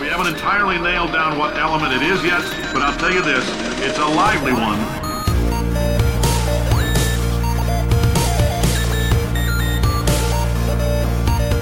We 0.00 0.06
haven't 0.06 0.28
entirely 0.28 0.78
nailed 0.78 1.12
down 1.12 1.36
what 1.36 1.58
element 1.58 1.92
it 1.92 2.00
is 2.00 2.24
yet, 2.24 2.40
but 2.72 2.80
I'll 2.80 2.98
tell 2.98 3.12
you 3.12 3.20
this 3.20 3.46
it's 3.86 3.98
a 3.98 4.06
lively 4.06 4.54
one. 4.54 4.78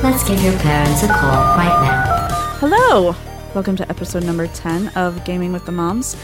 Let's 0.04 0.22
give 0.22 0.40
your 0.40 0.56
parents 0.60 1.02
a 1.02 1.08
call 1.08 1.56
right 1.56 1.82
now. 1.82 2.28
Hello! 2.60 3.16
Welcome 3.56 3.74
to 3.74 3.90
episode 3.90 4.22
number 4.22 4.46
10 4.46 4.90
of 4.90 5.24
Gaming 5.24 5.52
with 5.52 5.66
the 5.66 5.72
Moms. 5.72 6.16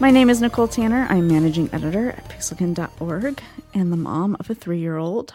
My 0.00 0.10
name 0.10 0.30
is 0.30 0.40
Nicole 0.40 0.66
Tanner. 0.66 1.06
I'm 1.10 1.28
managing 1.28 1.72
editor 1.72 2.10
at 2.10 2.28
pixelkin.org 2.28 3.40
and 3.72 3.92
the 3.92 3.96
mom 3.96 4.36
of 4.40 4.50
a 4.50 4.54
three 4.56 4.80
year 4.80 4.96
old. 4.96 5.34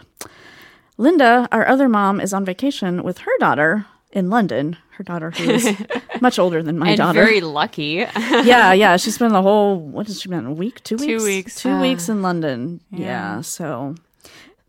Linda, 0.98 1.48
our 1.50 1.66
other 1.66 1.88
mom, 1.88 2.20
is 2.20 2.34
on 2.34 2.44
vacation 2.44 3.02
with 3.02 3.18
her 3.18 3.32
daughter 3.38 3.86
in 4.12 4.30
London. 4.30 4.76
Her 4.92 5.04
daughter, 5.04 5.30
who 5.30 5.50
is 5.50 5.76
much 6.20 6.38
older 6.38 6.62
than 6.62 6.78
my 6.78 6.88
and 6.88 6.96
daughter. 6.96 7.22
very 7.24 7.40
lucky. 7.40 8.04
yeah, 8.16 8.72
yeah. 8.72 8.96
She 8.96 9.10
spent 9.12 9.32
the 9.32 9.42
whole, 9.42 9.78
what 9.78 10.06
has 10.08 10.20
she 10.20 10.28
been, 10.28 10.46
a 10.46 10.52
week? 10.52 10.82
Two 10.82 10.96
weeks? 10.96 11.06
Two 11.06 11.24
weeks. 11.24 11.54
Two 11.62 11.80
weeks 11.80 12.08
in 12.08 12.22
London. 12.22 12.80
Yeah. 12.90 13.40
so. 13.42 13.94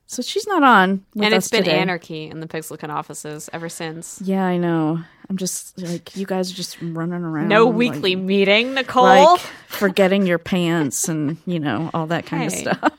So 0.05 0.23
she's 0.23 0.47
not 0.47 0.63
on. 0.63 1.05
With 1.13 1.25
and 1.25 1.33
it's 1.35 1.49
been 1.49 1.63
today. 1.65 1.77
anarchy 1.77 2.25
in 2.25 2.39
the 2.39 2.47
Pixelkin 2.47 2.89
offices 2.89 3.47
ever 3.53 3.69
since. 3.69 4.19
Yeah, 4.23 4.43
I 4.43 4.57
know. 4.57 4.99
I'm 5.29 5.37
just 5.37 5.79
like 5.79 6.15
you 6.17 6.25
guys 6.25 6.51
are 6.51 6.55
just 6.55 6.81
running 6.81 7.21
around. 7.23 7.47
No 7.47 7.65
like- 7.67 7.75
weekly 7.75 8.15
meeting, 8.15 8.73
Nicole. 8.73 9.03
like 9.03 9.39
forgetting 9.67 10.25
your 10.25 10.39
pants 10.39 11.07
and 11.09 11.37
you 11.45 11.59
know 11.59 11.91
all 11.93 12.07
that 12.07 12.25
kind 12.25 12.41
Hey. 12.41 12.47
of 12.47 12.53
stuff. 12.77 12.93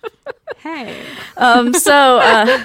hey. 0.58 1.02
Um, 1.36 1.72
so 1.74 2.18
uh, 2.20 2.64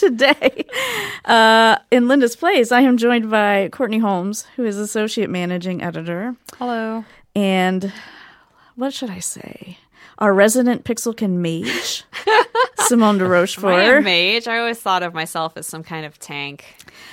today, 0.00 0.64
uh, 1.26 1.76
in 1.90 2.08
Linda's 2.08 2.34
place, 2.34 2.72
I 2.72 2.80
am 2.80 2.96
joined 2.96 3.30
by 3.30 3.68
Courtney 3.70 3.98
Holmes, 3.98 4.46
who 4.56 4.64
is 4.64 4.78
associate 4.78 5.30
managing 5.30 5.82
editor, 5.82 6.34
Hello. 6.58 7.04
and 7.36 7.92
what 8.76 8.92
should 8.94 9.10
I 9.10 9.18
say? 9.20 9.78
Our 10.18 10.34
resident 10.34 10.84
Pixelkin 10.84 11.36
mage, 11.36 12.04
Simone 12.80 13.18
de 13.18 13.26
Rochefort. 13.26 14.02
mage. 14.02 14.46
I 14.48 14.58
always 14.58 14.78
thought 14.78 15.02
of 15.02 15.14
myself 15.14 15.56
as 15.56 15.66
some 15.66 15.82
kind 15.82 16.04
of 16.04 16.18
tank. 16.18 16.64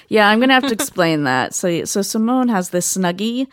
Yeah, 0.09 0.27
I'm 0.29 0.39
gonna 0.39 0.53
have 0.53 0.67
to 0.67 0.73
explain 0.81 1.23
that. 1.23 1.53
So, 1.53 1.85
so 1.85 2.01
Simone 2.01 2.49
has 2.49 2.69
this 2.71 2.97
snuggie 2.97 3.47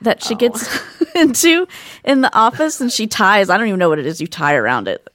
that 0.00 0.22
she 0.22 0.34
gets 0.34 0.68
into 1.14 1.66
in 2.04 2.20
the 2.20 2.34
office, 2.36 2.80
and 2.80 2.90
she 2.92 3.06
ties. 3.06 3.48
I 3.48 3.56
don't 3.56 3.68
even 3.68 3.78
know 3.78 3.88
what 3.88 3.98
it 3.98 4.06
is. 4.06 4.20
You 4.20 4.26
tie 4.26 4.54
around 4.54 4.88
it. 4.88 5.06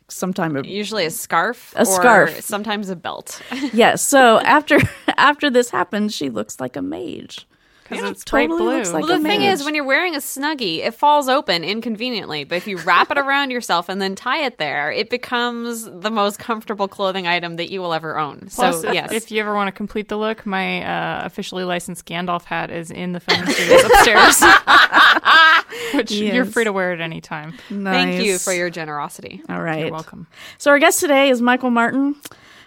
It 0.66 0.72
Usually 0.72 1.06
a 1.06 1.12
scarf. 1.12 1.74
A 1.76 1.82
or 1.82 1.86
scarf. 1.86 2.42
Sometimes 2.42 2.90
a 2.90 2.96
belt. 2.96 3.42
Yes. 3.74 4.02
So 4.02 4.40
after 4.40 4.80
after 5.18 5.50
this 5.50 5.70
happens, 5.70 6.14
she 6.16 6.30
looks 6.30 6.60
like 6.60 6.76
a 6.76 6.82
mage. 6.82 7.48
Because 7.92 8.12
it's 8.12 8.24
totally 8.26 8.48
bright 8.48 8.58
blue. 8.58 8.78
looks 8.78 8.92
like 8.92 9.04
Well, 9.04 9.12
a 9.12 9.18
the 9.18 9.24
thing 9.24 9.42
mage. 9.42 9.54
is, 9.54 9.64
when 9.64 9.76
you're 9.76 9.84
wearing 9.86 10.16
a 10.16 10.20
snuggie, 10.20 10.80
it 10.80 10.94
falls 10.96 11.28
open 11.30 11.64
inconveniently. 11.64 12.44
But 12.44 12.56
if 12.56 12.68
you 12.68 12.78
wrap 12.78 13.12
it 13.12 13.18
around 13.18 13.52
yourself 13.52 13.90
and 13.90 14.02
then 14.02 14.16
tie 14.16 14.46
it 14.46 14.58
there, 14.58 14.92
it 14.92 15.10
becomes 15.10 15.86
the 15.86 16.10
most 16.10 16.40
comfortable 16.40 16.88
clothing 16.88 17.28
item 17.28 17.58
that 17.58 17.72
you 17.72 17.82
will 17.82 17.94
ever 17.94 18.18
own. 18.18 18.48
Plus, 18.54 18.82
so, 18.82 18.88
if, 18.90 18.94
yes. 18.94 19.12
if 19.12 19.32
you 19.32 19.40
ever 19.42 19.54
want 19.54 19.68
to 19.68 19.72
complete 19.72 20.08
the 20.08 20.18
look, 20.18 20.46
my 20.46 20.84
uh, 20.84 21.26
officially 21.26 21.64
licensed 21.64 22.06
Gandalf 22.06 22.44
hat 22.46 22.72
is 22.72 22.92
in 22.92 23.12
the 23.12 23.20
film 23.20 23.46
studios 23.46 23.84
upstairs, 23.84 24.44
which 25.94 26.12
you're 26.12 26.46
free 26.46 26.64
to 26.64 26.74
wear 26.74 26.94
at 26.94 27.02
any 27.02 27.22
time. 27.22 27.54
Thank 27.70 28.24
you 28.24 28.38
for 28.38 28.54
your 28.54 28.70
generosity. 28.70 29.42
All 29.50 29.62
right. 29.62 29.82
You're 29.82 29.92
welcome. 29.92 30.28
So 30.58 30.72
our 30.72 30.80
guest 30.80 31.00
today 31.00 31.30
is 31.30 31.42
Michael 31.42 31.72
Martin. 31.72 32.16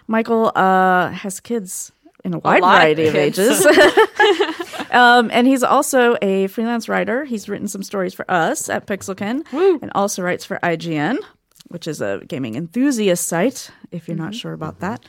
Michael 0.07 0.51
uh, 0.55 1.09
has 1.09 1.39
kids 1.39 1.91
in 2.25 2.33
a 2.33 2.39
wide 2.39 2.63
of 2.63 2.69
variety 2.69 3.07
of, 3.07 3.13
kids. 3.13 3.39
ages. 3.39 3.65
um, 4.91 5.29
and 5.31 5.47
he's 5.47 5.63
also 5.63 6.17
a 6.21 6.47
freelance 6.47 6.89
writer. 6.89 7.23
He's 7.23 7.47
written 7.47 7.67
some 7.67 7.83
stories 7.83 8.13
for 8.13 8.29
us 8.29 8.67
at 8.67 8.87
Pixelkin 8.87 9.45
and 9.53 9.91
also 9.93 10.23
writes 10.23 10.43
for 10.43 10.59
IGN, 10.63 11.19
which 11.67 11.87
is 11.87 12.01
a 12.01 12.21
gaming 12.27 12.55
enthusiast 12.55 13.27
site, 13.27 13.69
if 13.91 14.07
you're 14.07 14.17
not 14.17 14.33
sure 14.33 14.53
about 14.53 14.79
that. 14.79 15.05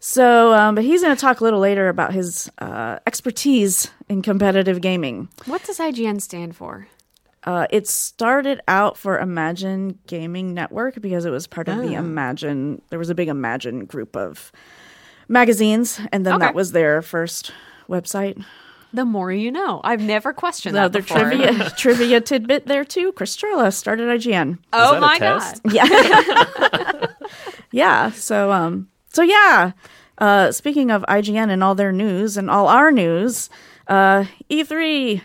So, 0.00 0.52
um, 0.52 0.74
but 0.74 0.84
he's 0.84 1.02
going 1.02 1.14
to 1.14 1.20
talk 1.20 1.40
a 1.40 1.44
little 1.44 1.60
later 1.60 1.88
about 1.88 2.12
his 2.12 2.50
uh, 2.58 2.98
expertise 3.06 3.90
in 4.08 4.20
competitive 4.22 4.80
gaming. 4.80 5.28
What 5.46 5.64
does 5.64 5.78
IGN 5.78 6.20
stand 6.20 6.54
for? 6.54 6.88
Uh, 7.44 7.66
it 7.70 7.86
started 7.86 8.60
out 8.66 8.98
for 8.98 9.18
Imagine 9.20 9.98
Gaming 10.08 10.52
Network 10.52 11.00
because 11.00 11.24
it 11.24 11.30
was 11.30 11.46
part 11.46 11.68
of 11.68 11.78
the 11.78 11.94
Imagine. 11.94 12.82
There 12.90 12.98
was 12.98 13.08
a 13.08 13.14
big 13.14 13.28
Imagine 13.28 13.84
group 13.84 14.16
of 14.16 14.50
magazines, 15.28 16.00
and 16.12 16.24
then 16.26 16.34
Okay. 16.34 16.46
that 16.46 16.54
was 16.54 16.72
their 16.72 17.02
first 17.02 17.52
website. 17.88 18.42
The 18.92 19.04
more 19.04 19.30
you 19.32 19.50
know. 19.50 19.80
I've 19.84 20.00
never 20.00 20.32
questioned 20.32 20.74
Now, 20.74 20.88
that 20.88 20.92
their 20.92 21.02
before. 21.02 21.18
trivia 21.30 21.70
trivia 21.76 22.20
tidbit 22.20 22.66
there 22.66 22.84
too. 22.84 23.12
Chris 23.12 23.36
Charla 23.36 23.72
started 23.72 24.08
IGN. 24.08 24.58
Oh 24.72 24.98
my 25.00 25.18
test? 25.18 25.62
god! 25.64 25.72
Yeah, 25.74 27.06
yeah. 27.72 28.10
So, 28.12 28.52
um, 28.52 28.88
so 29.12 29.22
yeah. 29.22 29.72
Uh, 30.18 30.50
speaking 30.50 30.90
of 30.90 31.04
IGN 31.08 31.50
and 31.50 31.62
all 31.62 31.74
their 31.74 31.92
news 31.92 32.38
and 32.38 32.48
all 32.50 32.68
our 32.68 32.90
news, 32.90 33.50
uh, 33.88 34.24
E3 34.50 35.20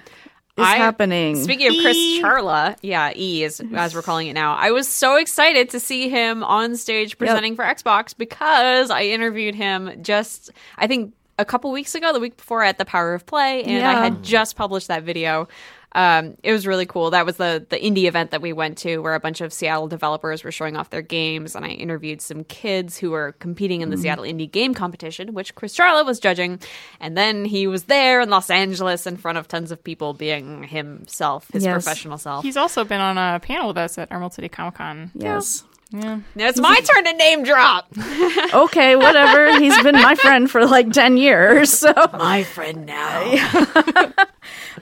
is 0.62 0.68
I- 0.68 0.78
happening. 0.78 1.44
Speaking 1.44 1.68
of 1.68 1.82
Chris 1.82 1.98
Charla, 2.20 2.76
yeah, 2.82 3.12
E 3.16 3.44
is 3.44 3.62
as 3.76 3.94
we're 3.96 4.02
calling 4.02 4.28
it 4.28 4.34
now. 4.34 4.56
I 4.56 4.72
was 4.72 4.88
so 4.88 5.16
excited 5.16 5.70
to 5.72 5.80
see 5.80 6.10
him 6.10 6.44
on 6.44 6.76
stage 6.76 7.18
presenting 7.18 7.56
for 7.56 7.64
Xbox 7.64 8.16
because 8.18 8.90
I 8.90 9.04
interviewed 9.04 9.56
him 9.56 10.02
just 10.02 10.52
I 10.78 10.88
think 10.88 11.14
a 11.40 11.46
couple 11.46 11.72
weeks 11.72 11.96
ago, 11.96 12.14
the 12.14 12.20
week 12.20 12.38
before 12.38 12.64
at 12.64 12.78
the 12.78 12.86
Power 12.86 13.14
of 13.14 13.26
Play, 13.26 13.64
and 13.64 13.86
I 13.86 14.04
had 14.04 14.24
just 14.24 14.56
published 14.56 14.88
that 14.90 15.04
video. 15.04 15.48
Um, 15.94 16.38
it 16.44 16.52
was 16.54 16.66
really 16.66 16.86
cool. 16.86 17.10
That 17.12 17.26
was 17.26 17.36
the 17.38 17.66
the 17.70 17.78
indie 17.78 18.06
event 18.08 18.32
that 18.32 18.42
we 18.42 18.54
went 18.54 18.78
to, 18.80 19.00
where 19.00 19.14
a 19.14 19.20
bunch 19.20 19.42
of 19.42 19.52
Seattle 19.52 19.88
developers 19.88 20.44
were 20.44 20.52
showing 20.52 20.78
off 20.78 20.90
their 20.90 21.02
games, 21.02 21.56
and 21.56 21.66
I 21.66 21.70
interviewed 21.70 22.22
some 22.22 22.44
kids 22.46 22.98
who 22.98 23.12
were 23.12 23.34
competing 23.40 23.82
in 23.82 23.90
the 23.90 23.98
Seattle 23.98 24.24
Indie 24.24 24.50
Game 24.50 24.74
Competition, 24.74 25.34
which 25.34 25.54
Chris 25.56 25.76
Charla 25.78 26.06
was 26.06 26.20
judging. 26.20 26.60
And 27.00 27.18
then 27.18 27.44
he 27.44 27.68
was 27.68 27.84
there 27.84 28.22
in 28.22 28.30
Los 28.30 28.50
Angeles 28.50 29.06
in 29.06 29.18
front 29.18 29.38
of 29.38 29.48
tons 29.48 29.72
of 29.72 29.84
people, 29.84 30.14
being 30.14 30.64
himself, 30.64 31.48
his 31.52 31.66
Yes. 31.66 31.74
professional 31.84 32.18
self. 32.18 32.44
He's 32.44 32.58
also 32.58 32.84
been 32.86 33.02
on 33.02 33.18
a 33.18 33.40
panel 33.42 33.68
with 33.68 33.78
us 33.78 33.98
at 33.98 34.12
Emerald 34.12 34.34
City 34.34 34.48
Comic 34.50 34.76
Con. 34.76 35.12
yes. 35.14 35.64
Yeah. 35.66 35.71
Now 35.92 36.22
it's 36.36 36.60
my 36.60 36.80
turn 36.80 37.06
to 37.06 37.14
name 37.14 37.44
drop. 37.44 37.92
Okay, 38.54 38.96
whatever. 38.96 39.60
He's 39.60 39.82
been 39.82 39.96
my 39.96 40.16
friend 40.16 40.50
for 40.50 40.66
like 40.66 40.92
10 40.92 41.18
years. 41.18 41.72
So, 41.72 41.94
my 42.14 42.44
friend 42.44 42.86
now. 42.86 43.22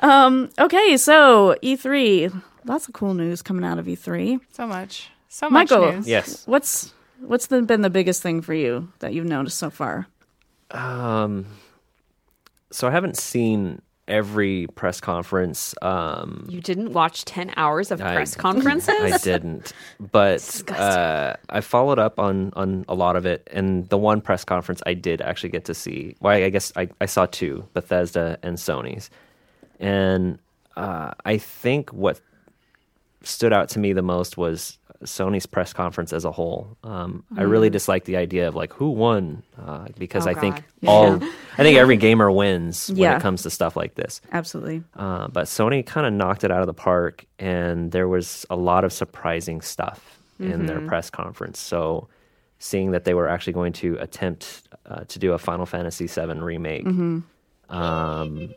okay, 0.59 0.98
so 0.98 1.56
E3. 1.62 2.42
Lots 2.66 2.88
of 2.88 2.94
cool 2.94 3.14
news 3.14 3.42
coming 3.42 3.64
out 3.64 3.78
of 3.78 3.86
E3. 3.86 4.40
So 4.52 4.66
much. 4.66 5.09
So 5.28 5.50
much 5.50 5.69
Michael. 5.69 5.94
news. 5.94 6.08
Yes. 6.08 6.48
What's 6.48 6.94
what's 7.19 7.48
the, 7.48 7.62
been 7.62 7.81
the 7.81 7.90
biggest 7.90 8.24
thing 8.24 8.42
for 8.42 8.53
you 8.53 8.92
that 9.00 9.14
you've 9.14 9.25
noticed 9.25 9.58
so 9.58 9.69
far? 9.69 10.08
Um, 10.72 11.46
so 12.72 12.88
I 12.88 12.92
haven't 12.92 13.18
seen 13.18 13.81
every 14.09 14.68
press 14.75 15.00
conference. 15.00 15.74
Um, 15.81 16.46
You 16.50 16.59
didn't 16.59 16.92
watch 16.94 17.24
ten 17.25 17.53
hours 17.56 17.92
of 17.92 18.02
I- 18.02 18.16
press 18.16 18.36
conferences. 18.36 18.96
I 19.00 19.18
didn't, 19.20 19.72
but 20.12 20.62
uh, 20.72 21.36
I 21.50 21.62
followed 21.62 22.00
up 22.00 22.19
on 22.19 22.52
on 22.56 22.84
a 22.90 22.96
lot 22.96 23.16
of 23.16 23.25
it. 23.25 23.48
And 23.52 23.88
the 23.90 23.98
one 23.98 24.19
press 24.22 24.44
conference 24.44 24.81
I 24.86 24.94
did 24.96 25.22
actually 25.22 25.50
get 25.52 25.66
to 25.66 25.74
see. 25.74 26.16
Well, 26.19 26.34
I 26.34 26.50
guess 26.50 26.74
I, 26.75 26.90
I 27.00 27.06
saw 27.06 27.25
two: 27.28 27.66
Bethesda 27.74 28.38
and 28.44 28.58
Sony's. 28.58 29.09
And 29.80 30.40
uh, 30.75 31.12
I 31.24 31.38
think 31.38 31.92
what 31.94 32.19
stood 33.24 33.53
out 33.53 33.69
to 33.69 33.80
me 33.80 33.94
the 33.94 34.02
most 34.02 34.38
was 34.38 34.78
Sony's 35.06 35.46
press 35.46 35.72
conference 35.72 36.12
as 36.12 36.26
a 36.26 36.32
whole. 36.32 36.78
Um, 36.84 37.24
I 37.38 37.44
really 37.44 37.70
dislike 37.70 38.04
the 38.06 38.18
idea 38.18 38.48
of 38.50 38.56
like 38.56 38.74
who 38.74 38.90
won 38.92 39.44
uh, 39.58 39.88
because 39.98 40.28
Oh, 40.28 40.32
I 40.32 40.34
think 40.34 40.56
God. 40.56 40.64
all 40.88 41.24
I 41.58 41.64
think 41.64 41.78
every 41.78 41.96
gamer 41.98 42.30
wins 42.32 42.90
when 42.90 42.98
Yeah. 42.98 43.16
it 43.18 43.22
comes 43.22 43.44
to 43.44 43.50
stuff 43.50 43.75
like 43.78 43.96
this. 43.96 44.19
Absolutely. 44.31 44.84
Uh, 44.96 45.28
but 45.30 45.46
Sony 45.46 45.86
kind 45.86 46.06
of 46.06 46.12
knocked 46.13 46.44
it 46.44 46.51
out 46.51 46.60
of 46.62 46.68
the 46.68 46.74
park, 46.74 47.25
and 47.40 47.92
there 47.92 48.07
was 48.07 48.46
a 48.50 48.56
lot 48.57 48.84
of 48.84 48.92
surprising 48.92 49.62
stuff 49.62 50.19
in 50.40 50.66
their 50.66 50.81
press 50.81 51.10
conference. 51.10 51.60
So, 51.60 52.07
seeing 52.60 52.92
that 52.92 53.06
they 53.06 53.13
were 53.13 53.28
actually 53.30 53.54
going 53.54 53.72
to 53.74 53.96
attempt 54.01 54.63
uh, 54.86 55.06
to 55.07 55.19
do 55.19 55.31
a 55.34 55.38
Final 55.38 55.66
Fantasy 55.66 56.07
VII 56.07 56.40
remake, 56.40 56.86
um, 57.69 58.54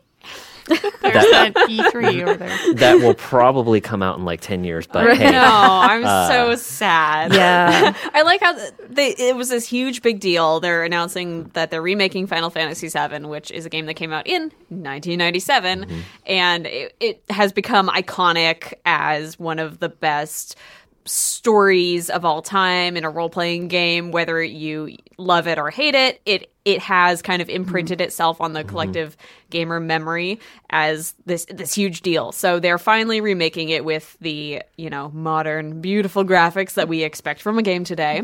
There's 0.67 0.91
that 1.01 1.53
E3 1.55 2.21
over 2.27 2.33
there. 2.35 2.73
that 2.75 2.95
will 2.99 3.13
probably 3.15 3.81
come 3.81 4.01
out 4.01 4.17
in 4.17 4.25
like 4.25 4.39
ten 4.41 4.63
years. 4.63 4.87
But 4.87 5.17
hey, 5.17 5.31
No, 5.31 5.41
I'm 5.43 6.05
Uh, 6.05 6.27
so 6.29 6.55
sad. 6.55 7.33
Yeah. 7.33 7.93
I 8.13 8.21
like 8.21 8.39
how 8.41 8.53
they 8.89 9.09
it 9.09 9.35
was 9.35 9.49
this 9.49 9.67
huge 9.67 10.01
big 10.01 10.19
deal. 10.19 10.59
They're 10.59 10.83
announcing 10.83 11.45
that 11.53 11.69
they're 11.71 11.81
remaking 11.81 12.27
Final 12.27 12.49
Fantasy 12.49 12.87
VII, 12.87 13.25
which 13.25 13.51
is 13.51 13.65
a 13.65 13.69
game 13.69 13.85
that 13.87 13.95
came 13.95 14.13
out 14.13 14.25
in 14.27 14.43
1997, 14.69 15.85
Mm-hmm. 15.85 15.99
and 16.27 16.65
it, 16.67 16.95
it 16.99 17.23
has 17.29 17.51
become 17.51 17.89
iconic 17.89 18.73
as 18.85 19.37
one 19.39 19.59
of 19.59 19.79
the 19.79 19.89
best 19.89 20.55
stories 21.05 22.09
of 22.09 22.25
all 22.25 22.41
time 22.41 22.95
in 22.97 23.03
a 23.03 23.09
role 23.09 23.29
playing 23.29 23.67
game, 23.67 24.11
whether 24.11 24.41
you 24.41 24.95
love 25.17 25.47
it 25.47 25.57
or 25.57 25.69
hate 25.69 25.95
it. 25.95 26.21
It 26.25 26.51
it 26.65 26.79
has 26.79 27.21
kind 27.21 27.41
of 27.41 27.49
imprinted 27.49 27.99
itself 27.99 28.39
on 28.39 28.53
the 28.53 28.63
collective 28.63 29.17
gamer 29.49 29.79
memory 29.79 30.39
as 30.69 31.13
this 31.25 31.45
this 31.49 31.73
huge 31.73 32.01
deal. 32.01 32.31
So 32.31 32.59
they're 32.59 32.77
finally 32.77 33.21
remaking 33.21 33.69
it 33.69 33.83
with 33.83 34.17
the 34.21 34.61
you 34.77 34.89
know 34.89 35.09
modern, 35.13 35.81
beautiful 35.81 36.23
graphics 36.23 36.75
that 36.75 36.87
we 36.87 37.03
expect 37.03 37.41
from 37.41 37.57
a 37.57 37.63
game 37.63 37.83
today. 37.83 38.21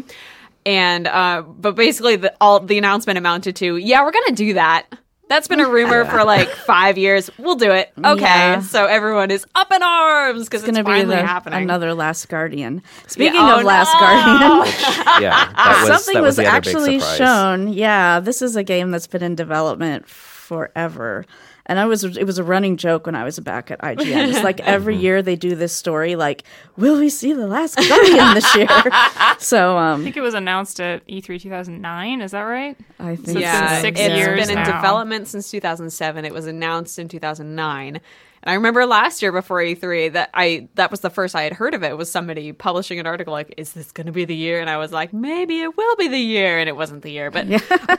And 0.66 1.08
uh, 1.08 1.42
but 1.42 1.76
basically, 1.76 2.18
the 2.18 2.34
all 2.40 2.60
the 2.60 2.78
announcement 2.78 3.18
amounted 3.18 3.56
to, 3.58 3.78
yeah, 3.78 4.04
we're 4.04 4.12
gonna 4.12 4.36
do 4.36 4.54
that. 4.54 4.88
That's 5.30 5.48
been 5.48 5.60
a 5.60 5.70
rumor 5.70 6.06
for 6.06 6.24
like 6.24 6.50
five 6.50 6.98
years. 6.98 7.30
We'll 7.38 7.56
do 7.56 7.72
it. 7.72 7.92
Okay, 8.04 8.22
Yeah. 8.24 8.62
so 8.62 8.88
everyone 8.88 9.30
is 9.31 9.46
up 9.56 9.72
in 9.72 9.81
arms 9.84 10.46
because 10.46 10.64
it's, 10.64 10.70
It's 10.70 10.76
going 10.76 10.84
to 10.86 10.90
be 10.92 10.98
finally 11.00 11.16
the, 11.18 11.26
happening. 11.26 11.62
another 11.64 11.94
Last 11.94 12.28
Guardian. 12.30 12.81
Speaking 13.08 13.36
Yeah, 13.36 13.56
oh 13.56 13.60
of 13.60 13.64
Last 13.66 13.94
no. 13.94 14.00
Guardian, 14.00 15.22
Yeah, 15.22 15.54
that 15.54 15.86
was, 15.88 15.88
something 16.04 16.14
that 16.16 16.22
was, 16.22 16.30
was, 16.30 16.36
the 16.38 16.48
other 16.48 16.62
big 16.62 16.68
actually 16.76 17.00
surprise. 17.00 17.18
shown. 17.18 17.68
Yeah, 17.74 18.20
this 18.20 18.42
is 18.42 18.56
a 18.56 18.64
game 18.64 18.90
that's 18.92 19.08
been 19.08 19.22
in 19.24 19.36
development 19.36 20.08
forever. 20.10 21.26
And 21.69 21.80
I 21.80 21.86
was 21.86 22.04
it 22.04 22.25
was 22.25 22.39
a 22.39 22.44
running 22.44 22.77
joke 22.77 23.06
when 23.06 23.13
I 23.13 23.24
was 23.24 23.39
back 23.39 23.69
at 23.69 23.80
IGN. 23.80 24.30
It's 24.30 24.44
like 24.44 24.60
every 24.62 24.98
year 24.98 25.21
they 25.21 25.36
do 25.36 25.54
this 25.54 25.71
story 25.71 26.16
like, 26.16 26.44
will 26.77 26.98
we 26.98 27.10
see 27.10 27.31
the 27.31 27.45
last 27.45 27.75
Guardian 27.77 28.33
this 28.33 28.56
year? 28.56 28.68
so 29.38 29.77
I 29.77 29.92
um 29.92 30.04
think 30.04 30.18
it 30.18 30.21
was 30.21 30.33
announced 30.33 30.81
at 30.81 31.04
E 31.07 31.21
E3 31.21 31.39
2009. 31.39 32.21
Is 32.21 32.31
that 32.31 32.42
right? 32.42 32.75
I 33.00 33.16
think 33.16 33.27
it's 33.30 33.39
yeah, 33.39 33.74
been 33.74 33.81
six 33.81 34.00
it's 34.00 34.16
years 34.16 34.48
been 34.48 34.57
in 34.57 34.63
now. 34.63 34.75
development 34.77 35.27
since 35.27 35.51
2007. 35.51 36.25
It 36.25 36.33
was 36.33 36.48
announced 36.48 36.98
in 36.98 37.07
2009. 37.07 38.01
And 38.41 38.51
I 38.51 38.53
remember 38.56 38.86
last 38.86 39.21
year 39.21 39.31
before 39.31 39.59
E3 39.59 40.13
that 40.13 40.30
I 40.33 40.68
that 40.75 40.91
was 40.91 41.01
the 41.01 41.09
first 41.09 41.36
I 41.36 41.44
had 41.44 41.53
heard 41.53 41.74
of 41.74 41.83
it 41.83 41.97
was 41.97 42.09
somebody 42.12 42.51
publishing 42.53 43.00
an 43.00 43.06
article 43.07 43.33
like, 43.33 43.53
"Is 43.57 43.74
this 43.74 43.91
going 43.91 44.07
to 44.07 44.13
be 44.13 44.25
the 44.25 44.36
year?" 44.36 44.59
And 44.62 44.69
I 44.69 44.77
was 44.77 44.91
like, 44.91 45.12
"Maybe 45.13 45.59
it 45.62 45.75
will 45.75 45.95
be 45.97 46.07
the 46.07 46.18
year," 46.19 46.57
and 46.57 46.69
it 46.69 46.75
wasn't 46.75 47.01
the 47.03 47.12
year. 47.12 47.31
But 47.31 47.47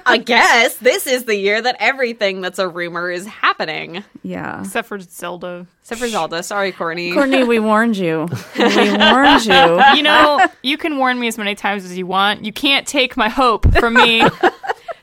I 0.07 0.17
guess 0.17 0.77
this 0.77 1.07
is 1.07 1.25
the 1.25 1.37
year 1.37 1.61
that 1.61 1.77
everything 1.79 2.41
that's 2.41 2.59
a 2.59 2.69
rumor 2.69 3.11
is 3.11 3.27
happening. 3.27 4.03
yeah. 4.23 4.61
Except 4.61 4.89
for 4.89 4.99
Zelda. 5.01 5.67
Except 5.83 6.01
for 6.01 6.09
Zelda. 6.09 6.43
Sorry, 6.43 6.73
Courtney. 6.73 7.13
Courtney, 7.13 7.45
we 7.45 7.59
warned 7.71 7.97
you. 7.97 8.29
We 8.57 8.97
warned 8.97 9.45
you. 9.45 9.83
You 9.97 10.03
know, 10.03 10.47
you 10.63 10.79
can 10.79 10.97
warn 10.99 11.19
me 11.21 11.27
as 11.29 11.37
many 11.37 11.55
times 11.55 11.85
as 11.85 11.97
you 11.99 12.07
want. 12.07 12.45
You 12.45 12.53
can't 12.53 12.87
take 12.87 13.17
my 13.17 13.29
hope 13.29 13.73
from 13.79 13.95
me. 13.95 14.23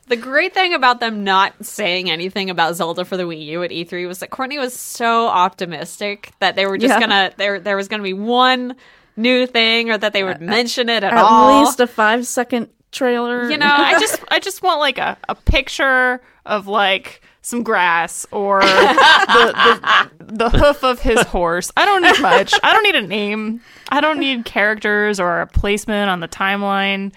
The 0.08 0.16
great 0.16 0.54
thing 0.54 0.74
about 0.74 1.00
them 1.00 1.24
not 1.24 1.52
saying 1.64 2.10
anything 2.10 2.50
about 2.50 2.74
Zelda 2.76 3.04
for 3.04 3.16
the 3.16 3.24
Wii 3.24 3.44
U 3.46 3.62
at 3.62 3.70
E3 3.70 4.06
was 4.06 4.18
that 4.20 4.30
Courtney 4.30 4.58
was 4.58 4.74
so 4.74 5.28
optimistic 5.28 6.32
that 6.40 6.56
they 6.56 6.66
were 6.66 6.78
just 6.78 6.94
Yeah. 6.94 7.00
gonna 7.00 7.32
there 7.36 7.60
there 7.60 7.76
was 7.76 7.88
gonna 7.88 8.02
be 8.02 8.12
one 8.14 8.74
new 9.16 9.46
thing 9.46 9.90
or 9.90 9.98
that 9.98 10.12
they 10.12 10.22
would 10.22 10.40
mention 10.40 10.88
it 10.88 11.02
at, 11.04 11.12
At 11.12 11.18
all. 11.18 11.60
least 11.64 11.80
a 11.80 11.86
five 11.86 12.26
second 12.26 12.68
trailer. 12.92 13.50
You 13.50 13.58
know, 13.58 13.66
I 13.70 13.98
just 14.00 14.20
I 14.28 14.38
just 14.40 14.62
want 14.62 14.80
like 14.80 14.98
a, 14.98 15.16
a 15.28 15.34
picture 15.34 16.20
of 16.46 16.66
like 16.66 17.20
some 17.42 17.62
grass 17.62 18.26
or 18.30 18.60
the, 18.62 20.10
the 20.18 20.48
the 20.48 20.50
hoof 20.50 20.82
of 20.84 21.00
his 21.00 21.20
horse. 21.22 21.70
I 21.76 21.84
don't 21.84 22.02
need 22.02 22.20
much. 22.20 22.54
I 22.62 22.72
don't 22.72 22.82
need 22.82 22.94
a 22.94 23.06
name. 23.06 23.60
I 23.90 24.00
don't 24.00 24.18
need 24.18 24.44
characters 24.44 25.18
or 25.20 25.40
a 25.40 25.46
placement 25.46 26.10
on 26.10 26.20
the 26.20 26.28
timeline. 26.28 27.12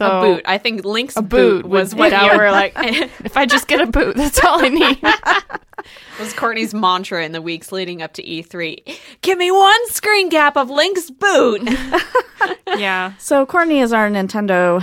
A 0.00 0.20
boot. 0.20 0.42
I 0.44 0.58
think 0.58 0.84
Link's 0.84 1.14
boot, 1.14 1.28
boot 1.28 1.66
was 1.66 1.94
what 1.94 2.12
you 2.12 2.38
were 2.38 2.50
like. 2.52 2.72
if 2.76 3.36
I 3.36 3.46
just 3.46 3.68
get 3.68 3.80
a 3.80 3.86
boot, 3.86 4.16
that's 4.16 4.42
all 4.44 4.64
I 4.64 4.68
need. 4.68 5.02
was 6.18 6.32
Courtney's 6.34 6.74
mantra 6.74 7.24
in 7.24 7.32
the 7.32 7.42
weeks 7.42 7.72
leading 7.72 8.02
up 8.02 8.12
to 8.14 8.22
E3. 8.22 8.98
Give 9.22 9.38
me 9.38 9.50
one 9.50 9.88
screen 9.88 10.30
cap 10.30 10.56
of 10.56 10.70
Link's 10.70 11.10
boot. 11.10 11.62
yeah. 12.76 13.14
So 13.18 13.46
Courtney 13.46 13.80
is 13.80 13.92
our 13.92 14.08
Nintendo 14.08 14.82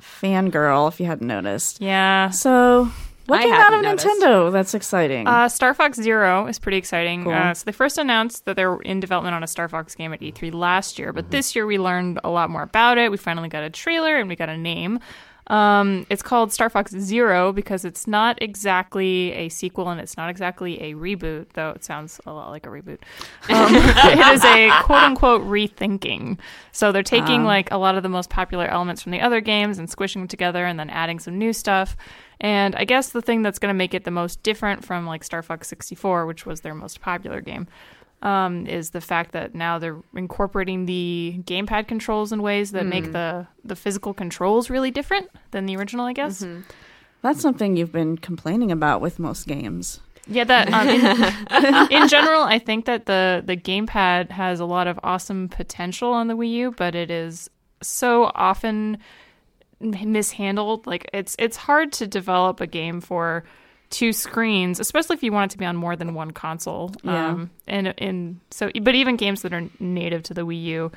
fangirl, 0.00 0.88
if 0.88 1.00
you 1.00 1.06
hadn't 1.06 1.26
noticed. 1.26 1.80
Yeah. 1.80 2.30
So 2.30 2.90
what 3.30 3.40
I 3.40 3.44
came 3.44 3.52
out 3.54 3.72
of 3.72 3.82
noticed. 3.82 4.06
Nintendo? 4.06 4.52
That's 4.52 4.74
exciting. 4.74 5.26
Uh, 5.26 5.48
Star 5.48 5.72
Fox 5.74 5.96
Zero 5.98 6.46
is 6.46 6.58
pretty 6.58 6.76
exciting. 6.76 7.24
Cool. 7.24 7.32
Uh, 7.32 7.54
so 7.54 7.64
they 7.64 7.72
first 7.72 7.96
announced 7.98 8.44
that 8.44 8.56
they 8.56 8.66
were 8.66 8.82
in 8.82 9.00
development 9.00 9.34
on 9.34 9.42
a 9.42 9.46
Star 9.46 9.68
Fox 9.68 9.94
game 9.94 10.12
at 10.12 10.20
E3 10.20 10.52
last 10.52 10.98
year, 10.98 11.12
but 11.12 11.30
this 11.30 11.54
year 11.56 11.66
we 11.66 11.78
learned 11.78 12.20
a 12.24 12.30
lot 12.30 12.50
more 12.50 12.62
about 12.62 12.98
it. 12.98 13.10
We 13.10 13.16
finally 13.16 13.48
got 13.48 13.62
a 13.62 13.70
trailer 13.70 14.16
and 14.16 14.28
we 14.28 14.36
got 14.36 14.48
a 14.48 14.56
name. 14.56 15.00
Um, 15.46 16.06
it's 16.08 16.22
called 16.22 16.52
Star 16.52 16.70
Fox 16.70 16.92
Zero 16.92 17.52
because 17.52 17.84
it's 17.84 18.06
not 18.06 18.40
exactly 18.40 19.32
a 19.32 19.48
sequel 19.48 19.88
and 19.88 20.00
it's 20.00 20.16
not 20.16 20.30
exactly 20.30 20.80
a 20.80 20.94
reboot, 20.94 21.48
though 21.54 21.70
it 21.70 21.82
sounds 21.82 22.20
a 22.24 22.32
lot 22.32 22.50
like 22.50 22.66
a 22.66 22.68
reboot. 22.68 22.98
Um, 23.50 23.74
it 23.74 24.34
is 24.34 24.44
a 24.44 24.70
quote 24.82 25.02
unquote 25.02 25.42
rethinking. 25.42 26.38
So 26.70 26.92
they're 26.92 27.02
taking 27.02 27.44
like 27.44 27.72
a 27.72 27.78
lot 27.78 27.96
of 27.96 28.04
the 28.04 28.08
most 28.08 28.30
popular 28.30 28.66
elements 28.68 29.02
from 29.02 29.10
the 29.10 29.20
other 29.20 29.40
games 29.40 29.78
and 29.80 29.90
squishing 29.90 30.22
them 30.22 30.28
together 30.28 30.64
and 30.64 30.78
then 30.78 30.88
adding 30.88 31.18
some 31.18 31.36
new 31.36 31.52
stuff. 31.52 31.96
And 32.40 32.74
I 32.74 32.84
guess 32.84 33.10
the 33.10 33.20
thing 33.20 33.42
that's 33.42 33.58
going 33.58 33.72
to 33.72 33.76
make 33.76 33.92
it 33.92 34.04
the 34.04 34.10
most 34.10 34.42
different 34.42 34.84
from 34.84 35.06
like 35.06 35.24
Star 35.24 35.42
Fox 35.42 35.68
64, 35.68 36.26
which 36.26 36.46
was 36.46 36.62
their 36.62 36.74
most 36.74 37.00
popular 37.00 37.40
game, 37.40 37.68
um, 38.22 38.66
is 38.66 38.90
the 38.90 39.00
fact 39.00 39.32
that 39.32 39.54
now 39.54 39.78
they're 39.78 39.98
incorporating 40.14 40.86
the 40.86 41.40
gamepad 41.44 41.86
controls 41.86 42.32
in 42.32 42.42
ways 42.42 42.72
that 42.72 42.86
make 42.86 43.12
the 43.12 43.46
the 43.64 43.76
physical 43.76 44.14
controls 44.14 44.70
really 44.70 44.90
different 44.90 45.30
than 45.50 45.66
the 45.66 45.76
original. 45.76 46.06
I 46.06 46.12
guess. 46.12 46.44
That's 47.22 47.40
something 47.40 47.76
you've 47.76 47.92
been 47.92 48.16
complaining 48.16 48.72
about 48.72 49.02
with 49.02 49.18
most 49.18 49.46
games. 49.46 50.00
Yeah, 50.26 50.44
that 50.44 50.72
um, 50.72 50.88
in, 50.88 51.92
in 52.02 52.08
general, 52.08 52.42
I 52.42 52.58
think 52.58 52.86
that 52.86 53.06
the 53.06 53.42
the 53.44 53.56
gamepad 53.56 54.30
has 54.30 54.60
a 54.60 54.64
lot 54.64 54.86
of 54.86 54.98
awesome 55.02 55.48
potential 55.48 56.12
on 56.12 56.28
the 56.28 56.36
Wii 56.36 56.52
U, 56.52 56.74
but 56.76 56.94
it 56.94 57.10
is 57.10 57.50
so 57.82 58.30
often 58.34 58.98
mishandled. 59.80 60.86
Like 60.86 61.08
it's 61.12 61.36
it's 61.38 61.56
hard 61.56 61.92
to 61.94 62.06
develop 62.06 62.60
a 62.60 62.66
game 62.66 63.00
for 63.00 63.44
two 63.90 64.12
screens, 64.12 64.78
especially 64.80 65.14
if 65.14 65.22
you 65.22 65.32
want 65.32 65.50
it 65.50 65.54
to 65.54 65.58
be 65.58 65.64
on 65.64 65.76
more 65.76 65.96
than 65.96 66.14
one 66.14 66.30
console. 66.30 66.94
Yeah. 67.02 67.28
Um, 67.30 67.50
and 67.66 67.94
and 67.98 68.40
so, 68.50 68.70
but 68.82 68.94
even 68.94 69.16
games 69.16 69.42
that 69.42 69.52
are 69.52 69.68
native 69.78 70.22
to 70.24 70.34
the 70.34 70.46
Wii 70.46 70.62
U. 70.64 70.92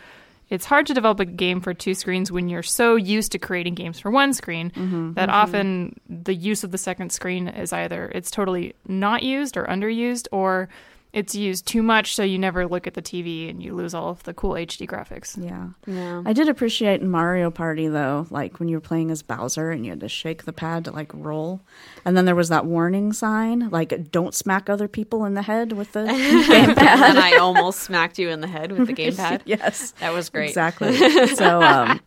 It's 0.50 0.65
hard 0.65 0.85
to 0.88 0.94
develop 0.94 1.19
a 1.19 1.25
game 1.25 1.62
for 1.62 1.74
two 1.74 1.95
screens 1.95 2.31
when 2.31 2.47
you're 2.47 2.62
so 2.62 2.95
used 2.95 3.31
to 3.31 3.39
creating 3.39 3.74
games 3.74 4.00
for 4.00 4.12
one 4.12 4.33
screen 4.33 4.71
that 5.15 5.29
often 5.29 6.00
the 6.07 6.36
use 6.36 6.63
of 6.63 6.71
the 6.71 6.77
second 6.77 7.12
screen 7.12 7.47
is 7.47 7.74
either 7.74 8.12
it's 8.13 8.29
totally 8.29 8.75
not 8.88 9.24
used 9.24 9.57
or 9.57 9.65
underused 9.65 10.27
or 10.31 10.69
it's 11.13 11.36
used 11.36 11.68
too 11.68 11.83
much 11.83 12.15
so 12.15 12.24
you 12.24 12.39
never 12.39 12.65
look 12.68 12.88
at 12.88 12.95
the 12.95 13.01
TV 13.01 13.48
and 13.50 13.62
you 13.62 13.75
lose 13.75 13.94
all 13.94 14.10
of 14.10 14.24
the 14.24 14.33
cool 14.33 14.54
HD 14.54 14.88
graphics. 14.88 15.38
Yeah. 15.42 15.68
Yeah. 15.86 16.24
I 16.25 16.33
did 16.33 16.50
appreciate 16.50 17.01
in 17.01 17.10
Mario 17.10 17.51
Party 17.51 17.88
though, 17.88 18.25
like 18.31 18.60
when 18.60 18.68
you 18.68 18.77
were 18.77 18.81
playing 18.81 19.12
as 19.12 19.21
Bowser 19.21 19.69
and 19.69 19.86
you 19.86 19.92
had 19.92 20.00
to 20.00 20.10
shake 20.10 20.45
the 20.45 20.54
pad 20.54 20.86
to 20.86 20.92
like 20.92 21.12
roll. 21.13 21.62
And 22.04 22.18
then 22.18 22.25
there 22.25 22.36
was 22.36 22.50
that 22.50 22.65
warning 22.65 23.13
sign, 23.13 23.69
like 23.69 24.12
don't 24.12 24.33
smack 24.33 24.69
other 24.71 24.88
people 24.88 25.24
in 25.25 25.36
the 25.36 25.44
head 25.44 25.74
with 25.74 25.91
the 25.91 26.00
gamepad. 26.05 26.77
and 26.79 27.20
I 27.20 27.38
almost 27.38 27.82
smacked 27.82 28.17
you 28.17 28.29
in 28.29 28.41
the 28.41 28.48
head 28.48 28.72
with 28.72 28.88
the 28.88 28.93
gamepad. 28.96 29.43
yes. 29.46 29.91
That 30.00 30.13
was 30.13 30.29
great. 30.29 30.50
Exactly. 30.50 30.96
so 31.36 31.62
um 31.62 32.00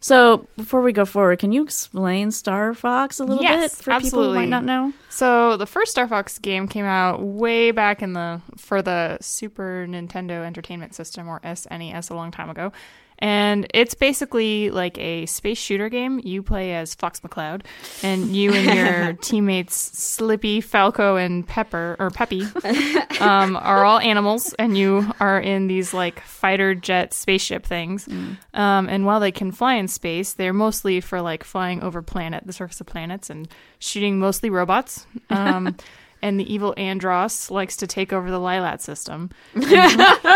so 0.00 0.46
before 0.56 0.82
we 0.82 0.92
go 0.92 1.04
forward, 1.04 1.38
can 1.38 1.52
you 1.52 1.62
explain 1.62 2.30
Star 2.30 2.74
Fox 2.74 3.18
a 3.20 3.24
little 3.24 3.42
Yes, 3.42 3.76
bit 3.76 3.84
for 3.84 4.00
people 4.00 4.24
who 4.24 4.34
might 4.34 4.48
not 4.48 4.64
know? 4.64 4.92
So 5.10 5.56
the 5.56 5.66
first 5.66 5.90
Star 5.90 6.06
Fox 6.06 6.38
game 6.38 6.68
came 6.68 6.84
out 6.84 7.22
way 7.22 7.70
back 7.70 8.02
in 8.02 8.12
the 8.12 8.40
for 8.56 8.82
the 8.82 9.18
Super 9.20 9.86
Nintendo 9.88 10.44
Entertainment 10.44 10.94
System 10.94 11.28
or 11.28 11.40
SNES 11.40 12.10
a 12.10 12.14
long 12.14 12.30
time 12.30 12.50
ago. 12.50 12.72
And 13.18 13.66
it's 13.74 13.94
basically 13.94 14.70
like 14.70 14.96
a 14.98 15.26
space 15.26 15.58
shooter 15.58 15.88
game. 15.88 16.20
You 16.22 16.42
play 16.42 16.74
as 16.74 16.94
Fox 16.94 17.20
McCloud, 17.20 17.62
and 18.02 18.34
you 18.34 18.52
and 18.52 18.78
your 18.78 19.12
teammates 19.22 19.74
Slippy, 19.76 20.60
Falco, 20.60 21.16
and 21.16 21.46
Pepper 21.46 21.96
or 21.98 22.10
Peppy 22.10 22.42
um, 23.20 23.56
are 23.56 23.84
all 23.84 23.98
animals, 23.98 24.54
and 24.58 24.78
you 24.78 25.12
are 25.18 25.40
in 25.40 25.66
these 25.66 25.92
like 25.92 26.20
fighter 26.20 26.74
jet 26.74 27.12
spaceship 27.12 27.66
things. 27.66 28.06
Um, 28.54 28.88
and 28.88 29.04
while 29.04 29.20
they 29.20 29.32
can 29.32 29.50
fly 29.50 29.74
in 29.74 29.88
space, 29.88 30.34
they're 30.34 30.52
mostly 30.52 31.00
for 31.00 31.20
like 31.20 31.44
flying 31.44 31.82
over 31.82 32.02
planet, 32.02 32.46
the 32.46 32.52
surface 32.52 32.80
of 32.80 32.86
planets, 32.86 33.30
and 33.30 33.48
shooting 33.78 34.18
mostly 34.18 34.50
robots. 34.50 35.06
Um, 35.30 35.76
and 36.22 36.38
the 36.38 36.52
evil 36.52 36.74
Andross 36.76 37.50
likes 37.50 37.76
to 37.78 37.86
take 37.86 38.12
over 38.12 38.30
the 38.30 38.40
Lylat 38.40 38.80
system. 38.80 39.30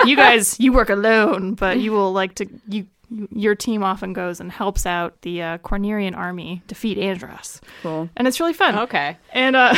You 0.05 0.17
guys, 0.17 0.59
you 0.59 0.73
work 0.73 0.91
alone, 0.91 1.55
but 1.55 1.79
you 1.81 1.93
will 1.93 2.12
like 2.12 2.35
to 2.37 2.47
you. 2.69 2.87
Your 3.31 3.55
team 3.55 3.83
often 3.83 4.15
goes 4.15 4.41
and 4.41 4.51
helps 4.51 4.87
out 4.87 5.21
the 5.21 5.43
uh, 5.43 5.59
Cornerian 5.59 6.17
army 6.17 6.62
defeat 6.67 6.97
Andross, 6.97 7.61
Cool. 7.83 8.09
and 8.17 8.27
it's 8.27 8.41
really 8.41 8.55
fun. 8.55 8.79
Okay. 8.79 9.19
And 9.35 9.55
uh, 9.55 9.75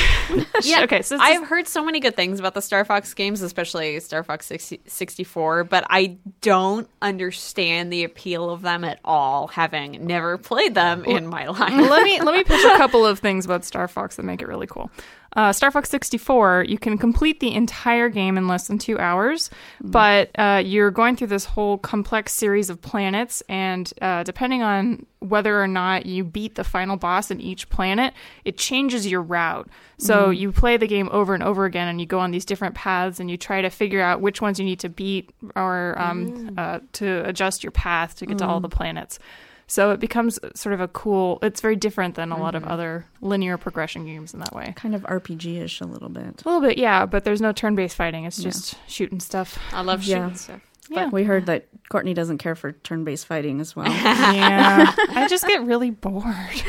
Yeah. 0.62 0.82
okay, 0.84 1.02
so 1.02 1.18
I've 1.20 1.44
heard 1.48 1.66
so 1.66 1.84
many 1.84 1.98
good 1.98 2.14
things 2.14 2.38
about 2.38 2.54
the 2.54 2.62
Star 2.62 2.84
Fox 2.84 3.12
games, 3.12 3.42
especially 3.42 3.98
Star 3.98 4.22
Fox 4.22 4.46
60, 4.46 4.82
64, 4.86 5.64
but 5.64 5.84
I 5.90 6.16
don't 6.42 6.88
understand 7.02 7.92
the 7.92 8.04
appeal 8.04 8.50
of 8.50 8.62
them 8.62 8.84
at 8.84 9.00
all, 9.04 9.48
having 9.48 10.06
never 10.06 10.38
played 10.38 10.76
them 10.76 11.04
in 11.04 11.26
my 11.26 11.46
life. 11.48 11.58
let 11.72 12.04
me 12.04 12.20
let 12.20 12.36
me 12.36 12.44
pitch 12.44 12.64
a 12.64 12.76
couple 12.76 13.04
of 13.04 13.18
things 13.18 13.44
about 13.44 13.64
Star 13.64 13.88
Fox 13.88 14.14
that 14.14 14.22
make 14.22 14.42
it 14.42 14.46
really 14.48 14.68
cool. 14.68 14.92
Uh, 15.36 15.52
Star 15.52 15.70
Fox 15.70 15.90
64, 15.90 16.66
you 16.68 16.78
can 16.78 16.96
complete 16.96 17.40
the 17.40 17.54
entire 17.54 18.08
game 18.08 18.38
in 18.38 18.46
less 18.46 18.68
than 18.68 18.78
two 18.78 18.98
hours, 18.98 19.50
but 19.80 20.30
uh, 20.38 20.62
you're 20.64 20.90
going 20.90 21.16
through 21.16 21.26
this 21.26 21.44
whole 21.44 21.78
complex 21.78 22.32
series 22.32 22.70
of 22.70 22.80
planets, 22.80 23.42
and 23.48 23.92
uh, 24.00 24.22
depending 24.22 24.62
on 24.62 25.06
whether 25.18 25.60
or 25.60 25.66
not 25.66 26.06
you 26.06 26.22
beat 26.22 26.54
the 26.54 26.64
final 26.64 26.96
boss 26.96 27.30
in 27.30 27.40
each 27.40 27.68
planet, 27.68 28.14
it 28.44 28.58
changes 28.58 29.06
your 29.06 29.22
route. 29.22 29.68
So 29.98 30.30
you 30.30 30.52
play 30.52 30.76
the 30.76 30.86
game 30.86 31.08
over 31.12 31.34
and 31.34 31.42
over 31.42 31.64
again, 31.64 31.88
and 31.88 32.00
you 32.00 32.06
go 32.06 32.18
on 32.18 32.30
these 32.30 32.44
different 32.44 32.74
paths, 32.74 33.20
and 33.20 33.30
you 33.30 33.36
try 33.36 33.62
to 33.62 33.70
figure 33.70 34.02
out 34.02 34.20
which 34.20 34.40
ones 34.40 34.58
you 34.58 34.64
need 34.64 34.80
to 34.80 34.88
beat 34.88 35.30
or 35.56 35.94
um, 35.98 36.54
uh, 36.58 36.80
to 36.94 37.26
adjust 37.26 37.64
your 37.64 37.70
path 37.70 38.16
to 38.16 38.26
get 38.26 38.38
to 38.38 38.46
all 38.46 38.60
the 38.60 38.68
planets. 38.68 39.18
So 39.66 39.90
it 39.92 40.00
becomes 40.00 40.38
sort 40.54 40.74
of 40.74 40.80
a 40.80 40.88
cool. 40.88 41.38
It's 41.42 41.60
very 41.60 41.76
different 41.76 42.16
than 42.16 42.32
a 42.32 42.38
lot 42.38 42.54
of 42.54 42.62
mm-hmm. 42.62 42.72
other 42.72 43.06
linear 43.20 43.56
progression 43.56 44.04
games 44.04 44.34
in 44.34 44.40
that 44.40 44.54
way. 44.54 44.74
Kind 44.76 44.94
of 44.94 45.02
RPG 45.02 45.62
ish 45.62 45.80
a 45.80 45.86
little 45.86 46.10
bit. 46.10 46.42
A 46.44 46.48
little 46.48 46.60
bit, 46.60 46.78
yeah, 46.78 47.06
but 47.06 47.24
there's 47.24 47.40
no 47.40 47.52
turn-based 47.52 47.96
fighting. 47.96 48.24
It's 48.24 48.42
just 48.42 48.76
shooting 48.88 49.20
stuff. 49.20 49.58
I 49.72 49.80
love 49.80 50.02
Yeah. 50.02 50.16
shooting 50.16 50.36
stuff. 50.36 50.60
Yeah. 50.90 51.08
We 51.08 51.24
heard 51.24 51.46
that 51.46 51.66
Courtney 51.88 52.12
doesn't 52.14 52.38
care 52.38 52.54
for 52.54 52.72
turn 52.72 53.04
based 53.04 53.26
fighting 53.26 53.60
as 53.60 53.74
well. 53.74 53.86
yeah, 53.90 54.92
I 55.10 55.26
just 55.28 55.46
get 55.46 55.62
really 55.62 55.90
bored. 55.90 56.24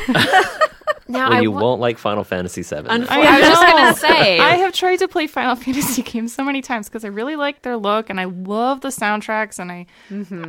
Now 1.07 1.29
Well, 1.29 1.37
I 1.37 1.41
you 1.41 1.51
wa- 1.51 1.61
won't 1.61 1.81
like 1.81 1.97
Final 1.99 2.23
Fantasy 2.23 2.63
VII. 2.63 2.75
Unf- 2.83 3.07
I 3.09 3.21
I 3.21 3.39
was 3.39 3.47
just 3.49 3.61
gonna 3.61 3.93
say. 3.93 4.39
I 4.39 4.55
have 4.55 4.73
tried 4.73 4.97
to 4.97 5.07
play 5.07 5.27
Final 5.27 5.55
Fantasy 5.63 6.01
games 6.01 6.33
so 6.33 6.43
many 6.43 6.61
times 6.63 6.87
because 6.89 7.05
I 7.05 7.09
really 7.09 7.35
like 7.35 7.61
their 7.61 7.77
look 7.77 8.09
and 8.09 8.19
I 8.19 8.25
love 8.25 8.81
the 8.81 8.87
soundtracks 8.87 9.59
and 9.59 9.71
I 9.71 9.85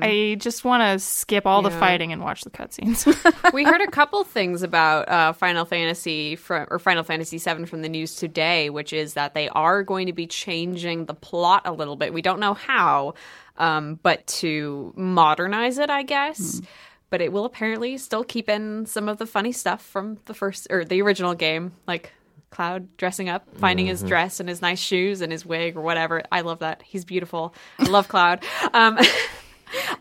I 0.00 0.36
just 0.40 0.64
want 0.64 0.82
to 0.82 0.98
skip 0.98 1.44
all 1.46 1.60
the 1.62 1.70
fighting 1.70 2.12
and 2.12 2.22
watch 2.22 2.42
the 2.42 2.50
cutscenes. 2.50 3.06
we 3.52 3.64
heard 3.64 3.82
a 3.82 3.86
couple 3.90 4.24
things 4.24 4.62
about 4.62 5.08
uh, 5.10 5.32
Final 5.34 5.64
Fantasy 5.66 6.36
from 6.36 6.66
or 6.70 6.78
Final 6.78 7.02
Fantasy 7.04 7.36
VII 7.38 7.66
from 7.66 7.82
the 7.82 7.88
news 7.88 8.14
today, 8.14 8.70
which 8.70 8.92
is 8.94 9.12
that 9.14 9.34
they 9.34 9.48
are 9.50 9.82
going 9.82 10.06
to 10.06 10.12
be 10.14 10.26
changing 10.26 11.04
the 11.04 11.14
plot 11.14 11.62
a 11.66 11.72
little 11.72 11.96
bit. 11.96 12.14
We 12.14 12.22
don't 12.22 12.40
know 12.40 12.54
how, 12.54 13.12
um, 13.58 13.98
but 14.02 14.26
to 14.28 14.94
modernize 14.96 15.76
it, 15.78 15.90
I 15.90 16.02
guess. 16.02 16.60
But 17.08 17.20
it 17.20 17.32
will 17.32 17.44
apparently 17.44 17.98
still 17.98 18.24
keep 18.24 18.48
in 18.48 18.86
some 18.86 19.08
of 19.08 19.18
the 19.18 19.26
funny 19.26 19.52
stuff 19.52 19.84
from 19.84 20.18
the 20.24 20.34
first 20.34 20.66
or 20.70 20.84
the 20.84 21.00
original 21.02 21.34
game, 21.34 21.72
like 21.86 22.12
Cloud 22.50 22.96
dressing 22.96 23.28
up, 23.28 23.46
finding 23.58 23.86
his 23.86 24.02
dress 24.02 24.40
and 24.40 24.48
his 24.48 24.62
nice 24.62 24.78
shoes 24.78 25.20
and 25.20 25.30
his 25.30 25.44
wig 25.44 25.76
or 25.76 25.82
whatever. 25.82 26.22
I 26.32 26.40
love 26.40 26.60
that. 26.60 26.82
He's 26.82 27.04
beautiful. 27.04 27.54
I 27.78 27.84
love 27.84 28.08
Cloud. 28.08 28.44
Um, 28.72 28.98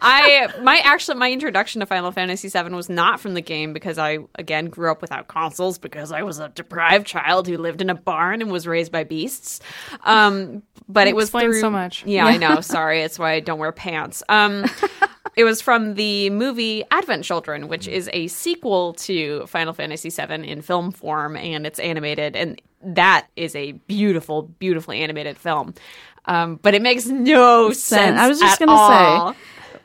I 0.01 0.47
my 0.61 0.77
actually 0.77 1.17
my 1.17 1.31
introduction 1.31 1.79
to 1.79 1.85
Final 1.85 2.11
Fantasy 2.11 2.49
VII 2.49 2.69
was 2.69 2.87
not 2.87 3.19
from 3.19 3.33
the 3.33 3.41
game 3.41 3.73
because 3.73 3.97
I 3.97 4.19
again 4.35 4.67
grew 4.67 4.91
up 4.91 5.01
without 5.01 5.27
consoles 5.27 5.77
because 5.77 6.11
I 6.11 6.21
was 6.21 6.39
a 6.39 6.49
deprived 6.49 7.07
child 7.07 7.47
who 7.47 7.57
lived 7.57 7.81
in 7.81 7.89
a 7.89 7.95
barn 7.95 8.41
and 8.41 8.51
was 8.51 8.67
raised 8.67 8.91
by 8.91 9.03
beasts. 9.03 9.59
Um, 10.03 10.61
but 10.87 11.07
it 11.07 11.15
was 11.15 11.31
through, 11.31 11.59
so 11.59 11.69
much. 11.69 12.05
Yeah, 12.05 12.25
I 12.25 12.37
know. 12.37 12.61
Sorry, 12.61 13.01
it's 13.01 13.17
why 13.17 13.33
I 13.33 13.39
don't 13.39 13.59
wear 13.59 13.71
pants. 13.71 14.21
Um, 14.29 14.65
it 15.35 15.43
was 15.43 15.61
from 15.61 15.95
the 15.95 16.29
movie 16.29 16.83
Advent 16.91 17.23
Children, 17.23 17.67
which 17.67 17.87
is 17.87 18.09
a 18.13 18.27
sequel 18.27 18.93
to 18.93 19.45
Final 19.47 19.73
Fantasy 19.73 20.09
VII 20.09 20.47
in 20.47 20.61
film 20.61 20.91
form, 20.91 21.35
and 21.35 21.65
it's 21.65 21.79
animated, 21.79 22.35
and 22.35 22.61
that 22.81 23.27
is 23.35 23.55
a 23.55 23.73
beautiful, 23.73 24.43
beautifully 24.43 25.01
animated 25.01 25.37
film. 25.37 25.73
Um, 26.25 26.55
but 26.61 26.73
it 26.73 26.81
makes 26.81 27.05
no 27.05 27.71
sense. 27.71 28.19
I 28.19 28.27
was 28.27 28.39
just 28.39 28.59
gonna 28.59 28.71
say, 28.71 28.77
all. 28.77 29.35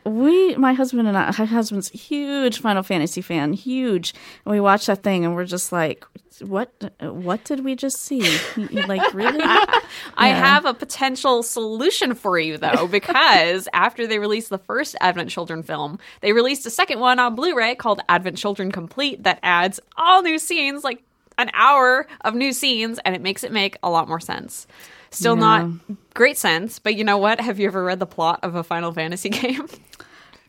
We, 0.04 0.54
my 0.56 0.72
husband 0.72 1.08
and 1.08 1.16
I, 1.16 1.34
my 1.38 1.44
husband's 1.44 1.92
a 1.92 1.96
huge 1.96 2.60
Final 2.60 2.82
Fantasy 2.82 3.20
fan, 3.20 3.52
huge. 3.52 4.14
And 4.44 4.52
we 4.52 4.60
watched 4.60 4.86
that 4.86 5.02
thing 5.02 5.24
and 5.24 5.34
we're 5.34 5.44
just 5.44 5.72
like, 5.72 6.04
what, 6.40 6.72
what 7.00 7.44
did 7.44 7.64
we 7.64 7.74
just 7.76 8.00
see? 8.00 8.38
like, 8.56 9.12
really? 9.12 9.40
I 10.16 10.28
have 10.28 10.64
a 10.64 10.72
potential 10.72 11.42
solution 11.42 12.14
for 12.14 12.38
you 12.38 12.56
though, 12.56 12.86
because 12.90 13.68
after 13.72 14.06
they 14.06 14.18
released 14.18 14.48
the 14.48 14.58
first 14.58 14.96
Advent 15.00 15.30
Children 15.30 15.62
film, 15.62 15.98
they 16.20 16.32
released 16.32 16.64
a 16.66 16.70
second 16.70 17.00
one 17.00 17.18
on 17.18 17.34
Blu-ray 17.34 17.74
called 17.74 18.00
Advent 18.08 18.38
Children 18.38 18.72
Complete 18.72 19.22
that 19.24 19.38
adds 19.42 19.80
all 19.96 20.22
new 20.22 20.38
scenes, 20.38 20.82
like 20.82 21.02
an 21.36 21.50
hour 21.54 22.06
of 22.22 22.34
new 22.34 22.52
scenes, 22.52 22.98
and 23.04 23.14
it 23.14 23.22
makes 23.22 23.44
it 23.44 23.52
make 23.52 23.76
a 23.82 23.90
lot 23.90 24.08
more 24.08 24.20
sense. 24.20 24.66
Still 25.12 25.34
not 25.34 25.68
great 26.14 26.38
sense, 26.38 26.78
but 26.78 26.94
you 26.94 27.02
know 27.02 27.18
what? 27.18 27.40
Have 27.40 27.58
you 27.58 27.66
ever 27.66 27.82
read 27.82 27.98
the 27.98 28.06
plot 28.06 28.40
of 28.42 28.54
a 28.54 28.62
Final 28.62 28.92
Fantasy 28.92 29.28
game? 29.30 29.66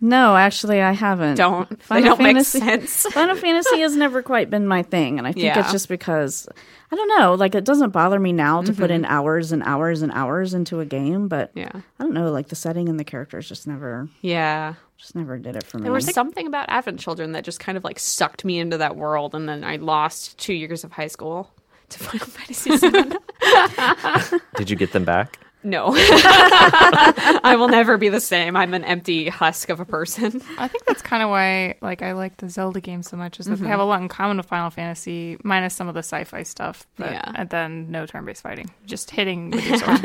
No, 0.04 0.36
actually, 0.36 0.82
I 0.82 0.94
haven't. 0.94 1.36
Don't. 1.36 1.70
They 1.70 1.76
Final 1.78 2.16
don't 2.16 2.24
make 2.24 2.36
Fantasy- 2.38 2.60
sense. 2.60 3.04
Final 3.14 3.36
Fantasy 3.36 3.82
has 3.82 3.96
never 3.96 4.24
quite 4.24 4.50
been 4.50 4.66
my 4.68 4.82
thing, 4.82 5.20
and 5.20 5.28
I 5.28 5.32
think 5.32 5.46
Yeah. 5.46 5.60
it's 5.60 5.72
just 5.72 5.88
because 5.90 6.48
I 6.92 6.96
don't 6.96 7.20
know. 7.20 7.36
Like, 7.36 7.54
it 7.54 7.64
doesn't 7.64 7.92
bother 7.92 8.20
me 8.20 8.34
now 8.34 8.64
to 8.64 8.74
put 8.74 8.90
in 8.92 9.06
hours 9.06 9.52
and 9.52 9.62
hours 9.64 10.02
and 10.02 10.12
hours 10.12 10.54
into 10.56 10.80
a 10.80 10.86
game, 10.86 11.28
but 11.28 11.50
Mm-hmm. 11.56 11.60
Yeah. 11.60 11.82
I 12.00 12.04
don't 12.04 12.14
know. 12.14 12.32
Like 12.32 12.48
the 12.48 12.56
setting 12.56 12.90
and 12.90 13.00
the 13.00 13.04
characters 13.04 13.48
just 13.48 13.68
never, 13.68 14.10
Yeah. 14.22 14.74
just 14.98 15.16
never 15.16 15.38
did 15.38 15.56
it 15.56 15.64
for 15.64 15.78
me. 15.78 15.84
There 15.84 15.92
was 15.92 16.12
something 16.14 16.48
about 16.48 16.66
Advent 16.70 17.00
Children 17.00 17.34
that 17.34 17.44
just 17.44 17.60
kind 17.60 17.78
of 17.78 17.84
like 17.84 18.00
sucked 18.00 18.44
me 18.44 18.58
into 18.60 18.78
that 18.80 18.96
world, 18.96 19.36
and 19.36 19.48
then 19.48 19.64
I 19.64 19.76
lost 19.76 20.38
two 20.40 20.54
years 20.56 20.84
of 20.84 20.92
high 20.94 21.08
school 21.08 21.52
to 21.90 22.00
Final 22.04 22.26
Fantasy 22.26 22.76
VII. 22.76 24.40
Did 24.56 24.70
you 24.70 24.76
get 24.76 24.94
them 24.94 25.06
back? 25.06 25.38
No. 25.64 25.94
I 25.96 27.56
will 27.58 27.68
never 27.70 27.98
be 27.98 28.10
the 28.10 28.20
same. 28.20 28.56
I'm 28.56 28.74
an 28.74 28.84
empty 28.84 29.30
husk 29.30 29.70
of 29.70 29.80
a 29.80 29.86
person. 29.86 30.42
I 30.58 30.68
think 30.68 30.86
that's 30.86 31.02
kind 31.02 31.22
of 31.22 31.30
why 31.30 31.76
like 31.82 32.02
I 32.02 32.14
like 32.14 32.38
the 32.38 32.50
Zelda 32.50 32.82
games 32.82 33.10
so 33.10 33.18
much 33.18 33.40
is 33.40 33.46
that 33.46 33.52
they 33.56 33.62
mm-hmm. 33.62 33.68
have 33.68 33.80
a 33.80 33.84
lot 33.84 34.02
in 34.02 34.08
common 34.08 34.38
with 34.38 34.48
Final 34.48 34.70
Fantasy, 34.72 35.38
minus 35.44 35.76
some 35.76 35.88
of 35.88 35.94
the 35.94 36.00
sci-fi 36.00 36.44
stuff. 36.44 36.88
But, 36.98 37.12
Yeah. 37.12 37.32
And 37.36 37.50
then 37.50 37.92
no 37.92 38.06
turn-based 38.06 38.42
fighting, 38.42 38.72
just 38.86 39.12
hitting 39.12 39.52
with 39.52 39.66
your 39.68 39.78
sword. 39.80 40.02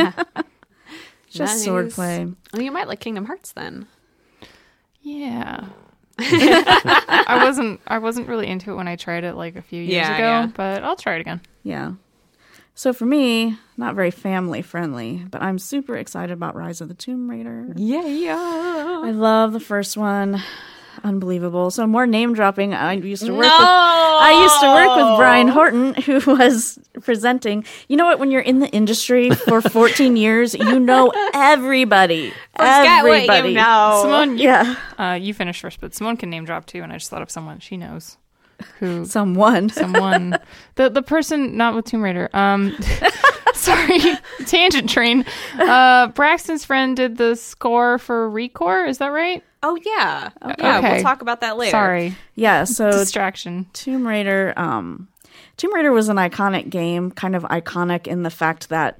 just 1.30 1.66
Nice. 1.66 1.66
swordplay. 1.66 2.34
Oh, 2.54 2.60
you 2.60 2.70
might 2.70 2.88
like 2.88 3.00
Kingdom 3.00 3.24
Hearts 3.24 3.52
then. 3.52 3.86
yeah. 5.02 5.64
I 6.18 7.42
wasn't 7.44 7.78
I 7.86 7.98
wasn't 7.98 8.26
really 8.28 8.46
into 8.46 8.72
it 8.72 8.74
when 8.76 8.88
I 8.88 8.96
tried 8.96 9.24
it 9.24 9.34
like 9.34 9.54
a 9.56 9.60
few 9.62 9.82
years 9.82 9.92
Yeah, 10.08 10.14
ago, 10.14 10.22
yeah. 10.24 10.46
but 10.54 10.82
I'll 10.82 10.96
try 10.96 11.16
it 11.16 11.20
again. 11.20 11.42
Yeah. 11.62 11.92
So 12.78 12.92
for 12.92 13.06
me, 13.06 13.56
not 13.78 13.94
very 13.94 14.10
family 14.10 14.60
friendly, 14.60 15.24
but 15.30 15.40
I'm 15.40 15.58
super 15.58 15.96
excited 15.96 16.30
about 16.32 16.54
Rise 16.54 16.82
of 16.82 16.88
the 16.88 16.94
Tomb 16.94 17.28
Raider. 17.30 17.72
Yeah, 17.74 18.04
yeah. 18.06 19.00
I 19.02 19.12
love 19.12 19.54
the 19.54 19.60
first 19.60 19.96
one. 19.96 20.42
Unbelievable. 21.02 21.70
So 21.70 21.86
more 21.86 22.06
name 22.06 22.34
dropping. 22.34 22.74
I 22.74 22.92
used 22.94 23.24
to 23.24 23.32
work 23.32 23.42
No! 23.46 23.58
with 23.58 23.66
I 23.68 24.42
used 24.42 24.60
to 24.60 24.66
work 24.66 24.96
with 24.96 25.18
Brian 25.18 25.48
Horton 25.48 25.94
who 25.94 26.20
was 26.36 26.78
presenting. 27.02 27.64
You 27.88 27.96
know 27.96 28.04
what 28.04 28.18
when 28.18 28.30
you're 28.30 28.40
in 28.42 28.58
the 28.60 28.68
industry 28.68 29.30
for 29.30 29.62
14 29.62 30.14
years, 30.24 30.52
you 30.54 30.78
know 30.78 31.12
everybody. 31.34 32.30
Forget 32.52 33.04
what 33.04 33.12
everybody. 33.12 33.48
you 33.50 33.54
know. 33.54 34.00
Simone, 34.02 34.36
you, 34.38 34.44
Yeah. 34.44 34.76
uh, 34.98 35.18
you 35.20 35.32
finish 35.32 35.60
first, 35.60 35.80
but 35.80 35.94
Simone 35.94 36.16
can 36.18 36.28
name 36.28 36.44
drop 36.44 36.66
too, 36.66 36.82
and 36.82 36.92
I 36.92 36.96
just 36.96 37.08
thought 37.10 37.22
of 37.22 37.30
someone 37.30 37.58
she 37.60 37.76
knows. 37.78 38.16
Who 38.78 39.04
Someone. 39.06 39.68
someone 39.68 40.38
the 40.76 40.88
the 40.88 41.02
person 41.02 41.56
not 41.56 41.74
with 41.74 41.84
Tomb 41.86 42.02
Raider. 42.02 42.28
Um 42.32 42.74
sorry, 43.54 43.98
tangent 44.46 44.88
train. 44.90 45.24
Uh 45.58 46.08
Braxton's 46.08 46.64
friend 46.64 46.96
did 46.96 47.16
the 47.16 47.36
score 47.36 47.98
for 47.98 48.30
ReCore, 48.30 48.88
is 48.88 48.98
that 48.98 49.08
right? 49.08 49.42
Oh 49.62 49.76
yeah. 49.84 50.30
Yeah, 50.58 50.78
Okay. 50.78 50.92
we'll 50.94 51.02
talk 51.02 51.22
about 51.22 51.40
that 51.40 51.56
later. 51.56 51.70
Sorry. 51.72 52.14
Yeah, 52.34 52.64
so 52.64 52.90
Distraction. 52.90 53.66
Tomb 53.72 54.06
Raider 54.06 54.52
um 54.56 55.08
Tomb 55.56 55.74
Raider 55.74 55.92
was 55.92 56.08
an 56.08 56.16
iconic 56.16 56.68
game, 56.70 57.10
kind 57.10 57.34
of 57.34 57.42
iconic 57.44 58.06
in 58.06 58.22
the 58.22 58.30
fact 58.30 58.68
that 58.68 58.98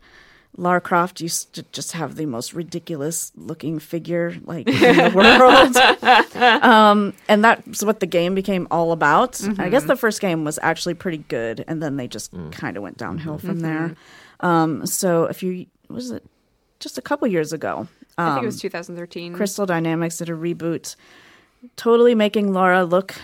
Lara 0.57 0.81
Croft 0.81 1.21
used 1.21 1.53
to 1.55 1.63
just 1.73 1.93
have 1.93 2.17
the 2.17 2.27
most 2.27 2.55
ridiculous 2.55 3.33
looking 3.37 3.79
figure 3.79 4.37
like 4.45 4.67
in 4.67 4.97
the 4.97 5.13
world. 5.15 5.77
um, 6.63 7.13
and 7.29 7.45
that's 7.45 7.85
what 7.85 8.01
the 8.01 8.07
game 8.07 8.35
became 8.35 8.67
all 8.71 8.93
about. 8.93 9.41
I 9.59 9.69
guess 9.69 9.85
the 9.85 9.97
first 9.97 10.21
game 10.21 10.45
was 10.45 10.59
actually 10.63 10.95
pretty 10.95 11.19
good, 11.19 11.65
and 11.69 11.83
then 11.83 11.97
they 11.97 12.09
just 12.09 12.33
kind 12.53 12.77
of 12.77 12.83
went 12.83 12.97
downhill 12.97 13.39
from 13.39 13.61
there. 13.61 13.95
Um, 14.41 14.87
so 14.87 15.25
if 15.25 15.43
you 15.43 15.67
was 15.89 16.11
it 16.11 16.25
just 16.81 16.99
a 16.99 17.03
couple 17.03 17.29
years 17.29 17.53
ago, 17.53 17.89
I 18.19 18.27
think 18.27 18.37
it 18.37 18.41
um, 18.41 18.47
was 18.47 18.61
2013. 18.61 19.35
Crystal 19.35 19.67
Dynamics 19.67 20.19
did 20.19 20.29
a 20.29 20.33
reboot, 20.33 20.97
totally 21.77 22.15
making 22.15 22.53
Laura 22.53 22.85
look 22.85 23.15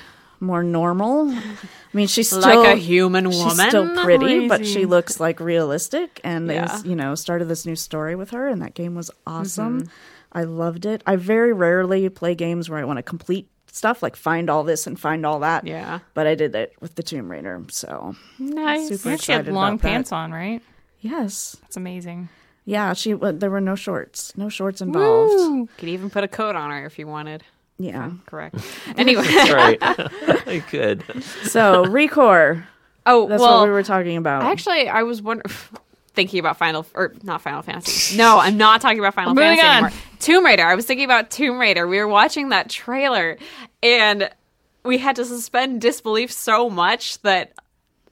more 0.42 0.62
normal. 0.62 1.30
I 1.30 1.56
mean, 1.94 2.06
she's 2.08 2.28
still 2.28 2.40
like 2.40 2.76
a 2.76 2.76
human 2.76 3.30
woman. 3.30 3.56
She's 3.56 3.68
still 3.68 3.96
pretty, 4.04 4.48
but 4.48 4.66
she 4.66 4.84
looks 4.86 5.20
like 5.20 5.40
realistic. 5.40 6.20
And 6.24 6.50
they, 6.50 6.66
you 6.84 6.96
know, 6.96 7.14
started 7.14 7.46
this 7.46 7.64
new 7.64 7.76
story 7.76 8.14
with 8.16 8.30
her, 8.30 8.48
and 8.48 8.60
that 8.60 8.74
game 8.74 8.94
was 8.94 9.10
awesome. 9.26 9.82
Mm-hmm. 9.82 9.92
I 10.32 10.44
loved 10.44 10.84
it. 10.86 11.02
I 11.06 11.16
very 11.16 11.52
rarely 11.52 12.08
play 12.08 12.34
games 12.34 12.68
where 12.68 12.78
I 12.78 12.84
want 12.84 12.96
to 12.98 13.02
complete 13.02 13.48
stuff, 13.70 14.02
like 14.02 14.16
find 14.16 14.48
all 14.50 14.64
this 14.64 14.86
and 14.86 14.98
find 14.98 15.24
all 15.24 15.40
that. 15.40 15.66
Yeah. 15.66 16.00
But 16.14 16.26
I 16.26 16.34
did 16.34 16.54
it 16.54 16.74
with 16.80 16.94
the 16.94 17.02
Tomb 17.02 17.30
Raider, 17.30 17.62
so 17.68 18.16
Nice. 18.38 18.88
Super 18.88 19.10
Yeah, 19.10 19.16
she 19.16 19.32
had 19.32 19.46
long 19.48 19.74
about 19.74 19.82
that. 19.82 19.88
pants 19.88 20.12
on, 20.12 20.32
right? 20.32 20.62
yes, 21.00 21.56
That's 21.62 21.76
amazing. 21.76 22.28
yeah. 22.64 22.92
She 22.94 23.12
there 23.12 23.50
were 23.50 23.60
no 23.60 23.74
shorts, 23.74 24.36
no 24.36 24.48
shorts 24.48 24.80
involved. 24.80 25.68
Could 25.78 25.88
even 25.88 26.08
put 26.10 26.24
a 26.24 26.28
coat 26.28 26.56
on 26.56 26.70
her 26.70 26.86
if 26.86 26.98
you 26.98 27.06
wanted. 27.06 27.42
Yeah. 27.82 28.10
Correct. 28.26 28.54
Anyway, 28.96 29.24
That's 29.24 29.50
right. 29.50 29.78
I 29.80 30.62
could. 30.68 31.02
So 31.44 31.84
ReCore, 31.86 32.64
Oh, 33.04 33.26
That's 33.28 33.40
well, 33.40 33.60
what 33.60 33.66
we 33.66 33.72
were 33.72 33.82
talking 33.82 34.16
about. 34.16 34.42
Actually, 34.44 34.88
I 34.88 35.02
was 35.02 35.20
wondering, 35.20 35.52
thinking 36.14 36.38
about 36.38 36.56
Final 36.58 36.86
or 36.94 37.14
not 37.22 37.40
Final 37.42 37.62
Fantasy. 37.62 38.16
No, 38.16 38.38
I'm 38.38 38.56
not 38.56 38.80
talking 38.80 38.98
about 39.00 39.14
Final 39.14 39.34
Fantasy 39.34 39.66
on. 39.66 39.72
anymore. 39.84 39.90
Tomb 40.20 40.44
Raider. 40.44 40.64
I 40.64 40.74
was 40.76 40.86
thinking 40.86 41.04
about 41.04 41.30
Tomb 41.30 41.58
Raider. 41.58 41.88
We 41.88 41.98
were 41.98 42.06
watching 42.06 42.50
that 42.50 42.68
trailer, 42.70 43.38
and 43.82 44.30
we 44.84 44.98
had 44.98 45.16
to 45.16 45.24
suspend 45.24 45.80
disbelief 45.80 46.30
so 46.30 46.70
much 46.70 47.20
that 47.22 47.52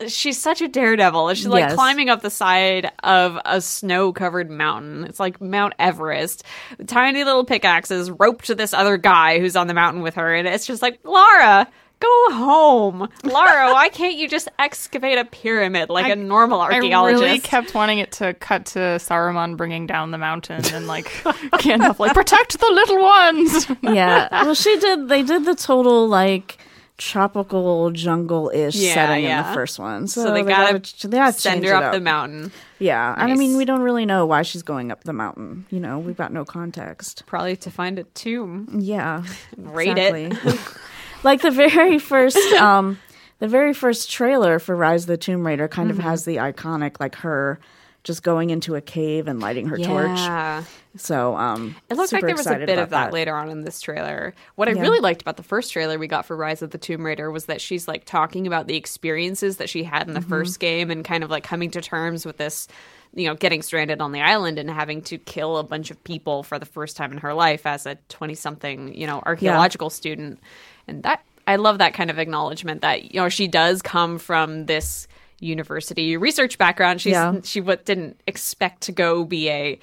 she's 0.08 0.40
such 0.40 0.60
a 0.62 0.68
daredevil. 0.68 1.34
She's 1.34 1.46
like 1.46 1.60
Yes. 1.62 1.74
climbing 1.74 2.08
up 2.08 2.22
the 2.22 2.30
side 2.30 2.90
of 3.02 3.38
a 3.44 3.60
snow-covered 3.60 4.50
mountain. 4.50 5.04
It's 5.04 5.20
like 5.20 5.40
Mount 5.40 5.74
Everest. 5.78 6.44
Tiny 6.86 7.24
little 7.24 7.44
pickaxes 7.44 8.10
roped 8.10 8.46
to 8.46 8.54
this 8.54 8.72
other 8.72 8.96
guy 8.96 9.38
who's 9.38 9.56
on 9.56 9.66
the 9.66 9.74
mountain 9.74 10.02
with 10.02 10.14
her, 10.14 10.34
and 10.34 10.46
it's 10.48 10.66
just 10.66 10.82
like 10.82 10.98
Lara. 11.04 11.66
Go 12.00 12.30
home, 12.32 13.08
Lara. 13.24 13.74
Why 13.74 13.90
can't 13.90 14.14
you 14.16 14.26
just 14.26 14.48
excavate 14.58 15.18
a 15.18 15.24
pyramid 15.26 15.90
like 15.90 16.10
a 16.10 16.16
normal 16.16 16.58
archaeologist? 16.62 17.22
I 17.22 17.26
really 17.26 17.38
kept 17.40 17.74
wanting 17.74 17.98
it 17.98 18.10
to 18.12 18.32
cut 18.32 18.64
to 18.66 18.78
Saruman 18.78 19.58
bringing 19.58 19.86
down 19.86 20.10
the 20.10 20.16
mountain 20.16 20.64
and 20.72 20.86
like 20.86 21.04
Gandalf 21.60 21.98
like 21.98 22.14
protect 22.14 22.58
the 22.58 22.70
little 22.70 23.02
ones. 23.02 23.66
yeah. 23.82 24.28
Well, 24.44 24.54
she 24.54 24.78
did. 24.78 25.10
They 25.10 25.22
did 25.22 25.44
the 25.44 25.54
total 25.54 26.08
like 26.08 26.56
tropical 27.00 27.90
jungle-ish 27.90 28.74
Yeah, 28.74 28.92
setting 28.94 29.24
in 29.24 29.36
the 29.36 29.54
first 29.54 29.78
one. 29.78 30.06
So, 30.06 30.22
so 30.22 30.34
they, 30.34 30.42
gotta, 30.42 30.80
ch- 30.80 31.02
they 31.02 31.16
gotta 31.16 31.32
send 31.32 31.64
her 31.64 31.74
it 31.74 31.82
up, 31.82 31.92
the 31.94 32.00
mountain. 32.00 32.52
Yeah, 32.78 33.14
and 33.16 33.32
I 33.32 33.36
mean, 33.36 33.56
we 33.56 33.64
don't 33.64 33.80
really 33.80 34.04
know 34.04 34.26
why 34.26 34.42
she's 34.42 34.62
going 34.62 34.92
up 34.92 35.04
the 35.04 35.14
mountain. 35.14 35.64
You 35.70 35.80
know, 35.80 35.98
we've 35.98 36.16
got 36.16 36.30
no 36.30 36.44
context. 36.44 37.24
Probably 37.24 37.56
to 37.56 37.70
find 37.70 37.98
a 37.98 38.04
tomb. 38.04 38.68
Yeah, 38.78 39.24
Rate 39.56 39.96
it. 39.96 40.38
like 41.24 41.40
the 41.40 41.50
very 41.50 41.98
first, 41.98 42.36
um, 42.60 42.98
the 43.38 43.48
very 43.48 43.72
first 43.72 44.10
trailer 44.10 44.58
for 44.58 44.76
Rise 44.76 45.04
of 45.04 45.08
the 45.08 45.16
Tomb 45.16 45.46
Raider 45.46 45.68
kind 45.68 45.90
of 45.90 45.98
has 45.98 46.26
the 46.26 46.36
iconic 46.36 47.00
like 47.00 47.14
her 47.16 47.58
just 48.02 48.22
going 48.22 48.50
into 48.50 48.74
a 48.76 48.80
cave 48.80 49.28
and 49.28 49.40
lighting 49.40 49.66
her 49.68 49.76
torch. 49.76 50.16
Yeah. 50.18 50.64
So, 50.96 51.36
um, 51.36 51.76
It 51.90 51.96
looked 51.96 52.12
like 52.12 52.24
there 52.24 52.34
was 52.34 52.46
a 52.46 52.56
bit 52.56 52.78
of 52.78 52.90
that, 52.90 53.12
later 53.12 53.34
on 53.36 53.50
in 53.50 53.62
this 53.62 53.80
trailer. 53.80 54.34
What 54.56 54.68
I 54.68 54.72
Yeah. 54.72 54.80
really 54.82 55.00
liked 55.00 55.20
about 55.22 55.36
the 55.36 55.42
first 55.42 55.72
trailer 55.72 55.98
we 55.98 56.06
got 56.08 56.24
for 56.26 56.34
Rise 56.36 56.62
of 56.62 56.70
the 56.70 56.78
Tomb 56.78 57.04
Raider 57.04 57.30
was 57.30 57.44
that 57.46 57.60
she's 57.60 57.86
like 57.86 58.04
talking 58.06 58.46
about 58.46 58.66
the 58.66 58.76
experiences 58.76 59.58
that 59.58 59.68
she 59.68 59.84
had 59.84 60.08
in 60.08 60.14
the 60.14 60.20
Mm-hmm. 60.20 60.28
first 60.30 60.60
game 60.60 60.90
and 60.90 61.04
kind 61.04 61.22
of 61.22 61.30
like 61.30 61.44
coming 61.44 61.70
to 61.72 61.80
terms 61.80 62.24
with 62.24 62.38
this, 62.38 62.66
you 63.14 63.26
know, 63.26 63.34
getting 63.34 63.60
stranded 63.62 64.00
on 64.00 64.12
the 64.12 64.22
island 64.22 64.58
and 64.58 64.70
having 64.70 65.02
to 65.02 65.18
kill 65.18 65.58
a 65.58 65.62
bunch 65.62 65.90
of 65.90 66.02
people 66.04 66.42
for 66.42 66.58
the 66.58 66.66
first 66.66 66.96
time 66.96 67.12
in 67.12 67.18
her 67.18 67.34
life 67.34 67.66
as 67.66 67.84
a 67.86 67.96
20 68.08 68.34
something, 68.34 68.94
you 68.94 69.06
know, 69.06 69.22
archaeological 69.26 69.90
student. 69.90 70.40
And 70.88 71.02
that 71.02 71.22
I 71.46 71.56
love 71.56 71.78
that 71.78 71.94
kind 71.94 72.10
of 72.10 72.18
acknowledgement 72.18 72.80
that, 72.82 73.12
you 73.12 73.20
know, 73.20 73.28
she 73.28 73.46
does 73.46 73.82
come 73.82 74.18
from 74.18 74.66
this 74.66 75.06
university 75.40 76.16
research 76.16 76.56
background. 76.58 77.00
She's 77.00 77.12
Yeah. 77.12 77.40
she 77.42 77.60
what 77.60 77.84
didn't 77.84 78.20
expect 78.26 78.82
to 78.82 78.92
go 78.92 79.24
be 79.24 79.48
a 79.50 79.78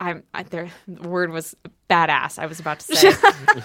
I'm 0.00 0.22
I, 0.32 0.44
there. 0.44 0.70
The 0.88 1.08
word 1.08 1.30
was 1.30 1.54
badass. 1.90 2.38
I 2.38 2.46
was 2.46 2.58
about 2.58 2.80
to 2.80 2.96
say. 2.96 3.12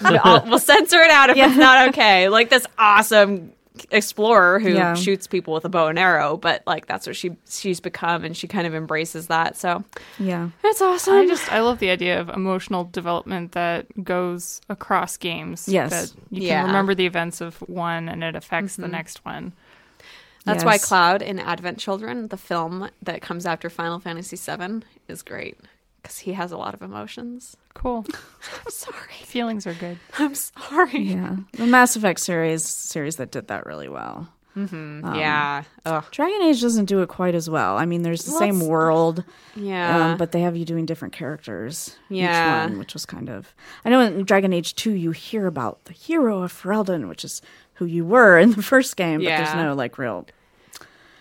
I'll, 0.02 0.44
we'll 0.46 0.58
censor 0.58 1.00
it 1.00 1.10
out 1.10 1.30
if 1.30 1.36
it's 1.38 1.56
not 1.56 1.88
okay. 1.88 2.28
Like 2.28 2.50
this 2.50 2.66
awesome 2.78 3.52
explorer 3.90 4.58
who 4.58 4.70
Yeah. 4.70 4.94
shoots 4.94 5.26
people 5.26 5.52
with 5.54 5.64
a 5.64 5.68
bow 5.70 5.86
and 5.88 5.98
arrow, 5.98 6.36
but 6.36 6.62
like 6.66 6.86
that's 6.86 7.06
what 7.06 7.16
she 7.16 7.36
she's 7.48 7.80
become, 7.80 8.24
and 8.24 8.36
she 8.36 8.48
kind 8.48 8.66
of 8.66 8.74
embraces 8.74 9.28
that. 9.28 9.56
So 9.56 9.82
Yeah, 10.18 10.50
it's 10.62 10.82
awesome. 10.82 11.14
I 11.14 11.26
just 11.26 11.50
I 11.50 11.60
love 11.60 11.78
the 11.78 11.88
idea 11.90 12.20
of 12.20 12.28
emotional 12.28 12.84
development 12.84 13.52
that 13.52 13.86
goes 14.04 14.60
across 14.68 15.16
games. 15.16 15.68
Yes. 15.68 15.90
That 15.90 16.20
you 16.30 16.40
can 16.40 16.46
Yeah. 16.48 16.58
Mm-hmm. 16.60 16.66
remember 16.68 16.94
the 16.94 17.06
events 17.06 17.40
of 17.40 17.56
one 17.68 18.08
and 18.10 18.22
it 18.22 18.34
affects 18.36 18.76
the 18.76 18.88
next 18.88 19.24
one. 19.24 19.52
That's 20.46 20.64
why 20.64 20.78
Cloud 20.78 21.20
in 21.22 21.38
Advent 21.38 21.78
Children, 21.78 22.28
the 22.28 22.36
film 22.38 22.88
that 23.02 23.20
comes 23.20 23.44
after 23.44 23.68
Final 23.68 23.98
Fantasy 24.00 24.36
VII, 24.36 24.82
is 25.08 25.22
great 25.22 25.58
because 26.02 26.18
he 26.20 26.32
has 26.32 26.52
a 26.52 26.56
lot 26.56 26.72
of 26.72 26.80
emotions. 26.82 27.56
Cool. 27.74 28.06
I'm 28.64 28.70
sorry. 28.70 29.12
Feelings 29.24 29.66
are 29.66 29.74
good. 29.74 29.98
I'm 30.18 30.34
sorry. 30.34 31.00
yeah. 31.00 31.36
The 31.52 31.66
Mass 31.66 31.96
Effect 31.96 32.20
series 32.20 32.64
series 32.64 33.16
that 33.16 33.30
did 33.30 33.48
that 33.48 33.66
really 33.66 33.88
well. 33.88 34.28
yeah. 34.56 35.64
Ugh. 35.84 36.04
Dragon 36.10 36.40
Age 36.42 36.62
doesn't 36.62 36.86
do 36.86 37.02
it 37.02 37.08
quite 37.10 37.34
as 37.34 37.50
well. 37.50 37.76
I 37.76 37.84
mean, 37.84 38.00
there's 38.02 38.24
the 38.24 38.30
Well, 38.30 38.40
same 38.40 38.60
world, 38.60 39.22
Yeah. 39.54 40.12
um, 40.12 40.16
but 40.16 40.32
they 40.32 40.40
have 40.40 40.56
you 40.56 40.64
doing 40.64 40.86
different 40.86 41.12
characters. 41.12 41.94
Yeah. 42.08 42.64
each 42.64 42.70
one, 42.70 42.78
which 42.78 42.94
was 42.94 43.04
kind 43.04 43.28
of. 43.28 43.54
I 43.84 43.90
know 43.90 44.00
in 44.00 44.24
Dragon 44.24 44.54
Age 44.54 44.74
Two, 44.74 44.92
you 44.92 45.10
hear 45.10 45.46
about 45.46 45.84
the 45.84 45.92
hero 45.92 46.42
of 46.42 46.52
Ferelden, 46.52 47.06
which 47.08 47.22
is 47.24 47.42
who 47.74 47.84
you 47.84 48.06
were 48.06 48.38
in 48.38 48.52
the 48.52 48.62
first 48.62 48.96
game, 48.96 49.18
but 49.20 49.26
there's 49.26 49.54
no 49.54 49.74
like 49.74 49.98
real. 49.98 50.26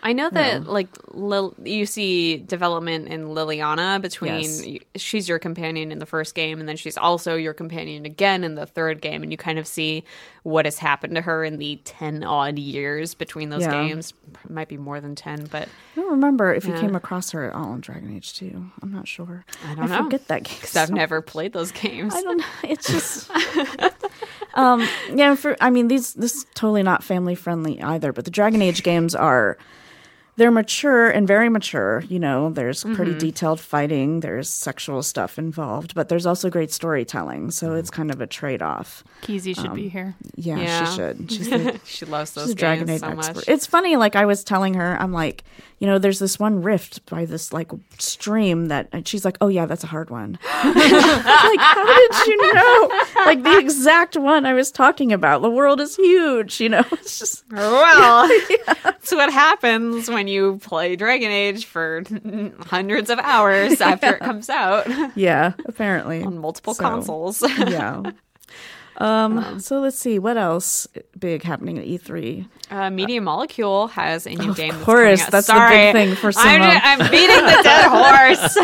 I 0.05 0.13
know 0.13 0.29
that 0.29 0.67
like 0.67 0.87
Lil- 1.11 1.55
you 1.63 1.85
see 1.87 2.37
development 2.37 3.07
in 3.07 3.25
Leliana 3.29 3.99
between 3.99 4.35
Yes. 4.41 4.63
she's 4.95 5.27
your 5.27 5.39
companion 5.39 5.91
in 5.91 5.97
the 5.97 6.05
first 6.05 6.35
game 6.35 6.59
and 6.59 6.69
then 6.69 6.77
she's 6.77 6.95
also 6.95 7.35
your 7.35 7.53
companion 7.55 8.05
again 8.05 8.43
in 8.43 8.53
the 8.53 8.67
third 8.67 9.01
game 9.01 9.23
and 9.23 9.31
you 9.31 9.37
kind 9.37 9.57
of 9.57 9.65
see 9.65 10.03
what 10.43 10.65
has 10.65 10.77
happened 10.77 11.15
to 11.15 11.21
her 11.21 11.43
in 11.43 11.57
the 11.57 11.79
10 11.85 12.23
odd 12.23 12.59
years 12.59 13.15
between 13.15 13.49
those 13.49 13.63
Yeah. 13.63 13.71
games 13.71 14.13
might 14.47 14.67
be 14.67 14.77
more 14.77 15.01
than 15.01 15.15
10 15.15 15.45
but 15.51 15.67
I 15.97 16.01
don't 16.01 16.11
remember 16.11 16.53
if 16.53 16.65
you 16.65 16.73
came 16.75 16.95
across 16.95 17.31
her 17.31 17.43
at 17.49 17.55
all 17.55 17.73
in 17.73 17.79
Dragon 17.81 18.15
Age 18.15 18.33
Two. 18.35 18.69
I'm 18.83 18.91
not 18.91 19.07
sure. 19.07 19.43
I 19.67 19.73
don't 19.73 19.89
know. 19.89 20.03
forget 20.03 20.27
that 20.27 20.43
game. 20.43 20.57
cuz 20.61 20.75
I've 20.75 20.89
so 20.89 20.93
never 20.93 21.21
played 21.21 21.51
those 21.53 21.71
games. 21.71 22.13
I 22.13 22.21
don't 22.21 22.37
know. 22.37 22.45
It's 22.63 22.87
just, 22.91 23.31
um, 24.55 24.87
yeah. 25.13 25.35
For 25.35 25.55
I 25.61 25.69
mean, 25.69 25.87
these 25.87 26.13
this 26.13 26.35
is 26.35 26.45
totally 26.53 26.83
not 26.83 27.03
family 27.03 27.33
friendly 27.33 27.81
either. 27.81 28.11
But 28.13 28.25
the 28.25 28.31
Dragon 28.31 28.61
Age 28.61 28.83
games 28.83 29.15
are, 29.15 29.57
they're 30.37 30.51
mature 30.51 31.09
and 31.09 31.27
very 31.27 31.47
mature. 31.49 32.03
You 32.09 32.19
know, 32.19 32.49
there's 32.49 32.83
pretty 32.83 33.11
Mm-hmm. 33.11 33.17
detailed 33.19 33.59
fighting. 33.59 34.19
There's 34.19 34.49
sexual 34.49 35.01
stuff 35.03 35.37
involved, 35.39 35.95
but 35.95 36.09
there's 36.09 36.25
also 36.25 36.49
great 36.49 36.71
storytelling. 36.71 37.51
So 37.51 37.73
it's 37.75 37.89
kind 37.89 38.11
of 38.11 38.19
a 38.21 38.27
trade 38.27 38.61
off. 38.61 39.03
Keezy 39.21 39.55
should 39.55 39.73
be 39.73 39.87
here. 39.87 40.15
Yeah, 40.35 40.57
Yeah. 40.57 40.85
she 40.85 40.95
should. 40.95 41.31
She's 41.31 41.49
the, 41.49 41.79
she 41.85 42.05
loves 42.05 42.31
those 42.33 42.45
she's 42.47 42.55
games 42.55 42.59
Dragon 42.59 42.89
Age 42.89 42.99
so 43.01 43.07
expert. 43.07 43.35
much. 43.37 43.45
It's 43.47 43.65
funny. 43.65 43.95
Like 43.95 44.15
I 44.15 44.25
was 44.25 44.43
telling 44.43 44.73
her, 44.73 44.97
I'm 44.99 45.13
like, 45.13 45.43
you 45.79 45.88
know, 45.88 45.99
there's 45.99 46.19
this 46.19 46.39
one 46.39 46.61
rift 46.61 47.05
by 47.05 47.25
this 47.25 47.51
like 47.51 47.69
stream 47.99 48.67
that, 48.67 48.88
and 48.93 49.07
she's 49.07 49.25
like, 49.25 49.38
oh 49.41 49.47
yeah, 49.49 49.65
that's 49.65 49.83
a 49.83 49.88
hard 49.88 50.09
one. 50.09 50.39
Like, 50.65 51.59
how 51.59 51.85
did 51.85 52.27
you 52.27 52.53
know? 52.53 53.01
Like 53.25 53.43
the 53.43 53.57
exact 53.57 54.17
one 54.17 54.45
I 54.45 54.53
was 54.53 54.71
talking 54.71 55.11
about. 55.13 55.41
The 55.41 55.49
world 55.49 55.79
is 55.79 55.95
huge. 55.95 56.59
You 56.59 56.69
know, 56.69 56.83
it's 56.91 57.19
just 57.19 57.43
Well, 57.51 58.27
that's 58.83 59.11
what 59.11 59.31
happens 59.31 60.09
when 60.09 60.27
you 60.27 60.57
play 60.63 60.95
Dragon 60.95 61.29
Age 61.31 61.65
for 61.65 62.03
hundreds 62.61 63.09
of 63.09 63.19
hours 63.19 63.79
after 63.81 64.15
it 64.15 64.19
comes 64.19 64.49
out 64.49 64.88
yeah. 65.15 65.53
Apparently 65.65 66.23
on 66.23 66.38
multiple 66.39 66.73
So, 66.73 66.83
consoles. 66.83 67.41
Yeah. 67.41 68.01
Um, 68.97 69.59
so 69.59 69.81
let's 69.81 69.97
see 69.97 70.19
what 70.19 70.38
else 70.38 70.88
big 71.19 71.43
happening 71.43 71.77
at 71.77 71.85
E 71.85 71.97
E3. 71.99 72.47
Uh, 72.69 72.89
Media 72.89 73.21
Molecule 73.21 73.88
has 73.88 74.25
a 74.25 74.32
new 74.32 74.54
game. 74.56 74.71
That's 74.71 74.84
course, 74.84 75.21
coming 75.21 75.21
out. 75.21 75.32
that's 75.32 75.47
the 75.47 75.67
big 75.69 75.93
thing 75.93 76.15
for 76.15 76.28
I'm, 76.28 76.34
Simone. 76.34 76.82
I'm 76.84 77.12
beating 77.12 77.45
the 77.45 77.62
dead 77.63 77.88
horse. 77.89 78.58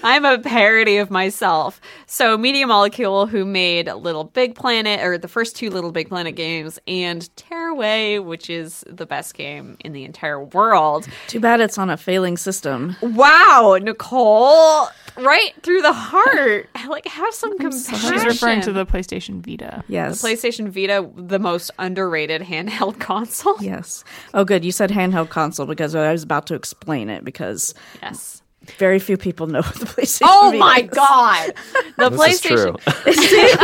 I'm 0.02 0.24
a 0.24 0.38
parody 0.38 0.96
of 0.96 1.10
myself. 1.10 1.80
So 2.06 2.36
Media 2.36 2.66
Molecule, 2.66 3.26
who 3.26 3.44
made 3.44 3.92
Little 3.92 4.24
Big 4.24 4.54
Planet, 4.54 5.00
or 5.00 5.18
the 5.18 5.28
first 5.28 5.56
two 5.56 5.70
Little 5.70 5.92
Big 5.92 6.08
Planet 6.08 6.34
games, 6.34 6.78
and 6.86 7.34
Tearaway, 7.36 8.18
which 8.18 8.50
is 8.50 8.84
the 8.88 9.06
best 9.06 9.34
game 9.34 9.76
in 9.84 9.92
the 9.92 10.04
entire 10.04 10.42
world. 10.42 11.06
Too 11.28 11.40
bad 11.40 11.60
it's 11.60 11.78
on 11.78 11.90
a 11.90 11.96
failing 11.96 12.36
system. 12.36 12.96
Wow, 13.02 13.78
Nicole, 13.80 14.88
right 15.16 15.52
through 15.62 15.82
the 15.82 15.92
heart. 15.92 16.68
Like, 16.90 17.06
have 17.06 17.32
some 17.34 17.56
compassion. 17.56 18.10
She's 18.10 18.24
referring 18.24 18.62
to 18.62 18.72
the 18.72 18.84
PlayStation 18.84 19.46
Vita. 19.46 19.84
Yes. 19.86 20.20
The 20.20 20.28
PlayStation 20.28 20.70
Vita, 20.70 21.08
the 21.14 21.38
most 21.38 21.70
underrated 21.78 22.39
handheld 22.40 22.98
console. 23.00 23.56
Yes. 23.60 24.04
Oh, 24.34 24.44
good. 24.44 24.64
You 24.64 24.72
said 24.72 24.90
handheld 24.90 25.28
console 25.30 25.66
because 25.66 25.94
I 25.94 26.12
was 26.12 26.22
about 26.22 26.46
to 26.48 26.54
explain 26.54 27.08
it 27.10 27.24
because 27.24 27.74
Yes. 28.02 28.42
very 28.78 28.98
few 28.98 29.16
people 29.16 29.46
know 29.46 29.62
what 29.62 29.74
the 29.74 29.86
PlayStation. 29.86 30.22
Oh 30.24 30.48
Vita 30.50 30.58
my 30.58 30.80
is. 30.80 30.90
god. 30.90 31.52
The 31.96 32.10
This 32.16 32.34
is 32.34 32.40
true. 32.40 32.72
PlayStation 32.86 33.56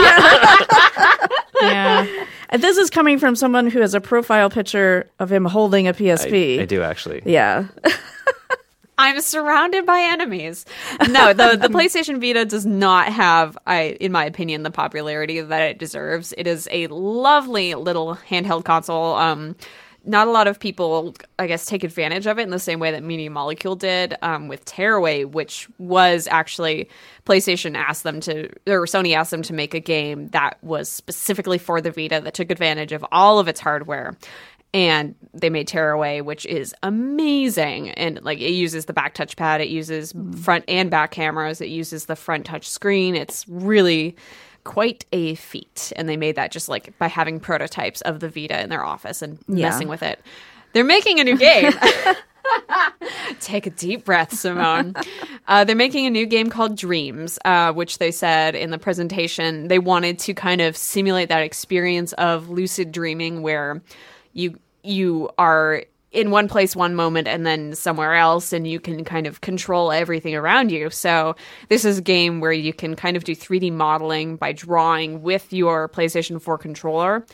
Yeah. 1.63 2.07
And 2.51 2.63
this 2.63 2.77
is 2.77 2.91
coming 2.91 3.19
from 3.19 3.35
someone 3.35 3.67
who 3.69 3.81
has 3.81 3.95
a 3.95 4.01
profile 4.01 4.51
picture 4.51 5.09
of 5.19 5.33
him 5.33 5.45
holding 5.45 5.89
a 5.89 5.93
PSP. 5.95 6.59
I, 6.59 6.63
I 6.63 6.65
do 6.67 6.83
actually. 6.83 7.23
Yeah. 7.25 7.67
I'm 8.99 9.21
surrounded 9.21 9.85
by 9.87 10.01
enemies. 10.01 10.65
No, 11.09 11.33
the 11.33 11.57
the 11.57 11.69
PlayStation 11.69 12.21
Vita 12.21 12.45
does 12.45 12.67
not 12.67 13.13
have 13.13 13.57
I 13.67 13.97
in 14.01 14.13
my 14.13 14.25
opinion 14.25 14.63
the 14.63 14.71
popularity 14.71 15.41
that 15.41 15.63
it 15.63 15.79
deserves. 15.79 16.35
It 16.37 16.47
is 16.47 16.69
a 16.71 16.87
lovely 16.89 17.75
little 17.75 18.17
handheld 18.29 18.65
console. 18.65 19.15
Um 19.15 19.57
not 20.07 20.29
a 20.29 20.31
lot 20.31 20.47
of 20.47 20.61
people, 20.61 21.15
I 21.39 21.47
guess, 21.47 21.67
take 21.67 21.83
advantage 21.83 22.27
of 22.27 22.39
it 22.39 22.43
in 22.43 22.51
the 22.51 22.59
same 22.59 22.79
way 22.79 22.93
that 22.93 23.03
Media 23.03 23.29
Molecule 23.29 23.75
did 23.75 24.15
um, 24.23 24.49
with 24.49 24.65
Tearaway, 24.65 25.25
which 25.25 25.69
was 25.79 26.29
actually 26.31 26.89
PlayStation 27.27 27.77
asked 27.77 28.05
them 28.05 28.21
to, 28.21 28.49
or 28.69 28.87
Sony 28.87 29.17
asked 29.17 29.33
them 29.33 29.43
to 29.43 29.53
make 29.53 29.75
a 29.75 29.81
game 29.81 30.29
that 30.29 30.63
was 30.63 30.89
specifically 30.89 31.59
for 31.59 31.81
the 31.81 31.91
Vita 31.91 32.21
that 32.21 32.35
took 32.35 32.51
advantage 32.51 32.93
of 32.93 33.05
all 33.11 33.39
of 33.39 33.49
its 33.49 33.61
hardware. 33.61 34.17
And 34.77 35.15
they 35.33 35.49
made 35.49 35.67
Tearaway, 35.67 36.21
which 36.21 36.45
is 36.45 36.75
amazing. 36.83 37.91
And 37.93 38.23
like 38.23 38.39
it 38.41 38.51
uses 38.51 38.85
the 38.85 38.93
back 38.93 39.15
touchpad, 39.15 39.61
it 39.61 39.69
uses 39.69 40.13
front 40.43 40.65
and 40.69 40.91
back 40.91 41.13
cameras, 41.13 41.63
it 41.63 41.69
uses 41.71 42.05
the 42.05 42.15
front 42.17 42.45
touch 42.45 42.69
screen. 42.69 43.17
It's 43.17 43.47
really 43.49 44.15
quite 44.65 45.07
a 45.13 45.35
feat. 45.37 45.95
And 45.97 46.11
they 46.11 46.19
made 46.19 46.37
that 46.37 46.53
just 46.53 46.69
like 46.69 46.97
by 46.99 47.07
having 47.09 47.41
prototypes 47.41 48.03
of 48.03 48.21
the 48.21 48.29
Vita 48.29 48.61
in 48.63 48.69
their 48.69 48.85
office 48.85 49.23
and 49.23 49.39
Yeah. 49.49 49.71
messing 49.71 49.89
with 49.89 50.03
it. 50.03 50.21
They're 50.75 50.85
making 50.85 51.21
a 51.21 51.25
new 51.25 51.39
game. 51.39 51.73
Take 53.41 53.67
a 53.67 53.71
deep 53.71 54.05
breath, 54.05 54.35
Simone. 54.35 54.95
Uh, 55.49 55.65
they're 55.65 55.75
making 55.75 56.07
a 56.07 56.11
new 56.11 56.27
game 56.27 56.51
called 56.51 56.77
Dreams, 56.77 57.39
uh, 57.45 57.73
which 57.73 57.99
they 57.99 58.11
said 58.11 58.55
in 58.55 58.71
the 58.71 58.79
presentation 58.79 59.69
they 59.69 59.79
wanted 59.79 60.19
to 60.21 60.35
kind 60.35 60.61
of 60.61 60.77
simulate 60.77 61.29
that 61.31 61.43
experience 61.43 62.13
of 62.15 62.49
lucid 62.51 62.93
dreaming, 62.93 63.43
where 63.43 63.83
you 64.33 64.59
you 64.87 65.31
are 65.39 65.85
in 66.13 66.31
one 66.31 66.49
place 66.49 66.75
one 66.75 66.95
moment 66.95 67.29
and 67.29 67.45
then 67.45 67.75
somewhere 67.75 68.15
else 68.15 68.53
and 68.53 68.67
you 68.67 68.81
can 68.81 69.05
kind 69.05 69.27
of 69.27 69.43
control 69.43 69.93
everything 69.93 70.35
around 70.35 70.71
you. 70.71 70.89
So 70.89 71.37
this 71.69 71.85
is 71.85 71.99
a 71.99 72.03
game 72.03 72.41
where 72.41 72.53
you 72.53 72.73
can 72.73 72.97
kind 72.97 73.17
of 73.17 73.25
do 73.25 73.37
3D 73.37 73.73
modeling 73.73 74.37
by 74.37 74.53
drawing 74.53 75.21
with 75.23 75.53
your 75.53 75.89
PlayStation 75.91 76.41
4 76.41 76.57
controller 76.57 77.27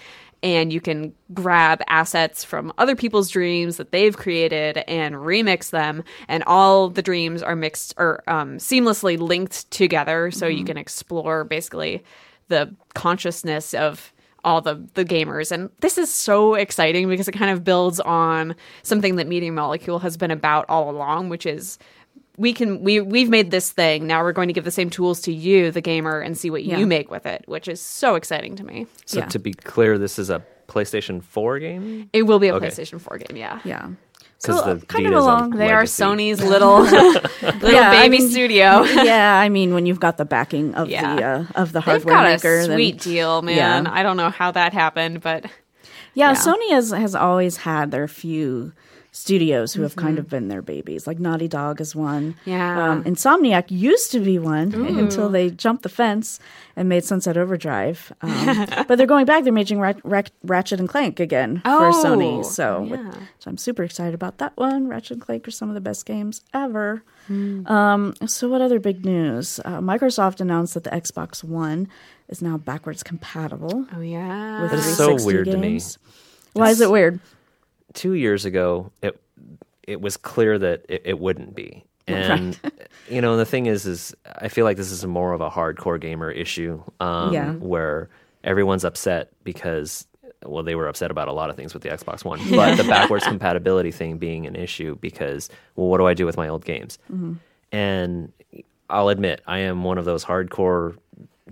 and 0.42 0.72
you 0.72 0.80
can 0.80 1.14
grab 1.32 1.80
assets 1.86 2.42
from 2.42 2.72
other 2.76 2.96
people's 2.96 3.30
dreams 3.30 3.76
that 3.76 3.92
they've 3.92 4.16
created 4.16 4.78
and 4.88 5.14
remix 5.14 5.70
them 5.70 6.02
and 6.26 6.42
all 6.44 6.88
the 6.88 7.02
dreams 7.02 7.42
are 7.42 7.54
mixed 7.54 7.94
or 7.96 8.24
um, 8.26 8.56
seamlessly 8.56 9.16
linked 9.18 9.70
together 9.70 10.30
so 10.32 10.46
you 10.46 10.64
can 10.64 10.76
explore 10.76 11.44
basically 11.44 12.02
the 12.48 12.74
consciousness 12.94 13.74
of 13.74 14.12
all 14.44 14.60
the 14.60 14.74
the 14.94 15.04
gamers 15.04 15.52
and 15.52 15.70
this 15.80 15.96
is 15.98 16.12
so 16.12 16.54
exciting 16.54 17.08
because 17.08 17.28
it 17.28 17.32
kind 17.32 17.50
of 17.50 17.62
builds 17.62 18.00
on 18.00 18.54
something 18.82 19.16
that 19.16 19.26
media 19.28 19.52
molecule 19.52 19.98
has 20.00 20.16
been 20.16 20.30
about 20.32 20.64
all 20.68 20.90
along 20.90 21.28
which 21.28 21.46
is 21.46 21.78
we 22.38 22.52
can 22.52 22.82
we 22.82 23.00
we've 23.00 23.28
made 23.28 23.50
this 23.52 23.70
thing 23.70 24.06
now 24.06 24.22
we're 24.22 24.32
going 24.32 24.48
to 24.48 24.54
give 24.54 24.64
the 24.64 24.70
same 24.70 24.90
tools 24.90 25.20
to 25.20 25.32
you 25.32 25.70
the 25.70 25.80
gamer 25.80 26.18
and 26.20 26.36
see 26.36 26.50
what 26.50 26.64
Yeah. 26.64 26.78
you 26.78 26.86
make 26.86 27.10
with 27.10 27.24
it 27.26 27.44
which 27.46 27.68
is 27.68 27.80
so 27.80 28.14
exciting 28.16 28.56
to 28.56 28.64
me 28.64 28.86
So 29.06 29.18
Yeah. 29.20 29.26
to 29.26 29.38
be 29.38 29.52
clear, 29.52 29.96
this 29.98 30.18
is 30.18 30.28
a 30.30 30.42
PlayStation 30.66 31.22
4 31.22 31.58
game. 31.58 32.08
it 32.12 32.22
will 32.22 32.38
be 32.38 32.48
a 32.48 32.54
Okay. 32.54 32.66
PlayStation 32.68 33.00
4 33.00 33.18
game 33.18 33.36
yeah 33.36 33.60
Yeah. 33.64 33.90
So, 34.44 34.58
uh, 34.58 34.74
the 34.74 34.86
kind 34.86 35.06
of 35.06 35.12
Vita's 35.12 35.24
along. 35.24 35.50
they 35.50 35.70
are. 35.70 35.84
Sony's 35.84 36.42
little 36.42 36.80
little 36.82 37.70
Yeah, 37.72 37.90
I 37.90 38.02
baby 38.08 38.18
mean- 38.18 38.30
studio 38.30 38.82
yeah, 38.84 39.38
I 39.38 39.48
mean, 39.48 39.72
when 39.72 39.86
you've 39.86 40.00
got 40.00 40.16
the 40.16 40.24
backing 40.24 40.74
of 40.74 40.88
Yeah. 40.88 41.14
the 41.16 41.22
uh, 41.24 41.44
of 41.54 41.72
the 41.72 41.78
They've 41.80 41.84
hardware 42.02 42.14
got 42.16 42.24
maker, 42.24 42.58
a 42.60 42.66
then- 42.66 42.76
sweet 42.76 42.98
deal, 43.00 43.42
man. 43.42 43.84
Yeah. 43.84 43.90
I 43.92 44.02
don't 44.02 44.16
know 44.16 44.30
how 44.30 44.50
that 44.50 44.72
happened, 44.72 45.20
but 45.20 45.44
Yeah, 46.14 46.32
Yeah. 46.32 46.34
Sony 46.34 46.70
has 46.70 46.90
has 46.90 47.14
always 47.14 47.58
had 47.58 47.90
their 47.92 48.08
few 48.08 48.72
studios 49.14 49.74
who 49.74 49.82
have 49.82 49.94
kind 49.94 50.12
Mm-hmm. 50.16 50.18
of 50.20 50.28
been 50.30 50.48
their 50.48 50.62
babies. 50.62 51.06
Like 51.06 51.18
Naughty 51.18 51.46
Dog 51.46 51.80
is 51.82 51.94
one. 51.94 52.34
Yeah. 52.46 52.90
Um, 52.90 53.04
Insomniac 53.04 53.70
used 53.70 54.10
to 54.12 54.20
be 54.20 54.38
one 54.38 54.72
until 54.74 55.28
they 55.28 55.50
jumped 55.50 55.82
the 55.82 55.90
fence 55.90 56.40
and 56.76 56.88
made 56.88 57.04
Sunset 57.04 57.36
Overdrive. 57.36 58.10
Um, 58.22 58.66
but 58.88 58.96
they're 58.96 59.06
going 59.06 59.26
back. 59.26 59.44
They're 59.44 59.52
making 59.52 59.78
Rat- 59.80 60.00
Rat- 60.02 60.30
Ratchet 60.42 60.80
and 60.80 60.88
Clank 60.88 61.20
again 61.20 61.58
for 61.58 61.68
Oh, 61.88 62.02
Sony. 62.04 62.42
So, 62.44 62.84
yeah. 62.90 63.12
so 63.38 63.50
I'm 63.50 63.58
super 63.58 63.82
excited 63.84 64.14
about 64.14 64.38
that 64.38 64.56
one. 64.56 64.88
Ratchet 64.88 65.12
and 65.12 65.20
Clank 65.20 65.46
are 65.46 65.50
some 65.50 65.68
of 65.68 65.74
the 65.74 65.80
best 65.82 66.06
games 66.06 66.40
ever. 66.54 67.02
Hmm. 67.26 67.66
Um, 67.66 68.14
so, 68.26 68.48
what 68.48 68.60
other 68.62 68.80
big 68.80 69.04
news? 69.04 69.60
Uh, 69.64 69.80
Microsoft 69.80 70.40
announced 70.40 70.72
that 70.74 70.84
the 70.84 70.90
Xbox 70.90 71.44
One 71.44 71.88
is 72.28 72.40
now 72.40 72.56
backwards 72.56 73.02
compatible. 73.02 73.86
oh 73.94 74.00
yeah, 74.00 74.62
with 74.62 74.70
That 74.70 74.78
is 74.80 74.96
so 74.96 75.16
360 75.18 75.26
weird 75.26 75.46
to 75.46 75.56
me. 75.58 75.68
games. 75.72 75.98
Why 76.54 76.70
is 76.70 76.80
it 76.80 76.90
weird? 76.90 77.20
Two 77.94 78.12
years 78.14 78.44
ago, 78.44 78.90
it 79.02 79.20
it 79.86 80.00
was 80.00 80.16
clear 80.16 80.58
that 80.58 80.84
it, 80.88 81.02
it 81.04 81.18
wouldn't 81.18 81.54
be. 81.54 81.84
And 82.08 82.58
you 83.08 83.20
know, 83.20 83.36
the 83.36 83.44
thing 83.46 83.66
is, 83.66 83.86
is 83.86 84.14
I 84.26 84.48
feel 84.48 84.64
like 84.64 84.76
this 84.76 84.90
is 84.90 85.04
more 85.06 85.32
of 85.32 85.40
a 85.40 85.48
hardcore 85.50 86.00
gamer 86.00 86.30
issue, 86.30 86.82
um, 87.00 87.32
Yeah. 87.32 87.52
where 87.54 88.08
everyone's 88.44 88.84
upset 88.84 89.30
because 89.44 90.06
well, 90.44 90.64
they 90.64 90.74
were 90.74 90.88
upset 90.88 91.10
about 91.12 91.28
a 91.28 91.32
lot 91.32 91.48
of 91.50 91.54
things 91.56 91.72
with 91.72 91.84
the 91.84 91.88
Xbox 91.88 92.24
One, 92.24 92.40
but 92.50 92.76
the 92.76 92.82
backwards 92.88 93.24
compatibility 93.24 93.92
thing 93.92 94.18
being 94.18 94.46
an 94.46 94.56
issue 94.56 94.96
because 95.00 95.48
well, 95.76 95.86
what 95.86 95.98
do 95.98 96.06
I 96.06 96.14
do 96.14 96.26
with 96.26 96.36
my 96.36 96.48
old 96.48 96.64
games? 96.64 96.98
And 97.70 98.32
I'll 98.90 99.08
admit, 99.08 99.40
I 99.46 99.58
am 99.58 99.84
one 99.84 99.98
of 99.98 100.04
those 100.04 100.24
hardcore 100.24 100.96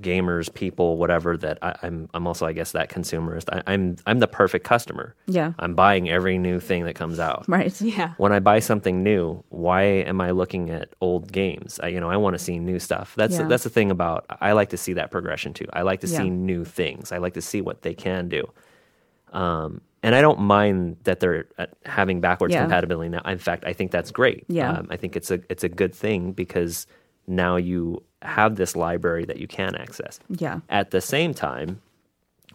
gamers, 0.01 0.53
people, 0.53 0.97
whatever. 0.97 1.37
That 1.37 1.59
I, 1.63 1.77
I'm, 1.83 2.09
I'm 2.15 2.27
also, 2.27 2.47
I 2.47 2.53
guess, 2.53 2.73
that 2.73 2.91
consumerist. 2.91 3.49
I, 3.53 3.63
I'm, 3.73 3.97
I'm 4.07 4.19
the 4.19 4.27
perfect 4.27 4.65
customer. 4.65 5.15
Yeah. 5.27 5.53
I'm 5.59 5.75
buying 5.75 6.09
every 6.09 6.39
new 6.39 6.61
thing 6.61 6.85
that 6.85 6.95
comes 6.95 7.19
out. 7.19 7.45
Right. 7.49 7.79
yeah. 7.81 8.15
When 8.19 8.33
I 8.33 8.39
buy 8.41 8.61
something 8.61 9.03
new, 9.03 9.43
why 9.51 9.83
am 9.83 10.21
I 10.21 10.31
looking 10.31 10.71
at 10.71 10.91
old 11.01 11.31
games? 11.33 11.79
I, 11.83 11.89
you 11.89 12.01
know, 12.01 12.11
I 12.11 12.17
want 12.17 12.35
to 12.35 12.39
see 12.39 12.59
new 12.59 12.79
stuff. 12.79 13.15
That's 13.17 13.39
Yeah. 13.39 13.47
that's 13.49 13.65
the 13.65 13.71
thing 13.71 13.91
about. 13.91 14.25
I 14.41 14.53
like 14.53 14.71
to 14.71 14.77
see 14.77 14.93
that 14.95 15.11
progression 15.11 15.53
too. 15.55 15.67
I 15.73 15.83
like 15.83 16.01
to 16.01 16.07
Yeah. 16.07 16.19
see 16.19 16.31
new 16.31 16.65
things. 16.65 17.13
I 17.13 17.19
like 17.19 17.35
to 17.35 17.43
see 17.43 17.61
what 17.61 17.83
they 17.83 17.95
can 17.95 18.29
do. 18.29 18.45
Um, 19.33 19.81
and 20.03 20.15
I 20.15 20.23
don't 20.23 20.41
mind 20.41 20.97
that 21.05 21.21
they're 21.21 21.47
uh, 21.59 21.67
having 21.85 22.21
backwards 22.21 22.55
Yeah. 22.55 22.63
compatibility 22.63 23.11
now. 23.11 23.21
In 23.27 23.39
fact, 23.39 23.65
I 23.67 23.73
think 23.73 23.91
that's 23.91 24.11
great. 24.11 24.45
Yeah. 24.49 24.73
Um, 24.73 24.87
I 24.91 24.97
think 24.97 25.15
it's 25.15 25.31
a 25.31 25.41
it's 25.51 25.63
a 25.63 25.69
good 25.69 25.95
thing 25.95 26.33
because 26.33 26.87
now 27.27 27.57
you 27.57 28.03
have 28.23 28.57
this 28.57 28.77
library 28.77 29.25
that 29.25 29.39
you 29.39 29.47
can 29.49 29.75
access. 29.77 30.21
Yeah. 30.29 30.61
At 30.69 30.91
the 30.91 31.01
same 31.01 31.33
time, 31.35 31.81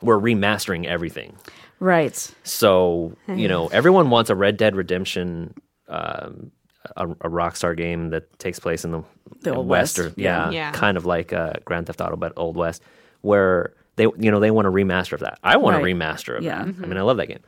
we're 0.01 0.19
remastering 0.19 0.85
everything. 0.85 1.35
Right. 1.79 2.15
So 2.43 3.13
you 3.27 3.47
know, 3.47 3.67
everyone 3.67 4.09
wants 4.09 4.29
a 4.29 4.35
Red 4.35 4.57
Dead 4.57 4.75
Redemption, 4.75 5.53
um, 5.87 6.51
a, 6.95 7.07
a 7.09 7.29
Rockstar 7.29 7.75
game 7.75 8.09
that 8.11 8.37
takes 8.39 8.59
place 8.59 8.85
in 8.85 8.91
the, 8.91 9.03
The 9.41 9.55
Old 9.55 9.67
West, 9.67 9.97
West. 9.97 10.17
or 10.17 10.21
yeah, 10.21 10.49
Yeah. 10.51 10.71
kind 10.71 10.97
of 10.97 11.05
like 11.05 11.33
uh, 11.33 11.53
Grand 11.65 11.87
Theft 11.87 11.99
Auto, 12.01 12.15
but 12.15 12.33
Old 12.37 12.55
West, 12.57 12.81
where 13.21 13.73
they 13.95 14.03
you 14.03 14.29
know 14.31 14.39
they 14.39 14.51
want 14.51 14.67
a 14.67 14.71
remaster 14.71 15.13
of 15.13 15.21
that. 15.21 15.39
I 15.43 15.57
want 15.57 15.75
Right. 15.81 15.91
a 15.91 15.95
remaster 15.95 16.37
of 16.37 16.43
Yeah. 16.43 16.63
that. 16.63 16.75
I 16.83 16.87
mean, 16.87 16.97
I 16.97 17.01
love 17.01 17.17
that 17.17 17.27
game, 17.27 17.39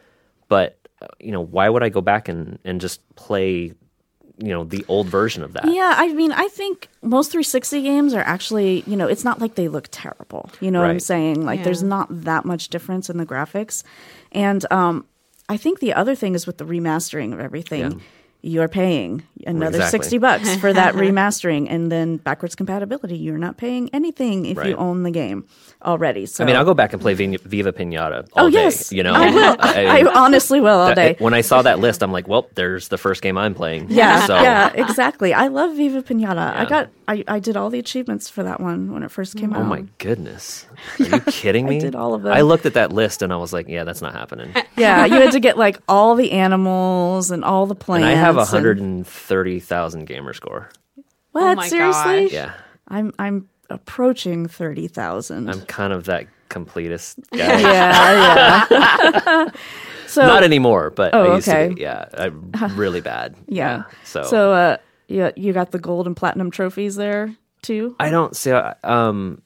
but 0.49 0.77
uh, 1.01 1.07
you 1.19 1.31
know, 1.31 1.41
why 1.41 1.69
would 1.69 1.83
I 1.83 1.89
go 1.89 2.01
back 2.01 2.27
and 2.29 2.57
and 2.65 2.81
just 2.81 3.01
play? 3.15 3.73
You 4.39 4.49
know 4.49 4.63
the 4.63 4.85
old 4.87 5.07
version 5.07 5.43
of 5.43 5.53
that. 5.53 5.65
Yeah, 5.65 5.95
I 5.97 6.13
mean, 6.13 6.31
I 6.31 6.47
think 6.47 6.89
most 7.01 7.31
360 7.31 7.81
games 7.81 8.13
are 8.13 8.21
actually, 8.21 8.83
you 8.85 8.95
know, 8.95 9.07
it's 9.07 9.23
not 9.23 9.39
like 9.41 9.55
they 9.55 9.67
look 9.67 9.87
terrible. 9.91 10.49
You 10.61 10.69
know 10.69 10.79
what 10.81 10.91
I'm 10.91 10.99
saying? 10.99 11.43
Like, 11.43 11.59
there's 11.63 11.81
not 11.83 12.07
that 12.23 12.45
much 12.45 12.69
difference 12.69 13.09
in 13.09 13.17
the 13.17 13.25
graphics. 13.25 13.83
And 14.31 14.63
um, 14.71 15.05
I 15.49 15.57
think 15.57 15.79
the 15.79 15.93
other 15.93 16.13
thing 16.13 16.35
is 16.35 16.45
with 16.45 16.57
the 16.59 16.65
remastering 16.65 17.33
of 17.33 17.39
everything, 17.39 18.01
you're 18.41 18.67
paying 18.67 19.23
another 19.45 19.77
Exactly. 19.77 19.99
60 19.99 20.17
bucks 20.19 20.55
for 20.57 20.71
that 20.71 20.93
remastering 20.95 21.67
and 21.69 21.91
then 21.91 22.17
backwards 22.17 22.55
compatibility. 22.55 23.17
You're 23.17 23.37
not 23.37 23.57
paying 23.57 23.89
anything 23.93 24.45
if 24.45 24.63
you 24.63 24.75
own 24.75 25.03
the 25.03 25.11
game 25.11 25.45
already. 25.83 26.25
So, 26.25 26.43
I 26.43 26.47
mean, 26.47 26.55
I'll 26.55 26.65
go 26.65 26.73
back 26.73 26.93
and 26.93 27.01
play 27.01 27.13
Vin- 27.13 27.37
Viva 27.43 27.73
Pinata 27.73 28.27
all 28.33 28.45
oh, 28.45 28.49
day. 28.49 28.63
yes. 28.63 28.91
You 28.91 29.03
know, 29.03 29.13
I 29.13 29.29
will. 29.31 29.55
I, 29.59 30.03
honestly 30.15 30.61
will 30.61 30.77
all 30.79 30.87
that- 30.87 30.95
day. 30.95 31.15
when 31.19 31.33
I 31.33 31.41
saw 31.41 31.61
that 31.63 31.79
list, 31.79 32.03
I'm 32.03 32.11
like, 32.11 32.27
well, 32.27 32.47
there's 32.55 32.87
the 32.89 32.97
first 32.97 33.21
game 33.21 33.37
I'm 33.37 33.53
playing. 33.53 33.87
Yeah, 33.89 34.25
So, 34.25 34.35
yeah, 34.35 34.71
exactly. 34.73 35.33
I 35.33 35.47
love 35.47 35.75
Viva 35.75 36.03
Pinata. 36.03 36.55
I 36.55 36.65
got, 36.65 36.89
I, 37.07 37.23
I 37.27 37.39
did 37.39 37.55
all 37.55 37.69
the 37.69 37.79
achievements 37.79 38.29
for 38.29 38.43
that 38.43 38.59
one 38.59 38.91
when 38.91 39.01
it 39.03 39.11
first 39.11 39.37
came 39.37 39.53
out. 39.53 39.61
Oh 39.61 39.63
my 39.63 39.85
goodness. 39.97 40.65
Are 40.99 41.05
you 41.05 41.19
kidding 41.21 41.65
me? 41.65 41.77
I 41.77 41.79
did 41.79 41.95
all 41.95 42.13
of 42.13 42.23
them. 42.23 42.33
I 42.33 42.41
looked 42.41 42.65
at 42.65 42.73
that 42.73 42.91
list 42.91 43.21
and 43.21 43.31
I 43.31 43.37
was 43.37 43.53
like, 43.53 43.67
yeah, 43.69 43.83
that's 43.85 44.01
not 44.01 44.13
happening. 44.13 44.53
Yeah, 44.75 45.05
you 45.05 45.13
had 45.15 45.31
to 45.31 45.39
get 45.39 45.57
like 45.57 45.79
all 45.87 46.15
the 46.15 46.31
animals 46.33 47.31
and 47.31 47.45
all 47.45 47.65
the 47.65 47.75
plants. 47.75 48.05
And 48.07 48.11
I 48.13 48.19
have 48.19 48.35
a 48.35 48.41
and- 48.41 48.51
130,000 48.51 50.05
gamer 50.05 50.33
score. 50.33 50.69
What? 51.31 51.43
Oh 51.43 51.55
my 51.55 51.67
Seriously? 51.67 52.23
gosh. 52.25 52.33
Yeah. 52.33 52.53
I'm 52.89 53.13
I'm 53.19 53.47
approaching 53.69 54.47
thirty 54.47 54.87
thousand. 54.87 55.49
I'm 55.49 55.61
kind 55.63 55.93
of 55.93 56.05
that 56.05 56.25
completist 56.49 57.19
guy. 57.31 57.59
Yeah, 57.59 58.65
yeah. 58.71 59.49
so 60.07 60.25
Not 60.25 60.43
anymore, 60.43 60.89
but 60.89 61.13
Oh, 61.13 61.31
I 61.31 61.35
used 61.35 61.47
okay. 61.49 61.69
to 61.69 61.75
be. 61.75 61.81
Yeah. 61.81 62.05
I'm 62.17 62.51
really 62.75 63.01
bad. 63.01 63.35
yeah. 63.47 63.83
So, 64.03 64.23
so 64.23 64.51
uh, 64.53 64.77
yeah, 65.07 65.31
you 65.35 65.53
got 65.53 65.71
the 65.71 65.79
gold 65.79 66.07
and 66.07 66.15
platinum 66.15 66.51
trophies 66.51 66.95
there 66.95 67.35
too. 67.61 67.95
I 67.99 68.09
don't 68.09 68.35
see. 68.35 68.51
Um, 68.51 69.41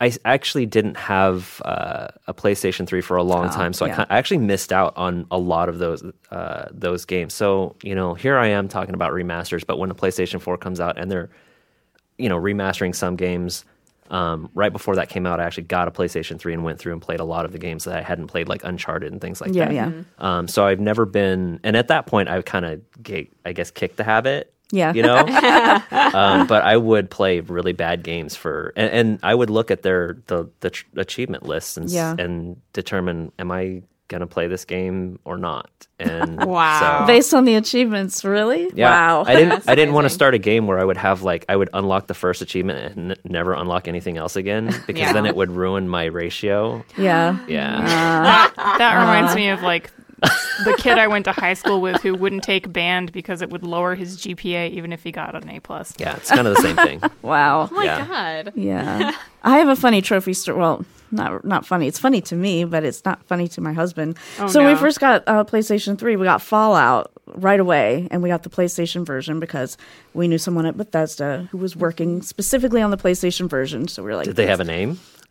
I 0.00 0.08
s- 0.08 0.18
actually 0.24 0.66
didn't 0.66 0.96
have 0.96 1.62
uh, 1.64 2.08
a 2.26 2.34
PlayStation 2.34 2.86
3 2.86 3.00
for 3.00 3.16
a 3.16 3.22
long 3.22 3.48
time, 3.50 3.72
so 3.72 3.84
Oh, 3.84 3.88
yeah. 3.88 4.04
I, 4.10 4.14
I 4.16 4.18
actually 4.18 4.38
missed 4.38 4.72
out 4.72 4.92
on 4.96 5.26
a 5.30 5.38
lot 5.38 5.68
of 5.68 5.78
those 5.78 6.02
uh, 6.30 6.66
those 6.72 7.04
games. 7.04 7.32
So 7.34 7.76
you 7.82 7.94
know, 7.94 8.14
here 8.14 8.36
I 8.36 8.48
am 8.48 8.68
talking 8.68 8.94
about 8.94 9.12
remasters, 9.12 9.64
but 9.66 9.78
when 9.78 9.88
the 9.88 9.94
PlayStation 9.94 10.40
4 10.40 10.58
comes 10.58 10.80
out 10.80 10.98
and 10.98 11.10
they're 11.10 11.30
you 12.18 12.28
know 12.28 12.38
remastering 12.38 12.94
some 12.94 13.14
games, 13.16 13.64
um, 14.10 14.50
right 14.54 14.72
before 14.72 14.96
that 14.96 15.08
came 15.08 15.26
out, 15.26 15.40
I 15.40 15.44
actually 15.44 15.64
got 15.64 15.86
a 15.88 15.90
PlayStation 15.90 16.38
3 16.38 16.54
and 16.54 16.64
went 16.64 16.78
through 16.80 16.92
and 16.92 17.00
played 17.00 17.20
a 17.20 17.24
lot 17.24 17.44
of 17.44 17.52
the 17.52 17.58
games 17.58 17.84
that 17.84 17.96
I 17.96 18.02
hadn't 18.02 18.26
played, 18.26 18.48
like 18.48 18.64
Uncharted 18.64 19.10
and 19.12 19.20
things 19.20 19.40
like 19.40 19.54
Yeah, 19.54 19.66
that. 19.66 19.74
yeah. 19.74 19.90
Um, 20.18 20.48
so 20.48 20.66
I've 20.66 20.80
never 20.80 21.06
been, 21.06 21.60
and 21.62 21.76
at 21.76 21.88
that 21.88 22.06
point, 22.06 22.28
I 22.28 22.42
kind 22.42 22.64
of, 22.66 22.80
I 23.46 23.52
guess, 23.52 23.70
kicked 23.70 23.96
the 23.96 24.04
habit. 24.04 24.52
Yeah. 24.70 24.92
you 24.94 25.02
know. 25.02 25.18
um, 25.90 26.46
but 26.46 26.62
I 26.64 26.76
would 26.76 27.10
play 27.10 27.40
really 27.40 27.72
bad 27.72 28.02
games 28.02 28.34
for, 28.36 28.72
and, 28.76 28.90
and 28.90 29.18
I 29.22 29.34
would 29.34 29.50
look 29.50 29.70
at 29.70 29.82
their 29.82 30.18
the 30.26 30.48
the 30.60 30.70
tr- 30.70 30.84
achievement 30.96 31.44
lists 31.44 31.76
and 31.76 31.88
Yeah. 31.90 32.14
and 32.18 32.56
determine, 32.72 33.32
am 33.38 33.50
I 33.52 33.82
gonna 34.08 34.26
play 34.26 34.46
this 34.48 34.64
game 34.66 35.18
or 35.24 35.38
not. 35.38 35.70
And 35.98 36.44
Wow. 36.44 37.00
so, 37.00 37.06
Based 37.06 37.32
on 37.32 37.46
the 37.46 37.54
achievements, 37.54 38.22
really? 38.24 38.70
yeah, 38.74 38.90
Wow. 38.90 39.24
I 39.26 39.34
didn't. 39.34 39.68
I 39.68 39.74
didn't 39.74 39.94
want 39.94 40.04
to 40.06 40.10
start 40.10 40.34
a 40.34 40.38
game 40.38 40.66
where 40.66 40.78
I 40.78 40.84
would 40.84 40.98
have 40.98 41.22
like 41.22 41.44
I 41.48 41.56
would 41.56 41.70
unlock 41.72 42.06
the 42.06 42.14
first 42.14 42.42
achievement 42.42 42.96
and 42.98 43.10
n- 43.12 43.16
never 43.24 43.54
unlock 43.54 43.88
anything 43.88 44.16
else 44.18 44.36
again 44.36 44.66
because 44.86 45.00
Yeah. 45.00 45.12
then 45.14 45.24
it 45.26 45.34
would 45.36 45.50
ruin 45.50 45.88
my 45.88 46.04
ratio. 46.04 46.84
yeah. 46.98 47.38
Yeah, 47.48 48.50
That 48.56 48.98
reminds 49.00 49.34
me 49.34 49.48
of 49.48 49.62
like 49.62 49.90
the 50.64 50.74
kid 50.78 50.98
I 50.98 51.06
went 51.06 51.24
to 51.26 51.32
high 51.32 51.54
school 51.54 51.80
with 51.80 52.00
who 52.02 52.14
wouldn't 52.14 52.42
take 52.42 52.72
band 52.72 53.12
because 53.12 53.42
it 53.42 53.50
would 53.50 53.62
lower 53.62 53.94
his 53.94 54.16
GPA 54.18 54.70
even 54.70 54.92
if 54.92 55.02
he 55.02 55.12
got 55.12 55.34
an 55.34 55.48
A 55.48 55.60
plus. 55.60 55.94
yeah, 55.98 56.16
it's 56.16 56.30
kind 56.30 56.46
of 56.46 56.54
the 56.56 56.62
same 56.62 56.76
thing. 56.76 57.00
Wow. 57.22 57.68
Oh 57.70 57.74
my 57.74 57.84
Yeah. 57.84 58.06
god. 58.06 58.52
Yeah. 58.54 59.12
I 59.42 59.58
have 59.58 59.68
a 59.68 59.76
funny 59.76 60.02
trophy 60.02 60.34
story. 60.34 60.58
Well, 60.58 60.84
not 61.10 61.44
not 61.44 61.64
funny. 61.66 61.86
It's 61.86 61.98
funny 61.98 62.20
to 62.22 62.34
me, 62.34 62.64
but 62.64 62.84
it's 62.84 63.04
not 63.04 63.22
funny 63.24 63.48
to 63.48 63.60
my 63.60 63.72
husband. 63.72 64.18
Oh, 64.38 64.48
so 64.48 64.60
when 64.62 64.72
we 64.74 64.78
first 64.78 65.00
got 65.00 65.22
uh, 65.26 65.44
PlayStation 65.44 65.98
3, 65.98 66.16
we 66.16 66.24
got 66.24 66.42
Fallout 66.42 67.10
right 67.36 67.60
away, 67.60 68.08
and 68.10 68.22
we 68.22 68.28
got 68.28 68.42
the 68.42 68.50
PlayStation 68.50 69.06
version 69.06 69.40
because 69.40 69.78
we 70.12 70.28
knew 70.28 70.38
someone 70.38 70.66
at 70.66 70.76
Bethesda 70.76 71.48
who 71.50 71.58
was 71.58 71.74
working 71.76 72.20
specifically 72.20 72.82
on 72.82 72.90
the 72.90 72.96
PlayStation 72.98 73.48
version. 73.48 73.86
So 73.88 74.02
we 74.02 74.10
were 74.10 74.16
like, 74.16 74.26
Did 74.26 74.36
they 74.36 74.46
have 74.46 74.60
a 74.60 74.64
name? 74.64 74.98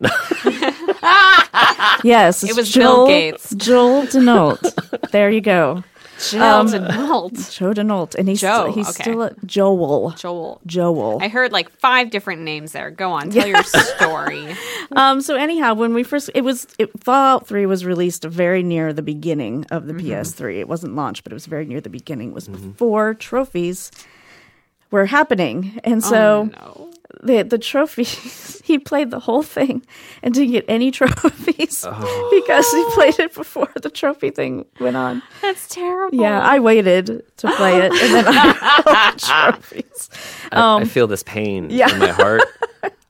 Yes, 2.04 2.42
it's 2.42 2.52
It 2.52 2.56
was 2.56 2.72
Bill 2.74 2.96
Joel, 2.96 3.06
Gates. 3.06 3.54
Joel 3.54 4.02
Denault. 4.06 5.10
there 5.10 5.30
you 5.30 5.40
go. 5.40 5.84
Joel 6.30 6.42
Um, 6.42 6.66
Denault. 6.68 7.52
Joe 7.52 7.72
Denault. 7.72 8.14
And 8.14 8.28
he's, 8.28 8.40
Joe, 8.40 8.72
he's 8.72 8.88
okay. 8.90 9.02
still 9.02 9.22
a 9.22 9.34
Joel. 9.46 10.10
Joel. 10.12 10.60
Joel. 10.66 11.18
I 11.22 11.28
heard 11.28 11.50
like 11.52 11.70
five 11.70 12.10
different 12.10 12.42
names 12.42 12.72
there. 12.72 12.90
Go 12.90 13.10
on, 13.10 13.30
tell 13.30 13.46
your 13.46 13.62
story. 13.96 14.54
Um, 14.92 15.20
so 15.20 15.34
anyhow, 15.34 15.74
when 15.74 15.94
we 15.94 16.02
first, 16.02 16.30
it 16.34 16.42
was 16.42 16.66
it, 16.78 16.90
Fallout 17.02 17.46
Three 17.46 17.66
was 17.66 17.84
released 17.84 18.24
very 18.24 18.62
near 18.62 18.92
the 18.92 19.02
beginning 19.02 19.64
of 19.70 19.86
the 19.86 19.92
PS3. 19.94 20.58
It 20.60 20.68
wasn't 20.68 20.94
launched, 20.94 21.24
but 21.24 21.32
it 21.32 21.34
was 21.34 21.46
very 21.46 21.64
near 21.66 21.80
the 21.80 21.90
beginning. 21.90 22.28
It 22.28 22.34
was 22.34 22.48
before 22.48 23.14
trophies 23.14 23.90
were 24.90 25.06
happening, 25.06 25.80
and 25.84 26.02
so 26.04 26.44
no. 26.52 26.90
The 27.22 27.42
the 27.42 27.58
trophies. 27.58 28.60
he 28.64 28.78
played 28.78 29.10
the 29.10 29.18
whole 29.20 29.42
thing 29.42 29.84
and 30.22 30.32
didn't 30.34 30.52
get 30.52 30.64
any 30.68 30.90
trophies 31.00 31.84
because 32.30 32.70
he 32.72 32.84
played 32.94 33.18
it 33.18 33.34
before 33.34 33.70
the 33.82 33.90
trophy 33.90 34.30
thing 34.30 34.64
went 34.80 34.96
on. 34.96 35.22
That's 35.42 35.68
terrible. 35.68 36.18
Yeah, 36.18 36.40
I 36.40 36.58
waited 36.60 37.22
to 37.38 37.52
play 37.56 37.78
it, 37.78 37.92
and 37.92 38.14
then 38.14 38.24
I 38.26 38.32
got 38.84 39.18
the 39.18 39.26
trophies. 39.26 40.10
I, 40.52 40.76
I 40.80 40.84
feel 40.84 41.06
this 41.06 41.22
pain 41.22 41.64
Um, 41.66 41.70
yeah. 41.70 41.92
in 41.92 41.98
my 41.98 42.08
heart. 42.08 42.42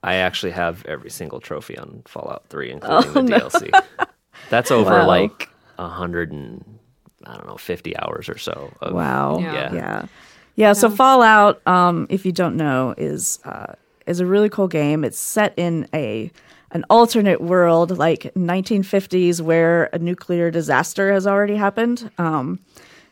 I 0.03 0.17
actually 0.17 0.53
have 0.53 0.85
every 0.87 1.11
single 1.11 1.41
trophy 1.41 1.79
on 1.79 2.03
Fallout 2.07 2.45
3, 2.51 2.73
including 2.73 3.13
the 3.15 3.23
DLC. 3.23 3.71
That's 4.51 4.71
over 4.71 4.93
Oh, 4.93 4.99
Wow. 4.99 5.07
like 5.07 5.49
a 5.79 5.89
hundred 5.89 6.31
and 6.31 6.63
I 7.27 7.35
don't 7.37 7.47
know, 7.47 7.57
fifty 7.57 7.97
hours 7.97 8.29
or 8.29 8.37
so. 8.37 8.71
Of, 8.83 8.93
Wow. 8.93 9.39
Yeah. 9.39 9.53
Yeah. 9.55 9.75
Yeah. 9.75 10.07
Yeah. 10.57 10.73
So 10.75 10.91
Fallout, 10.91 11.67
um, 11.67 12.07
if 12.11 12.27
you 12.27 12.33
don't 12.33 12.57
know, 12.57 12.95
is 12.99 13.39
uh, 13.47 13.73
is 14.07 14.21
a 14.21 14.27
really 14.27 14.49
cool 14.49 14.69
game. 14.69 15.05
It's 15.05 15.19
set 15.19 15.55
in 15.57 15.89
a 15.95 16.31
an 16.71 16.85
alternate 16.91 17.41
world, 17.41 17.97
like 17.99 18.33
1950s, 18.35 19.41
where 19.41 19.85
a 19.93 19.99
nuclear 19.99 20.51
disaster 20.51 21.13
has 21.13 21.25
already 21.27 21.55
happened. 21.55 22.11
Um, 22.19 22.59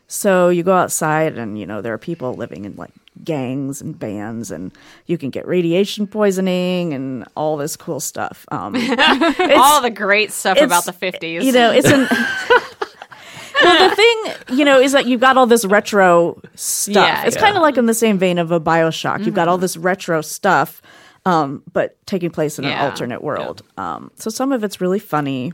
so 0.08 0.48
you 0.48 0.62
go 0.64 0.74
outside, 0.74 1.38
and 1.38 1.58
you 1.58 1.66
know 1.66 1.80
there 1.80 1.94
are 1.94 1.98
people 1.98 2.34
living 2.34 2.64
in 2.64 2.74
like 2.76 2.90
gangs 3.24 3.80
and 3.80 3.98
bands, 3.98 4.50
and 4.50 4.72
you 5.06 5.16
can 5.16 5.30
get 5.30 5.46
radiation 5.46 6.06
poisoning 6.06 6.92
and 6.92 7.24
all 7.36 7.56
this 7.56 7.76
cool 7.76 8.00
stuff. 8.00 8.44
Um, 8.50 8.74
All 9.56 9.80
the 9.80 9.92
great 9.94 10.32
stuff 10.32 10.58
about 10.58 10.84
the 10.84 10.92
50s. 10.92 11.42
you 11.44 11.52
know, 11.52 11.70
it's 11.70 11.88
an. 11.88 12.08
well, 13.62 13.88
the 13.88 13.96
thing, 13.96 14.58
you 14.58 14.64
know, 14.64 14.80
is 14.80 14.92
that 14.92 15.06
you've 15.06 15.20
got 15.20 15.36
all 15.36 15.46
this 15.46 15.64
retro 15.64 16.40
stuff. 16.54 16.94
Yeah, 16.94 17.24
it's 17.24 17.36
yeah. 17.36 17.42
kind 17.42 17.56
of 17.56 17.62
like 17.62 17.76
in 17.76 17.86
the 17.86 17.94
same 17.94 18.18
vein 18.18 18.38
of 18.38 18.50
a 18.50 18.60
Bioshock. 18.60 19.24
You've 19.24 19.34
got 19.34 19.48
all 19.48 19.58
this 19.58 19.76
retro 19.76 20.20
stuff, 20.20 20.82
um, 21.24 21.62
but 21.72 21.96
taking 22.06 22.30
place 22.30 22.58
in 22.58 22.64
an 22.64 22.78
alternate 22.78 23.22
world. 23.22 23.62
Um, 23.76 24.10
so 24.16 24.30
some 24.30 24.52
of 24.52 24.64
it's 24.64 24.80
really 24.80 24.98
funny. 24.98 25.52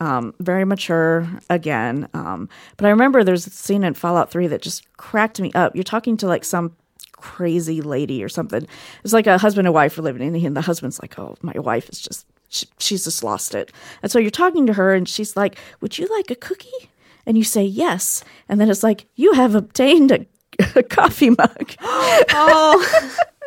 Um, 0.00 0.32
very 0.38 0.64
mature 0.64 1.28
again. 1.50 2.08
Um, 2.14 2.48
but 2.76 2.86
I 2.86 2.90
remember 2.90 3.24
there's 3.24 3.48
a 3.48 3.50
scene 3.50 3.82
in 3.82 3.94
Fallout 3.94 4.30
3 4.30 4.46
that 4.46 4.62
just 4.62 4.86
cracked 4.96 5.40
me 5.40 5.50
up. 5.54 5.74
You're 5.74 5.82
talking 5.82 6.16
to 6.18 6.28
like 6.28 6.44
some 6.44 6.76
crazy 7.20 7.80
lady 7.80 8.22
or 8.22 8.28
something. 8.28 8.66
It's 9.04 9.12
like 9.12 9.26
a 9.26 9.38
husband 9.38 9.66
and 9.66 9.74
wife 9.74 9.98
are 9.98 10.02
living 10.02 10.22
in, 10.22 10.34
and 10.46 10.56
the 10.56 10.60
husband's 10.60 11.00
like, 11.00 11.18
"Oh, 11.18 11.36
my 11.42 11.58
wife 11.58 11.88
is 11.88 12.00
just 12.00 12.26
she, 12.48 12.66
she's 12.78 13.04
just 13.04 13.22
lost 13.22 13.54
it." 13.54 13.72
And 14.02 14.10
so 14.10 14.18
you're 14.18 14.30
talking 14.30 14.66
to 14.66 14.72
her, 14.74 14.94
and 14.94 15.08
she's 15.08 15.36
like, 15.36 15.56
"Would 15.80 15.98
you 15.98 16.06
like 16.16 16.30
a 16.30 16.36
cookie?" 16.36 16.90
And 17.28 17.36
you 17.38 17.44
say 17.44 17.62
yes, 17.62 18.24
and 18.48 18.58
then 18.58 18.70
it's 18.70 18.82
like, 18.82 19.04
"You 19.14 19.34
have 19.34 19.54
obtained 19.54 20.10
a, 20.10 20.26
a 20.74 20.82
coffee 20.82 21.28
mug." 21.30 21.74
oh, 21.80 22.80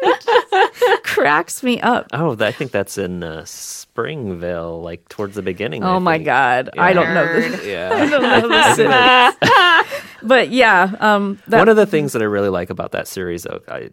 Cracks 1.04 1.64
me 1.64 1.82
up. 1.82 2.08
Oh, 2.14 2.36
I 2.40 2.52
think 2.52 2.72
that's 2.72 2.98
in 2.98 3.24
uh, 3.24 3.44
Springvale, 3.46 4.82
like 4.82 5.08
towards 5.10 5.36
the 5.36 5.42
beginning. 5.42 5.84
I 5.84 5.96
Oh 5.96 6.00
my 6.00 6.16
think. 6.18 6.26
god, 6.26 6.70
I 6.78 6.94
don't 6.94 7.14
know 7.14 7.26
this. 7.26 7.62
I 7.66 7.68
Yeah. 7.68 8.06
don't 8.06 8.22
know 8.22 8.48
this 8.50 8.76
city. 8.76 10.18
but 10.22 10.50
yeah, 10.50 10.96
um, 11.00 11.40
that, 11.48 11.60
One 11.60 11.70
of 11.70 11.76
the 11.76 11.86
things 11.86 12.14
that 12.14 12.22
I 12.22 12.26
really 12.26 12.50
like 12.50 12.70
about 12.70 12.92
that 12.92 13.08
series, 13.08 13.44
though, 13.44 13.62
I, 13.68 13.90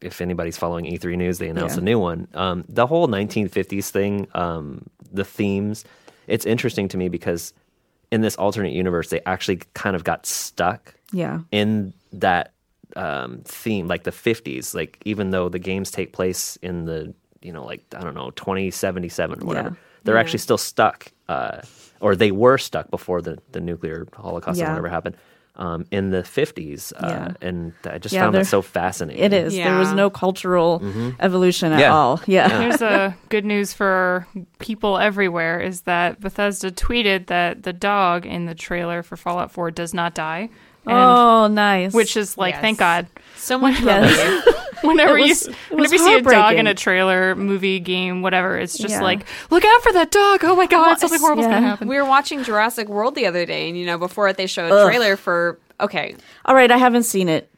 if 0.00 0.20
anybody's 0.20 0.56
following 0.56 0.84
E3 0.86 1.16
News, 1.16 1.38
they 1.38 1.48
announced 1.48 1.76
Yeah. 1.76 1.82
a 1.82 1.84
new 1.84 1.98
one. 1.98 2.28
Um, 2.34 2.64
the 2.68 2.86
whole 2.86 3.08
1950s 3.08 3.90
thing, 3.90 4.26
um, 4.34 4.86
the 5.12 5.24
themes, 5.24 5.84
it's 6.26 6.46
interesting 6.46 6.88
to 6.88 6.96
me 6.96 7.08
because 7.08 7.52
in 8.14 8.20
this 8.20 8.36
alternate 8.36 8.72
universe, 8.72 9.08
they 9.10 9.20
actually 9.26 9.58
kind 9.74 9.96
of 9.96 10.02
got 10.04 10.24
stuck 10.24 10.94
yeah, 11.12 11.40
in 11.50 11.92
that 12.12 12.52
um, 12.96 13.40
theme, 13.44 13.88
like 13.88 14.04
the 14.04 14.12
50s. 14.12 14.74
Like 14.74 14.92
even 15.04 15.30
though 15.30 15.48
the 15.48 15.58
games 15.58 15.90
take 15.90 16.12
place 16.12 16.56
in 16.62 16.84
the, 16.84 17.12
you 17.42 17.52
know, 17.52 17.64
like 17.64 17.82
I 17.98 18.00
don't 18.04 18.14
know, 18.14 18.30
2077 18.30 19.42
or 19.42 19.46
whatever, 19.46 19.68
Yeah. 19.70 19.74
they're 20.04 20.16
actually 20.22 20.38
still 20.38 20.58
stuck, 20.58 20.98
uh, 21.28 21.60
or 22.00 22.14
they 22.14 22.30
were 22.30 22.58
stuck 22.58 22.86
before 22.90 23.20
the 23.20 23.34
the 23.52 23.60
nuclear 23.60 24.06
holocaust 24.14 24.58
Yeah. 24.60 24.66
or 24.66 24.70
whatever 24.70 24.88
happened. 24.88 25.16
Um, 25.56 25.86
in 25.92 26.10
the 26.10 26.22
50s, 26.24 26.92
uh, 26.96 27.06
Yeah. 27.08 27.32
and 27.48 27.72
I 27.88 27.98
just 27.98 28.12
Yeah, 28.12 28.22
found 28.22 28.34
that 28.34 28.46
so 28.48 28.60
fascinating. 28.60 29.22
it 29.22 29.32
is. 29.32 29.54
There 29.54 29.78
was 29.78 29.92
no 29.92 30.10
cultural 30.10 30.82
evolution 31.20 31.70
at 31.72 31.76
Mm-hmm. 31.76 31.80
Yeah. 31.80 31.94
all. 31.94 32.20
Yeah. 32.26 32.48
Here's 32.60 32.82
a 32.82 33.14
good 33.28 33.44
news 33.44 33.72
for 33.72 34.26
people 34.58 34.98
everywhere 34.98 35.60
is 35.60 35.82
that 35.82 36.20
Bethesda 36.20 36.72
tweeted 36.72 37.26
that 37.26 37.62
the 37.62 37.72
dog 37.72 38.26
in 38.26 38.46
the 38.46 38.54
trailer 38.56 39.04
for 39.04 39.16
Fallout 39.16 39.52
4 39.52 39.70
does 39.70 39.94
not 39.94 40.14
die. 40.14 40.48
And 40.86 40.92
oh, 40.96 41.46
nice. 41.46 41.94
which 41.94 42.16
is 42.16 42.36
like 42.36 42.54
Yes. 42.54 42.60
thank 42.60 42.78
God. 42.80 43.06
So 43.44 43.58
much 43.58 43.80
Yes. 43.80 44.46
Whenever 44.82 45.14
was- 45.14 45.20
you 45.24 45.26
it 45.26 45.30
s- 45.32 45.46
was 45.46 45.56
whenever 45.70 45.94
you 45.94 45.98
see 45.98 46.14
a 46.14 46.20
dog 46.22 46.56
in 46.56 46.66
a 46.66 46.74
trailer, 46.74 47.34
movie, 47.34 47.80
game, 47.80 48.20
whatever, 48.20 48.58
it's 48.58 48.76
just 48.76 48.90
Yeah. 48.96 49.02
like, 49.02 49.24
look 49.50 49.64
out 49.64 49.82
for 49.82 49.92
that 49.94 50.10
dog. 50.10 50.40
Oh 50.44 50.54
my 50.56 50.66
god, 50.66 50.98
something 50.98 51.18
horrible's 51.20 51.46
yeah. 51.46 51.54
gonna 51.54 51.66
happen. 51.66 51.88
We 51.88 51.96
were 51.96 52.04
watching 52.04 52.42
Jurassic 52.44 52.88
World 52.88 53.14
the 53.14 53.26
other 53.26 53.46
day, 53.46 53.68
and 53.68 53.78
you 53.78 53.86
know, 53.86 53.96
before 53.96 54.28
it, 54.28 54.36
they 54.36 54.46
showed 54.46 54.70
a 54.72 54.84
trailer 54.86 55.16
for. 55.16 55.58
Okay, 55.80 56.14
all 56.44 56.54
right. 56.54 56.70
I 56.70 56.76
haven't 56.76 57.04
seen 57.04 57.28
it. 57.30 57.48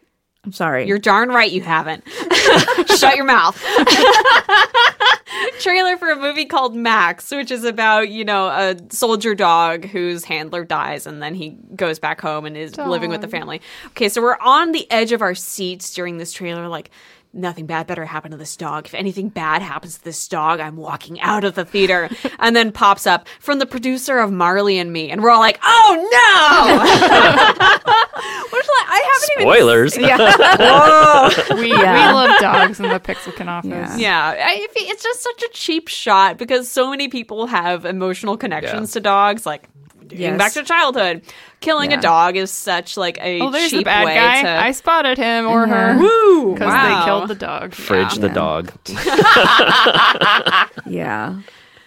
I'm 0.46 0.52
sorry. 0.52 0.86
you're 0.86 0.98
darn 0.98 1.28
right 1.28 1.50
you 1.50 1.60
haven't. 1.60 2.04
Shut 2.96 3.16
your 3.16 3.24
mouth. 3.24 3.62
trailer 5.60 5.96
for 5.96 6.10
a 6.10 6.16
movie 6.16 6.44
called 6.44 6.74
Max, 6.74 7.30
which 7.30 7.50
is 7.50 7.64
about, 7.64 8.08
you 8.08 8.24
know, 8.24 8.46
a 8.48 8.76
soldier 8.90 9.34
dog 9.34 9.84
whose 9.84 10.24
handler 10.24 10.64
dies 10.64 11.06
and 11.06 11.22
then 11.22 11.34
he 11.34 11.50
goes 11.74 11.98
back 11.98 12.20
home 12.20 12.46
and 12.46 12.56
is 12.56 12.76
living 12.76 13.10
with 13.10 13.20
the 13.20 13.28
family. 13.28 13.60
Okay, 13.88 14.08
so 14.08 14.22
we're 14.22 14.38
on 14.40 14.72
the 14.72 14.90
edge 14.90 15.12
of 15.12 15.22
our 15.22 15.34
seats 15.34 15.92
during 15.92 16.18
this 16.18 16.32
trailer, 16.32 16.68
like, 16.68 16.90
nothing 17.36 17.66
bad 17.66 17.86
better 17.86 18.04
happen 18.04 18.30
to 18.32 18.36
this 18.36 18.56
dog. 18.56 18.86
If 18.86 18.94
anything 18.94 19.28
bad 19.28 19.62
happens 19.62 19.98
to 19.98 20.04
this 20.04 20.26
dog, 20.28 20.58
I'm 20.60 20.76
walking 20.76 21.20
out 21.20 21.44
of 21.44 21.54
the 21.54 21.64
theater. 21.64 22.08
and 22.38 22.56
then 22.56 22.72
pops 22.72 23.06
up 23.06 23.28
from 23.40 23.58
the 23.58 23.66
producer 23.66 24.18
of 24.18 24.32
Marley 24.32 24.78
and 24.78 24.92
Me. 24.92 25.10
And 25.10 25.22
we're 25.22 25.30
all 25.30 25.40
like, 25.40 25.58
oh 25.62 26.08
no! 26.12 26.76
Which, 28.52 28.66
like, 28.66 28.88
I 28.88 29.00
haven't 29.12 29.30
even 29.32 29.46
Spoilers. 29.52 29.96
We, 31.56 31.70
Yeah. 31.70 32.08
we 32.10 32.14
love 32.14 32.38
dogs 32.40 32.80
in 32.80 32.88
the 32.88 33.00
Pixelkin 33.00 33.46
office. 33.48 33.98
Yeah. 33.98 34.06
Yeah, 34.06 34.44
I, 34.46 34.66
it's 34.74 35.02
just 35.02 35.22
such 35.22 35.42
a 35.42 35.48
cheap 35.52 35.88
shot 35.88 36.38
because 36.38 36.70
so 36.70 36.90
many 36.90 37.08
people 37.08 37.46
have 37.46 37.84
emotional 37.84 38.36
connections 38.36 38.92
to 38.92 39.00
dogs. 39.00 39.44
Like 39.44 39.62
getting 39.62 39.75
Yes. 40.10 40.38
back 40.38 40.52
to 40.52 40.62
childhood, 40.62 41.22
killing 41.60 41.90
Yeah. 41.90 41.98
a 41.98 42.02
dog 42.02 42.36
is 42.36 42.50
such 42.50 42.96
like 42.96 43.18
a 43.20 43.40
Oh, 43.40 43.50
there's 43.50 43.70
cheap 43.70 43.80
the 43.80 43.84
bad 43.84 44.04
way 44.04 44.14
guy. 44.14 44.42
to. 44.42 44.48
I 44.48 44.70
spotted 44.72 45.18
him 45.18 45.46
or 45.46 45.66
her 45.66 45.98
Woo! 45.98 46.52
because 46.54 46.68
wow. 46.68 46.98
they 47.00 47.04
killed 47.04 47.28
the 47.28 47.34
dog. 47.34 47.74
Fridge 47.74 48.14
the 48.16 48.28
Yeah. 48.28 48.34
dog. 48.34 48.72
yeah. 50.86 51.36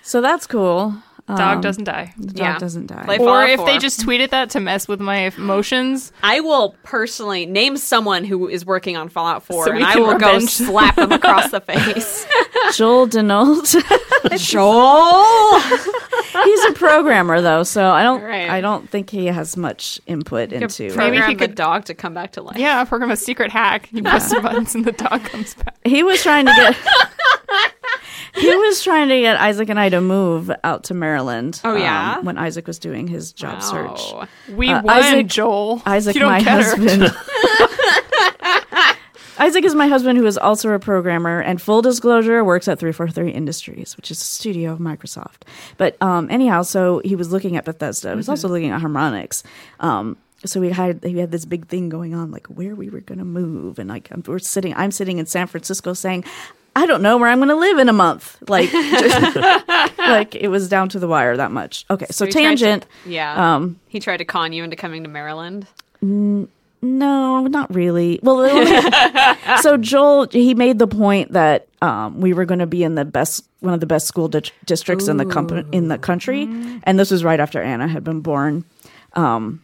So 0.01 0.21
that's 0.21 0.47
cool. 0.47 0.95
Dog 1.27 1.39
Um, 1.57 1.61
doesn't 1.61 1.83
die. 1.83 2.11
The 2.17 2.27
dog 2.33 2.37
Yeah. 2.37 2.57
doesn't 2.57 2.87
die. 2.87 3.03
Play 3.05 3.17
Or 3.19 3.25
Fallout 3.25 3.49
if 3.51 3.59
they 3.65 3.73
4. 3.73 3.79
just 3.79 3.99
tweeted 4.03 4.31
that 4.31 4.49
to 4.51 4.59
mess 4.59 4.87
with 4.87 4.99
my 4.99 5.31
emotions, 5.37 6.11
I 6.23 6.39
will 6.39 6.75
personally 6.81 7.45
name 7.45 7.77
someone 7.77 8.23
who 8.23 8.47
is 8.47 8.65
working 8.65 8.97
on 8.97 9.09
Fallout 9.09 9.43
4 9.43 9.65
So 9.65 9.71
and 9.73 9.85
I 9.85 9.93
can 9.93 10.01
will 10.01 10.17
go 10.17 10.39
slap 10.39 10.95
them 10.95 11.11
across 11.11 11.51
the 11.51 11.61
face. 11.61 12.25
Joel 12.73 13.05
Denault. 13.07 13.75
Joel! 14.39 15.61
He's 16.43 16.65
a 16.65 16.73
programmer 16.73 17.41
though, 17.41 17.63
so 17.63 17.89
I 17.89 18.03
don't 18.03 18.21
Right. 18.21 18.49
I 18.49 18.61
don't 18.61 18.89
think 18.89 19.09
he 19.09 19.25
has 19.27 19.55
much 19.57 19.99
input 20.07 20.51
into. 20.51 20.95
Maybe 20.95 21.19
he 21.21 21.35
could- 21.35 21.55
dog 21.55 21.85
to 21.85 21.93
come 21.93 22.13
back 22.13 22.31
to 22.33 22.41
life. 22.41 22.57
Yeah, 22.57 22.83
program 22.85 23.11
a 23.11 23.15
secret 23.17 23.51
hack. 23.51 23.89
You 23.91 24.03
press 24.03 24.29
some 24.29 24.41
buttons 24.43 24.75
and 24.75 24.85
the 24.85 24.91
dog 24.91 25.23
comes 25.25 25.53
back. 25.55 25.75
He 25.85 26.03
was 26.03 26.21
trying 26.21 26.45
to 26.45 26.51
get. 26.55 26.75
he 28.35 28.55
was 28.55 28.83
trying 28.83 29.09
to 29.09 29.19
get 29.19 29.37
Isaac 29.37 29.69
and 29.69 29.79
I 29.79 29.89
to 29.89 30.01
move 30.01 30.51
out 30.63 30.83
to 30.85 30.93
Maryland. 30.93 31.59
Oh, 31.63 31.75
yeah? 31.75 32.17
um, 32.19 32.25
when 32.25 32.37
Isaac 32.37 32.67
was 32.67 32.79
doing 32.79 33.07
his 33.07 33.31
job 33.33 33.61
search. 33.63 34.01
We 34.53 34.69
Uh, 34.69 34.81
won, 34.83 34.95
Isaac- 35.03 35.27
Joel. 35.27 35.81
Isaac, 35.85 36.15
you 36.15 36.21
don't 36.21 36.31
my 36.31 36.39
get 36.43 36.63
her. 36.63 36.75
husband. 36.77 37.13
Isaac 39.39 39.63
is 39.63 39.73
my 39.73 39.87
husband, 39.87 40.19
who 40.19 40.25
is 40.25 40.37
also 40.37 40.69
a 40.73 40.79
programmer, 40.79 41.39
and 41.41 41.61
full 41.61 41.81
disclosure, 41.81 42.43
works 42.43 42.67
at 42.67 42.77
343 42.79 43.31
Industries, 43.31 43.95
which 43.97 44.11
is 44.11 44.19
a 44.21 44.23
studio 44.23 44.71
of 44.73 44.79
Microsoft. 44.79 45.43
But 45.77 45.95
um, 46.01 46.29
anyhow, 46.29 46.61
so 46.63 47.01
he 47.05 47.15
was 47.15 47.31
looking 47.31 47.55
at 47.57 47.65
Bethesda. 47.65 48.09
He 48.11 48.15
was 48.17 48.29
also 48.29 48.47
looking 48.49 48.71
at 48.71 48.81
Harmonix. 48.81 49.43
Um, 49.79 50.17
so 50.45 50.59
we 50.59 50.69
had 50.71 51.01
we 51.03 51.17
had 51.17 51.31
this 51.31 51.45
big 51.45 51.67
thing 51.67 51.89
going 51.89 52.13
on, 52.13 52.31
like 52.31 52.47
where 52.47 52.75
we 52.75 52.89
were 52.89 53.01
going 53.01 53.19
to 53.19 53.25
move, 53.25 53.79
and 53.79 53.89
like 53.89 54.09
I'm- 54.11 54.23
we're 54.27 54.39
sitting. 54.39 54.73
I'm 54.75 54.91
sitting 54.91 55.17
in 55.17 55.25
San 55.25 55.47
Francisco, 55.47 55.93
saying, 55.93 56.23
"I 56.75 56.85
don't 56.85 57.01
know 57.01 57.17
where 57.17 57.27
I'm 57.29 57.39
going 57.39 57.49
to 57.49 57.55
live 57.55 57.77
in 57.77 57.89
a 57.89 57.93
month." 57.93 58.37
Like, 58.47 58.69
just, 58.69 59.35
like 59.97 60.35
it 60.35 60.47
was 60.47 60.69
down 60.69 60.87
to 60.89 60.99
the 60.99 61.07
wire 61.09 61.35
that 61.37 61.51
much. 61.51 61.85
Okay, 61.89 62.05
so, 62.09 62.25
he 62.25 62.31
tried 62.31 62.41
to- 62.41 62.47
tangent. 62.47 62.85
Yeah. 63.05 63.55
Um, 63.55 63.79
he 63.89 63.99
tried 63.99 64.17
to 64.17 64.25
con 64.25 64.53
you 64.53 64.63
into 64.63 64.75
coming 64.77 65.03
to 65.03 65.09
Maryland. 65.09 65.67
No, 66.81 67.45
not 67.47 67.73
really. 67.73 68.19
Well, 68.23 68.37
the 68.37 69.57
so 69.61 69.77
Joel 69.77 70.27
he 70.31 70.53
made 70.53 70.79
the 70.79 70.87
point 70.87 71.33
that 71.33 71.67
um, 71.81 72.21
we 72.21 72.33
were 72.33 72.45
going 72.45 72.59
to 72.59 72.67
be 72.67 72.83
in 72.83 72.95
the 72.95 73.05
best 73.05 73.45
one 73.59 73.73
of 73.73 73.79
the 73.81 73.85
best 73.85 74.07
school 74.07 74.27
di- 74.29 74.43
districts 74.65 75.07
in 75.07 75.17
the 75.17 75.25
company 75.25 75.65
in 75.71 75.89
the 75.89 75.97
country, 75.97 76.43
and 76.83 76.97
this 76.99 77.11
was 77.11 77.23
right 77.23 77.39
after 77.39 77.61
Anna 77.61 77.87
had 77.87 78.03
been 78.03 78.21
born. 78.21 78.63
Um, 79.13 79.61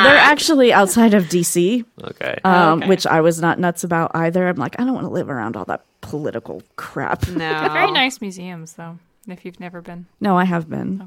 they're 0.03 0.16
actually 0.16 0.72
outside 0.72 1.14
of 1.14 1.24
DC, 1.24 1.85
Okay. 2.03 2.38
um, 2.44 2.79
Okay. 2.81 2.88
which 2.88 3.07
I 3.07 3.20
was 3.20 3.40
not 3.40 3.59
nuts 3.59 3.85
about 3.85 4.11
either. 4.14 4.46
I'm 4.48 4.57
like, 4.57 4.79
I 4.81 4.85
don't 4.85 4.94
want 4.94 5.07
to 5.07 5.12
live 5.12 5.29
around 5.31 5.57
all 5.57 5.64
that 5.66 5.83
political 6.00 6.62
crap. 6.77 7.27
No. 7.29 7.38
They're 7.38 7.70
very 7.70 7.90
nice 7.92 8.20
museums, 8.20 8.74
though. 8.74 8.98
If 9.27 9.45
you've 9.45 9.61
never 9.61 9.81
been, 9.81 10.07
No, 10.21 10.37
I 10.37 10.45
have 10.45 10.69
been. 10.69 11.03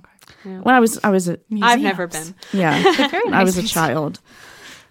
okay. 0.45 0.57
When 0.61 0.73
I 0.75 0.79
was, 0.79 0.99
I 1.03 1.09
was, 1.09 1.29
a, 1.29 1.37
I've 1.61 1.79
never 1.81 2.07
been. 2.07 2.33
yeah, 2.53 2.81
Very 3.09 3.29
I 3.31 3.43
was 3.43 3.57
a 3.57 3.63
child. 3.63 4.19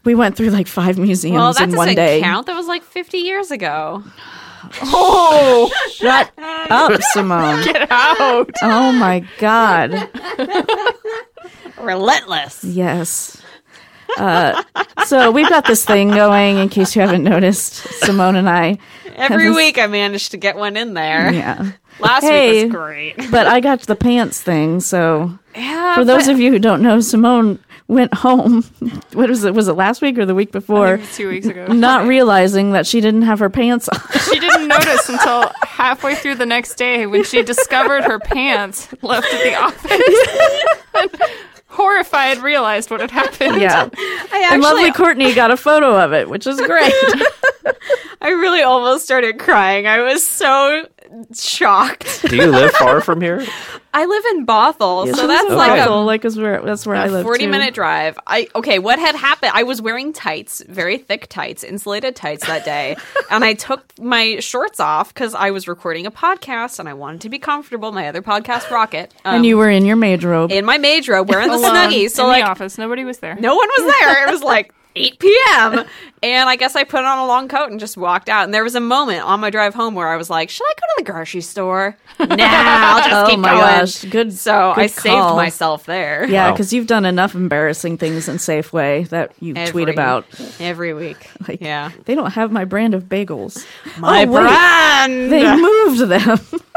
We 0.05 0.15
went 0.15 0.37
through 0.37 0.51
like 0.51 0.69
five 0.69 0.99
museums 0.99 1.35
Well, 1.37 1.53
that 1.53 1.63
in 1.65 1.71
doesn't 1.71 1.77
one 1.87 1.95
day. 1.95 2.21
count. 2.21 2.47
That 2.47 2.55
was 2.55 2.67
like 2.69 2.83
50 2.85 3.19
years 3.19 3.51
ago. 3.51 4.03
Oh, 4.83 5.71
shut 5.93 6.33
up, 6.39 7.01
Simone. 7.13 7.63
Get 7.65 7.87
out! 7.89 8.51
Oh 8.63 8.91
my 8.91 9.25
God. 9.39 10.11
Relentless. 11.81 12.65
Yes. 12.65 13.41
Uh, 14.17 14.63
so 15.05 15.31
we've 15.31 15.49
got 15.49 15.67
this 15.67 15.85
thing 15.85 16.09
going. 16.11 16.59
In 16.59 16.69
case 16.69 16.97
you 16.97 17.03
haven't 17.03 17.23
noticed, 17.23 17.75
Simone 18.01 18.35
and 18.37 18.49
I. 18.49 18.79
Every 19.15 19.49
this- 19.49 19.57
week 19.57 19.79
I 19.79 19.87
managed 19.87 20.31
to 20.33 20.37
get 20.37 20.57
one 20.57 20.77
in 20.77 20.95
there. 20.95 21.33
Yeah. 21.33 21.73
Last 21.99 22.23
Hey. 22.25 22.65
week 22.65 22.73
was 22.73 22.77
great. 22.83 23.15
But 23.31 23.47
I 23.47 23.61
got 23.61 23.81
the 23.83 23.97
pants 23.97 24.41
thing. 24.43 24.81
So 24.81 25.39
Yeah. 25.55 25.95
for 25.95 26.05
those 26.05 26.29
of 26.29 26.39
you 26.39 26.51
who 26.53 26.59
don't 26.59 26.83
know, 26.83 27.01
Simone 27.01 27.59
went 27.89 28.13
home. 28.15 28.65
What 29.13 29.31
was 29.31 29.45
it? 29.45 29.55
Was 29.55 29.67
it 29.69 29.73
last 29.75 30.03
week 30.03 30.19
or 30.19 30.27
the 30.27 30.35
week 30.35 30.53
before? 30.53 30.99
Two 31.15 31.29
weeks 31.31 31.47
ago. 31.47 31.67
Not 31.69 32.07
realizing 32.15 32.73
that 32.73 32.87
she 32.87 33.01
didn't 33.01 33.23
have 33.23 33.39
her 33.39 33.49
pants 33.49 33.89
on. 33.89 33.99
She 34.31 34.39
didn't 34.39 34.69
notice 34.69 35.09
until 35.09 35.51
halfway 35.63 36.15
through 36.17 36.35
the 36.35 36.45
next 36.45 36.75
day 36.75 37.07
when 37.07 37.25
she 37.25 37.43
discovered 37.43 38.05
her 38.05 38.19
pants 38.19 38.89
left 39.03 39.27
at 39.33 39.43
the 39.43 39.55
office. 39.55 41.11
Horrified, 41.69 42.39
realized 42.39 42.91
what 42.91 43.01
had 43.01 43.11
happened. 43.11 43.61
Yeah. 43.61 43.89
I 43.95 44.49
And 44.53 44.63
lovely 44.63 44.93
Courtney 44.93 45.35
got 45.35 45.51
a 45.51 45.57
photo 45.57 45.99
of 46.03 46.13
it, 46.15 46.29
which 46.29 46.47
is 46.47 46.59
great. 46.61 46.93
I 48.23 48.29
really 48.31 48.63
almost 48.63 49.05
started 49.05 49.39
crying. 49.39 49.87
I 49.87 50.01
was 50.01 50.27
so 50.27 50.87
shocked. 51.35 52.23
Do 52.29 52.37
you 52.37 52.47
live 52.47 52.73
far 52.73 53.01
from 53.01 53.21
here? 53.21 53.45
I 53.95 54.05
live 54.05 54.25
in 54.33 54.47
Bothell, 54.47 55.15
so 55.15 55.27
that's 55.27 55.45
Okay. 55.47 55.55
like 55.55 55.89
a 55.89 55.91
like 55.93 56.25
is 56.27 56.39
where 56.39 56.61
that's 56.61 56.87
where 56.87 56.97
I 56.97 57.07
live. 57.09 57.23
40 57.25 57.45
too. 57.47 57.51
minute 57.51 57.73
drive. 57.73 58.19
I 58.27 58.47
okay, 58.55 58.79
what 58.79 58.99
had 58.99 59.15
happened? 59.15 59.53
I 59.55 59.63
was 59.63 59.81
wearing 59.81 60.13
tights, 60.13 60.63
very 60.69 60.99
thick 60.99 61.29
tights, 61.29 61.65
insulated 61.65 62.15
tights 62.15 62.47
that 62.47 62.65
day, 62.67 62.97
and 63.31 63.43
I 63.43 63.55
took 63.55 63.85
my 63.99 64.39
shorts 64.41 64.81
off 64.81 65.15
cuz 65.15 65.35
I 65.35 65.51
was 65.51 65.67
recording 65.67 66.05
a 66.05 66.11
podcast 66.11 66.79
and 66.79 66.89
I 66.91 66.93
wanted 66.93 67.23
to 67.23 67.31
be 67.31 67.39
comfortable. 67.39 67.91
My 67.93 68.09
other 68.09 68.21
podcast 68.21 68.71
Rocket. 68.71 69.15
Um, 69.25 69.37
and 69.37 69.47
you 69.47 69.57
were 69.57 69.71
in 69.71 69.87
your 69.87 69.97
maid 69.97 70.23
robe. 70.25 70.53
in 70.53 70.67
my 70.67 70.77
maid 70.77 71.09
robe 71.09 71.31
wearing 71.31 71.49
the 71.49 71.55
Alone 71.57 71.75
snuggie. 71.75 72.11
So 72.11 72.25
in 72.25 72.29
like 72.31 72.45
the 72.45 72.51
office, 72.51 72.77
nobody 72.77 73.05
was 73.05 73.19
there. 73.21 73.37
no 73.37 73.55
one 73.57 73.69
was 73.79 73.95
there. 74.01 74.29
It 74.29 74.31
was 74.31 74.43
like 74.43 74.75
8 74.97 75.19
p.m. 75.19 75.85
And 76.23 76.49
I 76.49 76.57
guess 76.57 76.75
I 76.75 76.85
put 76.85 77.05
on 77.05 77.19
a 77.19 77.27
long 77.27 77.47
coat 77.49 77.71
and 77.71 77.79
just 77.79 77.97
walked 77.97 78.29
out. 78.29 78.45
And 78.45 78.55
there 78.55 78.65
was 78.65 78.75
a 78.75 78.81
moment 78.81 79.23
on 79.25 79.39
my 79.41 79.51
drive 79.51 79.75
home 79.75 79.95
where 79.95 80.09
I 80.09 80.17
was 80.17 80.31
like, 80.31 80.49
should 80.51 80.65
I 80.67 80.73
go 80.81 80.87
to 80.87 81.05
the 81.05 81.13
grocery 81.13 81.41
store? 81.43 81.97
Nah, 82.19 82.27
I'll 82.31 82.99
just 83.03 83.11
oh 83.15 83.27
keep 83.29 83.39
my 83.41 83.51
going. 83.51 83.61
gosh, 83.61 84.05
good. 84.07 84.33
So 84.33 84.71
I 84.71 84.75
good 84.87 84.91
saved 84.91 85.05
call. 85.17 85.37
myself 85.37 85.85
there. 85.85 86.27
Yeah, 86.27 86.47
Wow. 86.47 86.53
because 86.53 86.73
you've 86.73 86.87
done 86.87 87.05
enough 87.05 87.35
embarrassing 87.35 87.99
things 87.99 88.27
in 88.27 88.37
Safeway 88.39 89.07
that 89.11 89.33
you 89.39 89.53
tweet 89.67 89.91
about. 89.91 90.25
every 90.59 90.95
week. 90.95 91.29
Like, 91.47 91.61
yeah. 91.61 91.93
they 92.07 92.15
don't 92.15 92.33
have 92.33 92.51
my 92.51 92.65
brand 92.65 92.95
of 92.95 93.05
bagels. 93.05 93.65
My 93.99 94.25
Oh, 94.25 94.31
wait, 94.33 94.41
brand. 94.41 95.31
They 95.31 95.57
moved 95.57 96.01
them. 96.01 96.39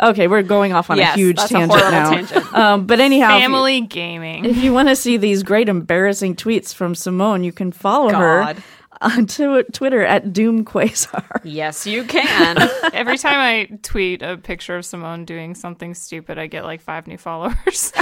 okay, 0.00 0.28
we're 0.28 0.42
going 0.42 0.72
off 0.72 0.90
on 0.90 0.98
Yes, 0.98 1.14
a 1.16 1.18
huge 1.18 1.36
that's 1.36 1.50
a 1.50 1.54
tangent 1.54 1.80
horrible 1.80 1.90
now. 2.00 2.10
tangent. 2.10 2.52
Um, 2.54 2.86
but 2.86 3.00
anyhow, 3.00 3.36
if 3.36 3.42
you- 3.42 3.48
Family 3.48 3.80
gaming. 3.82 4.44
if 4.44 4.56
you 4.58 4.72
want 4.72 4.88
to 4.88 4.96
see 4.96 5.16
these 5.16 5.42
great 5.42 5.68
embarrassing 5.68 6.36
tweets 6.36 6.74
from 6.74 6.94
Simone, 6.94 7.44
you 7.44 7.52
can 7.52 7.70
follow 7.72 8.12
her 8.12 8.54
on 9.02 9.26
tw- 9.26 9.70
Twitter 9.72 10.02
at 10.02 10.32
Doom 10.32 10.64
Quasar. 10.64 11.40
Yes, 11.44 11.86
you 11.86 12.04
can. 12.04 12.56
Every 12.94 13.18
time 13.18 13.38
I 13.38 13.76
tweet 13.82 14.22
a 14.22 14.38
picture 14.38 14.76
of 14.76 14.86
Simone 14.86 15.24
doing 15.26 15.54
something 15.54 15.92
stupid, 15.94 16.38
I 16.38 16.46
get 16.46 16.64
like 16.64 16.80
five 16.80 17.06
new 17.06 17.18
followers. 17.18 17.92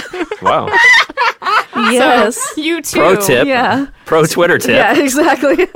Wow. 0.40 0.68
Yes. 1.76 2.38
you 2.56 2.80
too. 2.82 2.98
Pro 2.98 3.16
tip. 3.20 3.46
Yeah. 3.46 3.86
Pro 4.06 4.24
Twitter 4.26 4.58
tip. 4.58 4.70
Yeah, 4.70 4.98
exactly. 5.00 5.66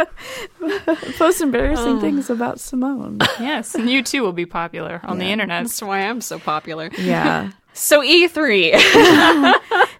Post 1.19 1.41
embarrassing 1.41 2.01
things 2.01 2.31
about 2.31 2.61
Simone. 2.61 3.19
Yes, 3.41 3.75
and 3.75 3.89
you 3.89 4.03
too 4.03 4.23
will 4.23 4.33
be 4.33 4.47
popular 4.47 5.01
on 5.05 5.19
the 5.19 5.27
internet. 5.27 5.65
That's 5.65 5.81
why 5.81 6.01
I'm 6.01 6.21
so 6.21 6.39
popular. 6.39 6.91
Yeah. 6.99 7.51
So 7.73 8.03
E 8.03 8.27
E3. 8.27 8.75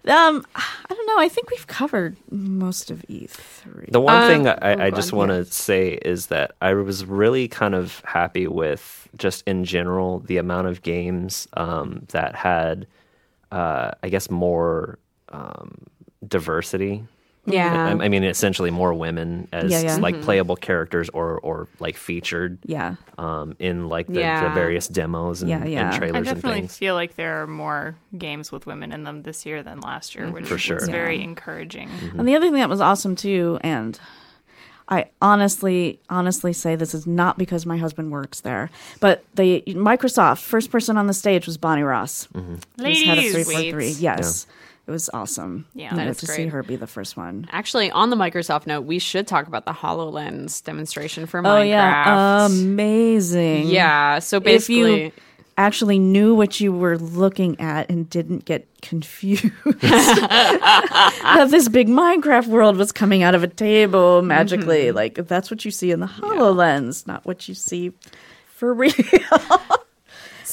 Um, 0.09 0.45
I 0.55 0.93
don't 0.93 1.07
know. 1.07 1.19
I 1.19 1.29
think 1.29 1.51
we've 1.51 1.67
covered 1.67 2.17
most 2.31 2.89
of 2.91 3.01
E3. 3.09 3.91
The 3.91 4.01
one 4.01 4.15
Uh, 4.23 4.27
thing 4.27 4.47
I, 4.47 4.53
I 4.71 4.87
oh, 4.87 4.91
just 4.91 5.11
God, 5.11 5.17
want 5.17 5.31
yeah. 5.31 5.37
to 5.37 5.45
say 5.45 5.89
is 6.03 6.27
that 6.27 6.51
I 6.61 6.73
was 6.73 7.05
really 7.05 7.47
kind 7.47 7.75
of 7.75 8.01
happy 8.05 8.47
with 8.47 9.07
just 9.17 9.47
in 9.47 9.63
general 9.65 10.19
the 10.19 10.37
amount 10.37 10.67
of 10.67 10.81
games 10.81 11.47
um, 11.53 12.05
that 12.09 12.35
had, 12.35 12.87
uh, 13.51 13.91
I 14.03 14.09
guess, 14.09 14.29
more 14.29 14.97
um, 15.31 15.85
diversity. 16.27 17.03
yeah. 17.45 17.87
I, 17.99 18.05
I 18.05 18.09
mean, 18.09 18.23
essentially 18.23 18.69
more 18.69 18.93
women 18.93 19.47
as 19.51 19.71
Yeah, 19.71 19.79
yeah. 19.81 19.95
like 19.95 20.21
playable 20.21 20.55
characters 20.55 21.09
or 21.09 21.39
or 21.39 21.67
like 21.79 21.95
featured 21.97 22.59
Yeah. 22.65 22.95
um, 23.17 23.55
in 23.59 23.87
like 23.89 24.07
the, 24.07 24.13
the 24.15 24.51
various 24.53 24.87
demos 24.87 25.41
and, 25.41 25.49
Yeah, 25.49 25.65
yeah. 25.65 25.79
and 25.79 25.89
I 25.89 25.95
I 25.95 25.97
trailers 25.97 26.15
and 26.17 26.25
definitely 26.25 26.59
things. 26.61 26.77
feel 26.77 26.93
like 26.95 27.15
there 27.15 27.41
are 27.41 27.47
more 27.47 27.95
games 28.17 28.51
with 28.51 28.67
women 28.67 28.91
in 28.91 29.03
them 29.03 29.23
this 29.23 29.45
year 29.45 29.63
than 29.63 29.79
last 29.79 30.13
year, 30.15 30.29
which 30.29 30.47
For 30.47 30.57
sure. 30.57 30.77
is 30.77 30.89
very 30.89 31.17
Yeah. 31.17 31.23
encouraging. 31.23 31.89
And 32.17 32.27
the 32.27 32.35
other 32.35 32.47
thing 32.47 32.55
that 32.59 32.69
was 32.69 32.81
awesome 32.81 33.15
too, 33.15 33.57
and 33.61 33.97
I 34.91 35.05
honestly, 35.21 35.99
honestly 36.09 36.51
say 36.51 36.75
this 36.75 36.93
is 36.93 37.05
not 37.07 37.37
because 37.37 37.65
my 37.65 37.77
husband 37.77 38.11
works 38.11 38.41
there, 38.41 38.69
but 38.99 39.23
the 39.35 39.61
Microsoft 39.67 40.41
first 40.41 40.71
person 40.71 40.97
on 40.97 41.05
the 41.07 41.13
stage 41.13 41.45
was 41.47 41.57
Bonnie 41.57 41.83
Ross. 41.83 42.27
who's 42.33 42.43
head 43.05 43.17
of 43.19 43.23
Ladies, 43.23 43.45
343. 43.45 43.89
Yes. 43.91 44.45
It 44.89 44.91
was 44.91 45.07
awesome. 45.13 45.67
Yeah, 45.75 45.93
that 45.93 46.07
is 46.07 46.17
to 46.17 46.25
see 46.25 46.47
her 46.47 46.63
be 46.63 46.75
the 46.75 46.87
first 46.87 47.15
one. 47.15 47.47
Actually, 47.51 47.91
on 47.91 48.09
the 48.09 48.15
Microsoft 48.15 48.65
note, 48.65 48.81
we 48.85 48.97
should 48.97 49.27
talk 49.27 49.45
about 49.45 49.65
the 49.65 49.71
HoloLens 49.71 50.63
demonstration 50.63 51.27
for 51.27 51.41
Oh 51.41 51.43
Minecraft. 51.43 51.67
yeah, 51.69 52.45
amazing. 52.47 53.67
yeah. 53.67 54.17
So 54.17 54.41
If 54.43 54.67
you 54.67 55.11
actually 55.59 55.99
knew 55.99 56.33
what 56.33 56.59
you 56.59 56.71
were 56.73 56.97
looking 56.97 57.59
at 57.61 57.87
and 57.91 58.09
didn't 58.09 58.45
get 58.45 58.65
confused 58.81 59.45
that 59.81 61.47
this 61.51 61.67
big 61.69 61.87
Minecraft 61.87 62.47
world 62.47 62.77
was 62.77 62.91
coming 62.91 63.23
out 63.23 63.35
of 63.35 63.43
a 63.43 63.47
table 63.47 64.21
magically, 64.23 64.85
Mm-hmm. 64.85 64.95
like 64.95 65.15
that's 65.27 65.51
what 65.51 65.65
you 65.65 65.71
see 65.71 65.91
in 65.91 65.99
the 65.99 66.07
HoloLens, 66.07 67.05
not 67.05 67.25
what 67.25 67.47
you 67.47 67.53
see 67.53 67.91
for 68.47 68.73
real. 68.73 68.91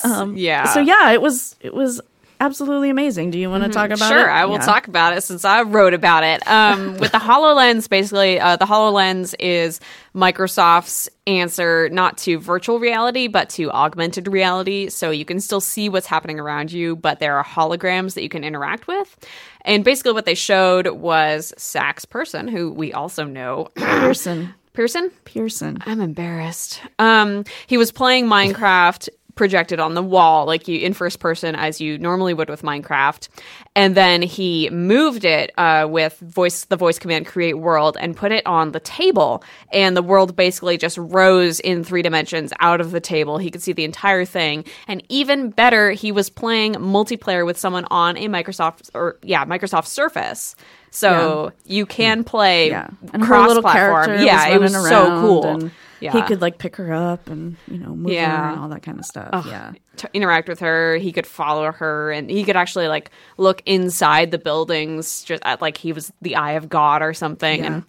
um, 0.05 0.37
yeah. 0.37 0.65
So 0.67 0.81
yeah, 0.81 1.11
it 1.13 1.23
was 1.23 1.57
it 1.61 1.73
was 1.73 2.01
absolutely 2.41 2.91
amazing. 2.91 3.31
Do 3.31 3.39
you 3.39 3.49
want 3.51 3.65
to 3.65 3.69
talk 3.71 3.87
about 3.91 3.97
it? 3.97 4.01
Mm-hmm. 4.05 4.13
Sure, 4.13 4.31
I 4.31 4.45
will 4.45 4.55
Yeah. 4.55 4.61
talk 4.67 4.89
about 4.89 5.17
it 5.17 5.23
since 5.23 5.45
I 5.45 5.63
wrote 5.63 5.95
about 5.95 6.25
it. 6.25 6.47
Um, 6.47 6.97
with 7.01 7.13
the 7.13 7.19
HoloLens, 7.19 7.89
basically, 7.89 8.39
uh, 8.41 8.57
the 8.57 8.67
HoloLens 8.67 9.35
is 9.39 9.81
Microsoft's 10.15 11.09
answer 11.27 11.89
not 11.91 12.19
to 12.19 12.39
virtual 12.39 12.79
reality, 12.79 13.27
but 13.29 13.49
to 13.51 13.71
augmented 13.71 14.29
reality. 14.29 14.89
So 14.89 15.11
you 15.11 15.25
can 15.25 15.41
still 15.41 15.61
see 15.61 15.89
what's 15.89 16.07
happening 16.07 16.39
around 16.41 16.73
you, 16.73 16.97
but 16.97 17.19
there 17.21 17.37
are 17.37 17.45
holograms 17.45 18.15
that 18.15 18.23
you 18.23 18.29
can 18.29 18.45
interact 18.45 18.87
with. 18.87 19.17
And 19.65 19.85
basically, 19.85 20.13
what 20.13 20.27
they 20.27 20.35
showed 20.35 20.87
was 20.89 21.53
Saxs 21.59 22.09
Persson, 22.09 22.49
who 22.49 22.71
we 22.73 22.93
also 22.93 23.25
know. 23.25 23.69
Pearson. 23.77 24.55
Pearson? 24.73 25.11
Pearson. 25.25 25.79
I'm 25.87 26.03
embarrassed. 26.03 26.81
Um, 26.99 27.45
he 27.67 27.79
was 27.79 27.91
playing 27.93 28.27
Minecraft 28.27 29.09
projected 29.37 29.79
on 29.79 29.95
the 29.95 30.03
wall, 30.03 30.47
like 30.47 30.67
you 30.67 30.81
in 30.81 30.93
first 30.95 31.21
person 31.21 31.55
as 31.55 31.81
you 31.81 31.99
normally 31.99 32.35
would 32.35 32.49
with 32.49 32.63
Minecraft, 32.63 33.29
and 33.77 33.95
then 33.95 34.23
he 34.23 34.69
moved 34.71 35.25
it 35.25 35.53
uh, 35.57 35.87
with 35.89 36.19
voice 36.19 36.65
the 36.65 36.77
voice 36.77 36.99
command 36.99 37.27
create 37.27 37.55
world 37.55 37.97
and 38.01 38.17
put 38.17 38.33
it 38.33 38.45
on 38.47 38.73
the 38.73 38.81
table, 38.81 39.45
and 39.73 39.97
the 39.97 40.03
world 40.03 40.35
basically 40.35 40.77
just 40.77 40.99
rose 40.99 41.61
in 41.61 41.85
three 41.85 42.03
dimensions 42.03 42.53
out 42.61 42.81
of 42.81 42.91
the 42.91 43.01
table. 43.01 43.39
He 43.39 43.51
could 43.51 43.63
see 43.63 43.73
the 43.73 43.85
entire 43.85 44.25
thing, 44.25 44.65
and 44.89 45.03
even 45.09 45.51
better, 45.51 45.93
he 45.93 46.11
was 46.11 46.31
playing 46.31 46.75
multiplayer 46.75 47.47
with 47.47 47.59
someone 47.59 47.85
on 47.91 48.17
a 48.17 48.29
Microsoft 48.29 48.91
or 48.95 49.19
yeah 49.23 49.45
Microsoft 49.45 49.87
Surface. 49.87 50.57
So 50.91 51.53
you 51.67 51.85
can 51.85 52.25
play 52.25 52.71
Yeah. 52.71 52.89
Little 53.03 53.27
cross-platform. 53.27 54.23
Yeah, 54.23 54.49
it 54.49 54.59
was 54.59 54.73
so 54.73 55.21
cool. 55.21 55.45
And 55.45 55.71
Yeah. 56.01 56.13
He 56.13 56.23
could 56.23 56.41
like 56.41 56.59
pick 56.59 56.77
her 56.77 56.93
up 56.93 57.29
and, 57.29 57.57
you 57.69 57.79
know, 57.79 57.95
move 57.97 58.13
her 58.13 58.19
and 58.19 58.61
all 58.61 58.69
that 58.69 58.83
kind 58.83 58.99
of 58.99 59.05
stuff. 59.07 59.47
yeah. 59.47 59.73
to 59.97 60.11
interact 60.13 60.49
with 60.49 60.61
her. 60.61 60.97
He 60.97 61.13
could 61.13 61.27
follow 61.27 61.73
her, 61.73 62.13
and 62.13 62.31
he 62.31 62.45
could 62.45 62.57
actually 62.57 62.89
like 62.89 63.11
look 63.39 63.63
inside 63.65 64.31
the 64.31 64.39
buildings, 64.39 65.25
just 65.25 65.43
at, 65.45 65.63
like 65.63 65.79
he 65.79 65.93
was 65.93 66.13
the 66.21 66.37
eye 66.37 66.53
of 66.53 66.69
God 66.69 67.03
or 67.03 67.15
something. 67.15 67.65
And 67.65 67.85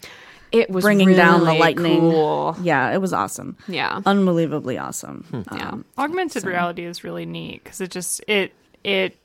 it 0.51 0.69
was 0.69 0.85
Bringing 0.85 1.13
down 1.13 1.43
the 1.43 1.53
lightning. 1.53 1.99
Cool. 1.99 2.55
Yeah, 2.61 2.93
it 2.93 2.99
was 2.99 3.11
awesome. 3.11 3.57
Yeah. 3.67 3.99
Unbelievably 4.05 4.77
awesome. 4.77 5.25
Yeah. 5.51 5.69
Um, 5.69 5.85
Augmented 5.97 6.45
reality 6.45 6.85
is 6.85 7.03
really 7.03 7.25
neat 7.25 7.63
because 7.63 7.81
it 7.81 7.91
just 7.91 8.23
it 8.27 8.53
it 8.83 9.17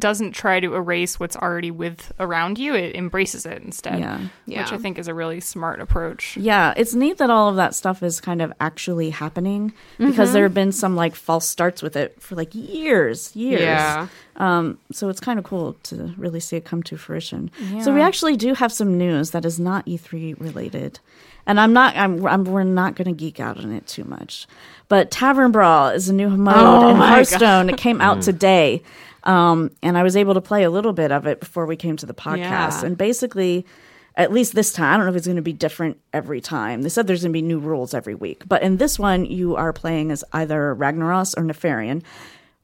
doesn't 0.00 0.32
try 0.32 0.60
to 0.60 0.74
erase 0.74 1.18
what's 1.18 1.36
already 1.36 1.70
with 1.70 2.12
around 2.18 2.58
you. 2.58 2.74
It 2.74 2.94
embraces 2.94 3.46
it 3.46 3.62
instead. 3.62 4.00
Yeah. 4.00 4.62
Which 4.62 4.72
I 4.72 4.78
think 4.78 4.98
is 4.98 5.08
a 5.08 5.14
really 5.14 5.40
smart 5.40 5.80
approach. 5.80 6.36
Yeah, 6.36 6.74
it's 6.76 6.94
neat 6.94 7.18
that 7.18 7.30
all 7.30 7.48
of 7.48 7.56
that 7.56 7.74
stuff 7.74 8.02
is 8.02 8.20
kind 8.20 8.42
of 8.42 8.52
actually 8.60 9.10
happening 9.10 9.72
because 9.98 10.32
there 10.32 10.44
have 10.44 10.54
been 10.54 10.72
some 10.72 10.96
like 10.96 11.14
false 11.14 11.46
starts 11.46 11.82
with 11.82 11.96
it 11.96 12.20
for 12.20 12.34
like 12.34 12.54
years, 12.54 13.34
years. 13.36 13.60
Yeah. 13.60 14.08
Um, 14.36 14.78
so 14.92 15.08
it's 15.08 15.20
kind 15.20 15.38
of 15.38 15.44
cool 15.44 15.74
to 15.84 16.14
really 16.16 16.40
see 16.40 16.56
it 16.56 16.64
come 16.64 16.82
to 16.84 16.96
fruition. 16.96 17.50
So 17.82 17.92
we 17.92 18.00
actually 18.00 18.36
do 18.36 18.54
have 18.54 18.72
some 18.72 18.96
news 18.96 19.32
that 19.32 19.44
is 19.44 19.58
not 19.58 19.84
E3 19.86 20.38
related, 20.40 21.00
and 21.46 21.58
I'm 21.58 21.72
not. 21.72 21.96
I'm. 21.96 22.24
I'm 22.26 22.44
we're 22.44 22.62
not 22.62 22.94
going 22.94 23.08
to 23.08 23.14
geek 23.18 23.40
out 23.40 23.58
on 23.58 23.72
it 23.72 23.86
too 23.86 24.04
much. 24.04 24.46
But 24.88 25.10
Tavern 25.10 25.50
Brawl 25.50 25.88
is 25.88 26.08
a 26.08 26.14
new 26.14 26.28
mode 26.30 26.90
in 26.90 26.96
Hearthstone. 26.96 27.68
It 27.68 27.76
came 27.78 28.00
out 28.00 28.22
today, 28.22 28.82
um, 29.24 29.70
and 29.82 29.98
I 29.98 30.02
was 30.02 30.16
able 30.16 30.34
to 30.34 30.40
play 30.40 30.62
a 30.62 30.70
little 30.70 30.92
bit 30.92 31.12
of 31.12 31.26
it 31.26 31.40
before 31.40 31.66
we 31.66 31.76
came 31.76 31.96
to 31.96 32.06
the 32.06 32.14
podcast. 32.14 32.82
Yeah. 32.82 32.86
And 32.86 32.98
basically, 32.98 33.66
at 34.14 34.32
least 34.32 34.54
this 34.54 34.72
time, 34.72 34.94
I 34.94 34.96
don't 34.96 35.06
know 35.06 35.12
if 35.12 35.16
it's 35.16 35.26
going 35.26 35.36
to 35.36 35.42
be 35.42 35.52
different 35.52 36.00
every 36.12 36.40
time. 36.40 36.82
They 36.82 36.88
said 36.88 37.06
there's 37.06 37.22
going 37.22 37.32
to 37.32 37.36
be 37.36 37.42
new 37.42 37.58
rules 37.60 37.94
every 37.94 38.14
week, 38.14 38.42
but 38.48 38.62
in 38.62 38.76
this 38.76 38.98
one, 38.98 39.24
you 39.24 39.56
are 39.56 39.72
playing 39.72 40.10
as 40.10 40.24
either 40.32 40.74
Ragnaros 40.74 41.36
or 41.38 41.42
Nefarian, 41.42 42.02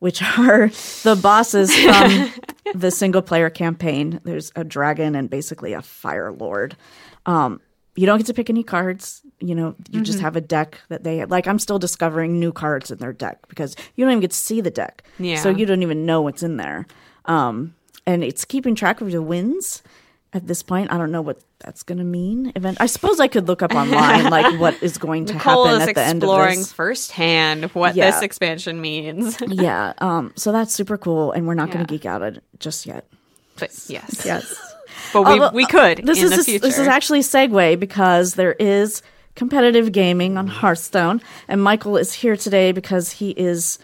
which 0.00 0.20
are 0.38 0.68
the 1.02 1.18
bosses 1.20 1.74
from 1.74 2.32
the 2.74 2.90
single 2.90 3.22
player 3.22 3.50
campaign. 3.50 4.20
There's 4.24 4.52
a 4.56 4.64
dragon 4.64 5.14
and 5.14 5.30
basically 5.30 5.72
a 5.72 5.82
fire 5.82 6.32
lord. 6.32 6.76
Um, 7.26 7.60
you 7.96 8.06
don't 8.06 8.18
get 8.18 8.26
to 8.26 8.34
pick 8.34 8.50
any 8.50 8.62
cards. 8.62 9.22
You 9.40 9.54
know, 9.54 9.74
you 9.90 10.00
just 10.02 10.18
Mm-hmm. 10.18 10.24
have 10.24 10.36
a 10.36 10.40
deck 10.40 10.80
that 10.88 11.04
they 11.04 11.24
like. 11.26 11.46
I'm 11.46 11.58
still 11.58 11.78
discovering 11.78 12.38
new 12.40 12.52
cards 12.52 12.90
in 12.90 12.98
their 12.98 13.12
deck 13.12 13.46
because 13.48 13.76
you 13.96 14.04
don't 14.04 14.12
even 14.12 14.20
get 14.20 14.30
to 14.30 14.36
see 14.36 14.60
the 14.60 14.70
deck. 14.70 15.04
Yeah. 15.18 15.36
So 15.36 15.50
you 15.50 15.66
don't 15.66 15.82
even 15.82 16.06
know 16.06 16.22
what's 16.22 16.42
in 16.42 16.56
there. 16.56 16.86
Um, 17.26 17.74
and 18.06 18.22
it's 18.24 18.44
keeping 18.44 18.74
track 18.74 19.00
of 19.00 19.10
your 19.10 19.22
wins 19.22 19.82
at 20.32 20.46
this 20.46 20.62
point. 20.62 20.92
I 20.92 20.98
don't 20.98 21.12
know 21.12 21.22
what 21.22 21.40
that's 21.60 21.82
going 21.82 21.98
to 21.98 22.04
mean. 22.04 22.52
Event. 22.56 22.78
I 22.80 22.86
suppose 22.86 23.20
I 23.20 23.28
could 23.28 23.48
look 23.48 23.62
up 23.62 23.74
online 23.74 24.30
like 24.30 24.58
what 24.60 24.82
is 24.82 24.98
going 24.98 25.26
to 25.26 25.34
Nicole 25.34 25.64
happen 25.66 25.82
is 25.82 25.88
at 25.88 25.94
the 25.94 26.02
end 26.02 26.22
of 26.22 26.28
exploring 26.28 26.64
firsthand 26.64 27.64
what 27.74 27.94
Yeah. 27.96 28.10
this 28.10 28.22
expansion 28.22 28.80
means. 28.80 29.36
yeah. 29.48 29.92
Um. 29.98 30.32
So 30.36 30.52
that's 30.52 30.72
super 30.74 30.96
cool, 30.98 31.32
and 31.32 31.46
we're 31.46 31.54
not 31.54 31.70
going 31.70 31.84
to 31.86 31.92
geek 31.92 32.06
out 32.06 32.22
it 32.22 32.42
just 32.58 32.86
yet. 32.86 33.06
but 33.56 33.70
yes, 33.88 34.22
Yes. 34.24 34.54
but 35.12 35.22
we, 35.22 35.32
Although, 35.32 35.50
we 35.50 35.66
could 35.66 35.98
This 36.04 36.18
in 36.18 36.24
is 36.24 36.30
the 36.30 36.36
this, 36.36 36.46
future. 36.46 36.66
this 36.66 36.78
is 36.78 36.88
actually 36.88 37.20
a 37.20 37.22
segue 37.22 37.78
because 37.80 38.34
there 38.34 38.52
is 38.54 39.02
competitive 39.34 39.92
gaming 39.92 40.36
on 40.38 40.46
Hearthstone, 40.46 41.20
and 41.48 41.62
Michael 41.62 41.96
is 41.96 42.12
here 42.12 42.36
today 42.36 42.72
because 42.72 43.10
he 43.12 43.30
is 43.30 43.78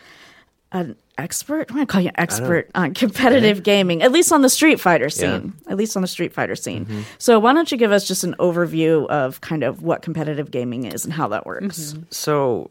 an 0.72 0.96
expert. 1.18 1.66
I'm 1.68 1.76
going 1.76 1.86
to 1.86 1.92
call 1.92 2.00
you 2.00 2.08
an 2.08 2.14
expert 2.20 2.70
on 2.74 2.94
competitive 2.94 3.62
gaming, 3.62 4.02
at 4.02 4.12
least 4.12 4.32
on 4.32 4.42
the 4.42 4.48
Street 4.48 4.80
Fighter 4.80 5.10
scene. 5.10 5.52
At 5.68 5.76
least 5.76 5.96
on 5.96 6.02
the 6.02 6.08
Street 6.08 6.32
Fighter 6.32 6.54
scene. 6.54 6.86
Mm-hmm. 6.86 7.00
So 7.18 7.38
why 7.40 7.52
don't 7.52 7.70
you 7.70 7.76
give 7.76 7.92
us 7.92 8.06
just 8.06 8.24
an 8.24 8.34
overview 8.38 9.06
of 9.08 9.40
kind 9.40 9.64
of 9.64 9.82
what 9.82 10.02
competitive 10.02 10.50
gaming 10.50 10.84
is 10.84 11.04
and 11.04 11.12
how 11.12 11.28
that 11.28 11.44
works? 11.46 11.96
So 12.10 12.70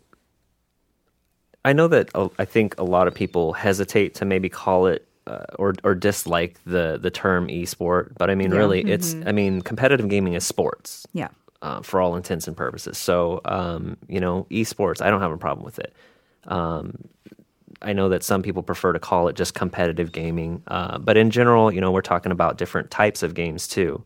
I 1.65 1.73
know 1.73 1.89
that 1.89 2.09
uh, 2.15 2.29
I 2.39 2.45
think 2.45 2.79
a 2.79 2.83
lot 2.83 3.07
of 3.07 3.13
people 3.13 3.53
hesitate 3.53 4.15
to 4.15 4.25
maybe 4.25 4.47
call 4.49 4.87
it 4.87 5.05
uh, 5.30 5.45
or 5.57 5.75
or 5.84 5.95
dislike 5.95 6.59
the 6.65 6.97
the 7.01 7.11
term 7.11 7.47
esport, 7.47 8.13
but 8.17 8.30
I 8.30 8.36
mean 8.36 8.51
really 8.51 8.82
it's 8.82 9.15
I 9.25 9.32
mean 9.32 9.61
competitive 9.61 10.09
gaming 10.09 10.34
is 10.34 10.45
sports. 10.45 11.05
Yeah. 11.13 11.30
Uh, 11.61 11.82
for 11.82 11.99
all 11.99 12.15
intents 12.15 12.47
and 12.47 12.55
purposes. 12.55 12.97
So, 12.97 13.41
um, 13.43 13.97
you 14.07 14.21
know, 14.21 14.47
esports, 14.49 15.01
I 15.01 15.09
don't 15.09 15.19
have 15.19 15.34
a 15.34 15.38
problem 15.38 15.65
with 15.65 15.77
it. 15.77 15.93
Um, 16.47 17.09
I 17.82 17.91
know 17.91 18.07
that 18.07 18.23
some 18.23 18.41
people 18.41 18.63
prefer 18.63 18.93
to 18.93 18.99
call 18.99 19.27
it 19.27 19.36
just 19.36 19.55
competitive 19.55 20.13
gaming, 20.13 20.63
uh, 20.67 20.99
but 20.99 21.17
in 21.17 21.30
general, 21.32 21.69
you 21.69 21.82
know, 21.82 21.91
we're 21.91 22.01
talking 22.01 22.32
about 22.32 22.57
different 22.57 22.91
types 22.91 23.23
of 23.23 23.34
games 23.34 23.67
too. 23.67 24.01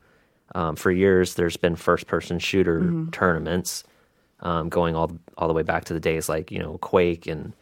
Um, 0.56 0.76
for 0.76 0.92
years, 0.92 1.36
there's 1.36 1.56
been 1.56 1.76
first-person 1.76 2.40
shooter 2.40 3.06
tournaments 3.12 3.84
um, 4.44 4.70
going 4.70 4.96
all 4.96 5.12
all 5.38 5.48
the 5.48 5.54
way 5.54 5.64
back 5.64 5.86
to 5.86 5.94
the 5.94 6.00
days 6.00 6.30
like 6.30 6.52
you 6.52 6.60
know 6.60 6.78
Quake 6.80 7.28
and 7.28 7.54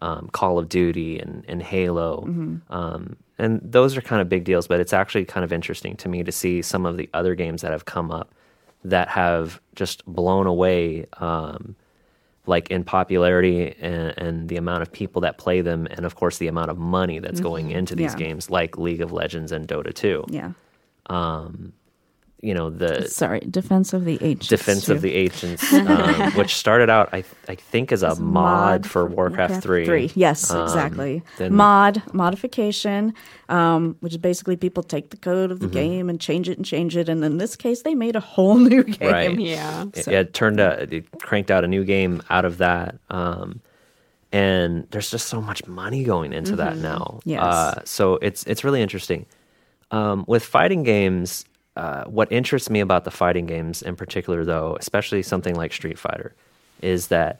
um, 0.00 0.28
Call 0.32 0.58
of 0.58 0.68
Duty 0.68 1.18
and 1.18 1.44
and 1.48 1.62
Halo, 1.62 2.24
um, 2.70 3.16
and 3.38 3.60
those 3.62 3.96
are 3.96 4.00
kind 4.00 4.20
of 4.22 4.28
big 4.28 4.44
deals. 4.44 4.66
But 4.66 4.80
it's 4.80 4.92
actually 4.92 5.24
kind 5.24 5.44
of 5.44 5.52
interesting 5.52 5.96
to 5.96 6.08
me 6.08 6.22
to 6.24 6.32
see 6.32 6.62
some 6.62 6.86
of 6.86 6.96
the 6.96 7.08
other 7.14 7.34
games 7.34 7.62
that 7.62 7.72
have 7.72 7.84
come 7.84 8.10
up 8.10 8.34
that 8.84 9.08
have 9.08 9.60
just 9.74 10.04
blown 10.06 10.46
away. 10.46 11.06
Um, 11.18 11.76
like 12.48 12.70
in 12.70 12.84
popularity 12.84 13.74
and, 13.80 14.14
and 14.16 14.48
the 14.48 14.56
amount 14.56 14.80
of 14.80 14.92
people 14.92 15.20
that 15.22 15.36
play 15.36 15.62
them, 15.62 15.88
and 15.90 16.06
of 16.06 16.14
course 16.14 16.38
the 16.38 16.46
amount 16.46 16.70
of 16.70 16.78
money 16.78 17.18
that's 17.18 17.40
going 17.40 17.72
into 17.72 17.96
these 17.96 18.12
Yeah. 18.12 18.18
games, 18.18 18.48
like 18.50 18.78
League 18.78 19.00
of 19.00 19.10
Legends 19.10 19.50
and 19.50 19.66
Dota 19.66 19.92
2. 19.92 20.26
Yeah. 20.28 20.52
You 22.42 22.52
know, 22.52 22.68
the 22.68 23.08
Sorry, 23.08 23.40
Defense 23.40 23.94
of 23.94 24.04
the 24.04 24.18
Ancients. 24.20 24.48
Defense 24.48 24.88
of 24.90 25.00
the 25.00 25.14
Ancients, 25.14 25.72
um, 25.72 26.32
which 26.32 26.54
started 26.54 26.90
out, 26.90 27.08
I, 27.12 27.24
I 27.48 27.54
think, 27.54 27.92
as 27.92 28.02
a 28.02 28.10
mod, 28.10 28.20
mod 28.22 28.86
for 28.86 29.06
Warcraft, 29.06 29.62
3. 29.62 30.12
Yes, 30.14 30.50
Um, 30.50 30.62
exactly. 30.64 31.22
then- 31.38 31.54
mod 31.54 32.02
modification, 32.12 33.14
um, 33.48 33.96
which 34.00 34.12
is 34.12 34.18
basically 34.18 34.56
people 34.56 34.82
take 34.82 35.10
the 35.10 35.16
code 35.16 35.50
Mm-hmm. 35.50 35.52
of 35.52 35.60
the 35.60 35.66
game 35.68 36.10
and 36.10 36.20
change 36.20 36.48
it 36.50 36.58
and 36.58 36.64
change 36.66 36.94
it. 36.96 37.08
And 37.08 37.24
in 37.24 37.38
this 37.38 37.56
case, 37.56 37.82
they 37.82 37.94
made 37.94 38.16
a 38.16 38.20
whole 38.20 38.56
new 38.70 38.84
game. 38.84 39.10
Right. 39.10 39.38
yeah. 39.40 39.86
It, 39.94 40.06
it 40.06 40.34
turned 40.34 40.60
out, 40.60 40.92
it 40.92 41.10
cranked 41.20 41.50
out 41.50 41.64
a 41.64 41.68
new 41.68 41.84
game 41.84 42.22
out 42.28 42.44
of 42.44 42.58
that. 42.58 42.96
Um, 43.08 43.60
and 44.32 44.86
there's 44.90 45.10
just 45.10 45.28
so 45.28 45.40
much 45.40 45.66
money 45.66 46.04
going 46.04 46.32
into 46.34 46.56
that 46.56 46.76
now. 46.76 47.20
Yes. 47.24 47.42
Uh, 47.42 47.80
so 47.84 48.16
it's 48.16 48.44
it's 48.44 48.62
really 48.64 48.82
interesting. 48.82 49.24
Um, 49.90 50.24
with 50.28 50.44
fighting 50.44 50.82
games, 50.82 51.44
uh, 51.76 52.04
what 52.04 52.30
interests 52.32 52.70
me 52.70 52.80
about 52.80 53.04
the 53.04 53.10
fighting 53.10 53.46
games 53.46 53.82
in 53.82 53.96
particular, 53.96 54.44
though, 54.44 54.76
especially 54.80 55.22
something 55.22 55.54
like 55.54 55.72
Street 55.72 55.98
Fighter, 55.98 56.34
is 56.82 57.08
that 57.08 57.38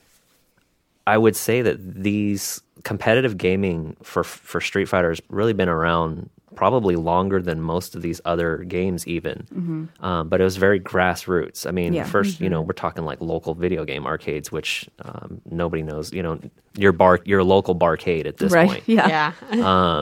I 1.07 1.18
would 1.18 1.37
say 1.37 1.62
that 1.62 1.78
these 2.03 2.61
competitive 2.82 3.39
gaming 3.39 3.97
for 4.03 4.24
for 4.24 4.61
Street 4.61 4.87
Fighter 4.89 5.09
has 5.11 5.20
really 5.28 5.53
been 5.53 5.68
around 5.68 6.28
probably 6.55 6.97
longer 6.97 7.43
than 7.43 7.61
most 7.61 7.95
of 7.95 8.01
these 8.01 8.18
other 8.24 8.59
games, 8.59 9.07
even. 9.07 9.93
Um, 10.01 10.28
but 10.30 10.41
it 10.41 10.45
was 10.45 10.57
very 10.57 10.80
grassroots. 10.80 11.66
I 11.66 11.70
mean, 11.70 11.93
Yeah. 11.93 12.05
1st 12.07 12.41
you 12.41 12.49
know, 12.49 12.62
we're 12.62 12.72
talking 12.72 13.05
like 13.05 13.20
local 13.20 13.55
video 13.55 13.84
game 13.84 14.07
arcades, 14.07 14.51
which 14.51 14.89
um, 15.05 15.43
nobody 15.51 15.82
knows. 15.82 16.12
You 16.14 16.22
know, 16.22 16.41
your 16.74 16.93
bar, 16.93 17.20
your 17.26 17.45
local 17.45 17.74
barcade 17.74 18.24
at 18.26 18.39
this 18.39 18.53
Right. 18.53 18.68
point 18.68 18.84
Yeah. 18.89 19.32
Yeah. 19.53 19.93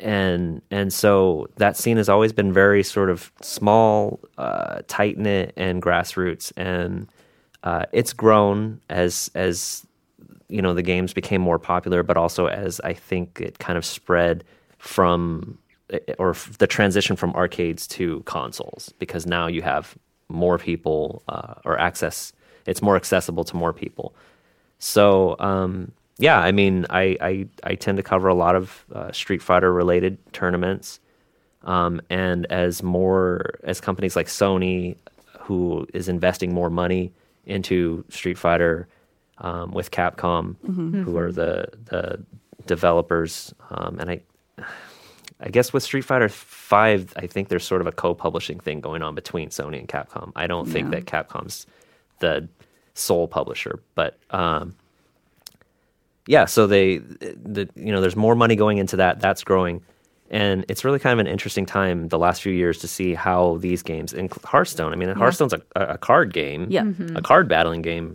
And 0.00 0.62
and 0.70 0.92
so 0.92 1.48
that 1.56 1.76
scene 1.76 1.96
has 1.96 2.08
always 2.08 2.32
been 2.32 2.52
very 2.52 2.82
sort 2.82 3.10
of 3.10 3.32
small, 3.40 4.20
uh, 4.38 4.80
tight 4.88 5.18
knit, 5.18 5.52
and 5.56 5.82
grassroots, 5.82 6.52
and 6.56 7.08
uh, 7.62 7.86
it's 7.92 8.12
grown 8.12 8.80
as 8.88 9.30
as 9.34 9.86
you 10.48 10.60
know 10.60 10.74
the 10.74 10.82
games 10.82 11.12
became 11.12 11.40
more 11.40 11.58
popular, 11.58 12.02
but 12.02 12.16
also 12.16 12.46
as 12.46 12.80
I 12.80 12.92
think 12.92 13.40
it 13.40 13.58
kind 13.58 13.76
of 13.76 13.84
spread 13.84 14.44
from 14.78 15.58
or 16.18 16.30
f- 16.30 16.56
the 16.58 16.66
transition 16.66 17.16
from 17.16 17.32
arcades 17.34 17.86
to 17.86 18.22
consoles 18.24 18.92
because 18.98 19.26
now 19.26 19.46
you 19.46 19.62
have 19.62 19.96
more 20.28 20.58
people 20.58 21.22
uh, 21.28 21.54
or 21.64 21.78
access. 21.78 22.32
It's 22.66 22.82
more 22.82 22.96
accessible 22.96 23.44
to 23.44 23.56
more 23.56 23.72
people. 23.72 24.14
So 24.78 25.36
um, 25.40 25.92
yeah, 26.20 26.38
I 26.38 26.52
mean, 26.52 26.86
I, 26.90 27.16
I 27.20 27.46
I 27.64 27.74
tend 27.74 27.96
to 27.96 28.02
cover 28.02 28.28
a 28.28 28.34
lot 28.34 28.54
of 28.54 28.84
uh, 28.94 29.10
Street 29.12 29.40
Fighter 29.42 29.72
related 29.72 30.18
tournaments, 30.32 31.00
um, 31.64 32.00
and 32.10 32.44
as 32.52 32.82
more 32.82 33.58
as 33.64 33.80
companies 33.80 34.16
like 34.16 34.26
Sony, 34.26 34.96
who 35.40 35.86
is 35.94 36.08
investing 36.08 36.52
more 36.52 36.68
money 36.68 37.10
into 37.46 38.04
Street 38.10 38.36
Fighter 38.38 38.86
um, 39.38 39.72
with 39.72 39.90
Capcom, 39.90 40.56
who 41.04 41.16
are 41.16 41.32
the 41.32 41.68
the 41.86 42.22
developers, 42.66 43.54
um, 43.70 43.98
and 43.98 44.10
I 44.10 44.20
I 45.40 45.48
guess 45.48 45.72
with 45.72 45.82
Street 45.82 46.04
Fighter 46.04 46.28
Five, 46.28 47.14
I 47.16 47.26
think 47.26 47.48
there's 47.48 47.64
sort 47.64 47.80
of 47.80 47.86
a 47.86 47.92
co-publishing 47.92 48.60
thing 48.60 48.80
going 48.82 49.02
on 49.02 49.14
between 49.14 49.48
Sony 49.48 49.78
and 49.78 49.88
Capcom. 49.88 50.32
I 50.36 50.46
don't 50.46 50.68
think 50.68 50.90
that 50.90 51.06
Capcom's 51.06 51.66
the 52.18 52.46
sole 52.92 53.26
publisher, 53.26 53.80
but 53.94 54.18
um, 54.30 54.74
yeah. 56.30 56.44
So 56.46 56.66
they, 56.66 56.98
the 56.98 57.68
you 57.74 57.90
know, 57.92 58.00
there's 58.00 58.16
more 58.16 58.34
money 58.36 58.54
going 58.56 58.78
into 58.78 58.96
that. 58.96 59.20
That's 59.20 59.42
growing, 59.44 59.82
and 60.30 60.64
it's 60.68 60.84
really 60.84 60.98
kind 60.98 61.12
of 61.12 61.18
an 61.26 61.30
interesting 61.30 61.66
time 61.66 62.08
the 62.08 62.18
last 62.18 62.40
few 62.42 62.52
years 62.52 62.78
to 62.78 62.88
see 62.88 63.14
how 63.14 63.58
these 63.58 63.82
games, 63.82 64.12
and 64.14 64.30
Hearthstone. 64.44 64.92
I 64.92 64.96
mean, 64.96 65.08
Hearthstone's 65.10 65.52
a, 65.52 65.60
a 65.74 65.98
card 65.98 66.32
game, 66.32 66.66
Yeah. 66.70 66.84
a 67.16 67.22
card 67.22 67.48
battling 67.48 67.82
game, 67.82 68.14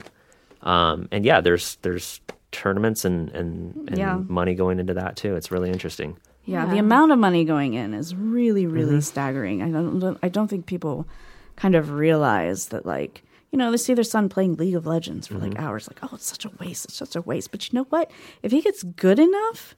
um, 0.64 1.08
and 1.12 1.26
yeah, 1.26 1.42
there's 1.42 1.78
there's 1.82 2.22
tournaments 2.52 3.04
and 3.06 3.30
and, 3.36 3.76
and 3.90 3.98
Yeah. 3.98 4.22
money 4.28 4.56
going 4.56 4.80
into 4.80 4.94
that 4.94 5.18
too. 5.18 5.36
It's 5.36 5.52
really 5.52 5.70
interesting. 5.70 6.16
Yeah, 6.48 6.66
the 6.68 6.78
amount 6.78 7.12
of 7.12 7.18
money 7.20 7.44
going 7.44 7.74
in 7.74 7.94
is 7.96 8.14
really, 8.16 8.68
really 8.68 9.02
staggering. 9.02 9.64
I 9.64 9.70
don't, 9.72 10.18
I 10.22 10.30
don't 10.30 10.48
think 10.48 10.68
people 10.68 11.08
kind 11.56 11.74
of 11.74 11.90
realize 11.90 12.68
that, 12.68 12.86
like, 12.86 13.24
you 13.56 13.60
know, 13.60 13.72
they 13.72 13.78
see 13.78 13.94
their 13.94 14.04
son 14.04 14.28
playing 14.28 14.56
League 14.58 14.76
of 14.76 14.86
Legends 14.86 15.28
for 15.28 15.36
like 15.36 15.58
hours, 15.58 15.88
like, 15.88 16.00
oh, 16.04 16.10
it's 16.16 16.26
such 16.26 16.44
a 16.44 16.50
waste, 16.60 16.84
it's 16.84 16.96
such 16.96 17.16
a 17.16 17.22
waste. 17.22 17.52
But 17.52 17.72
you 17.72 17.80
know 17.80 17.86
what? 17.86 18.12
If 18.44 18.52
he 18.52 18.62
gets 18.62 18.84
good 18.84 19.18
enough, 19.18 19.76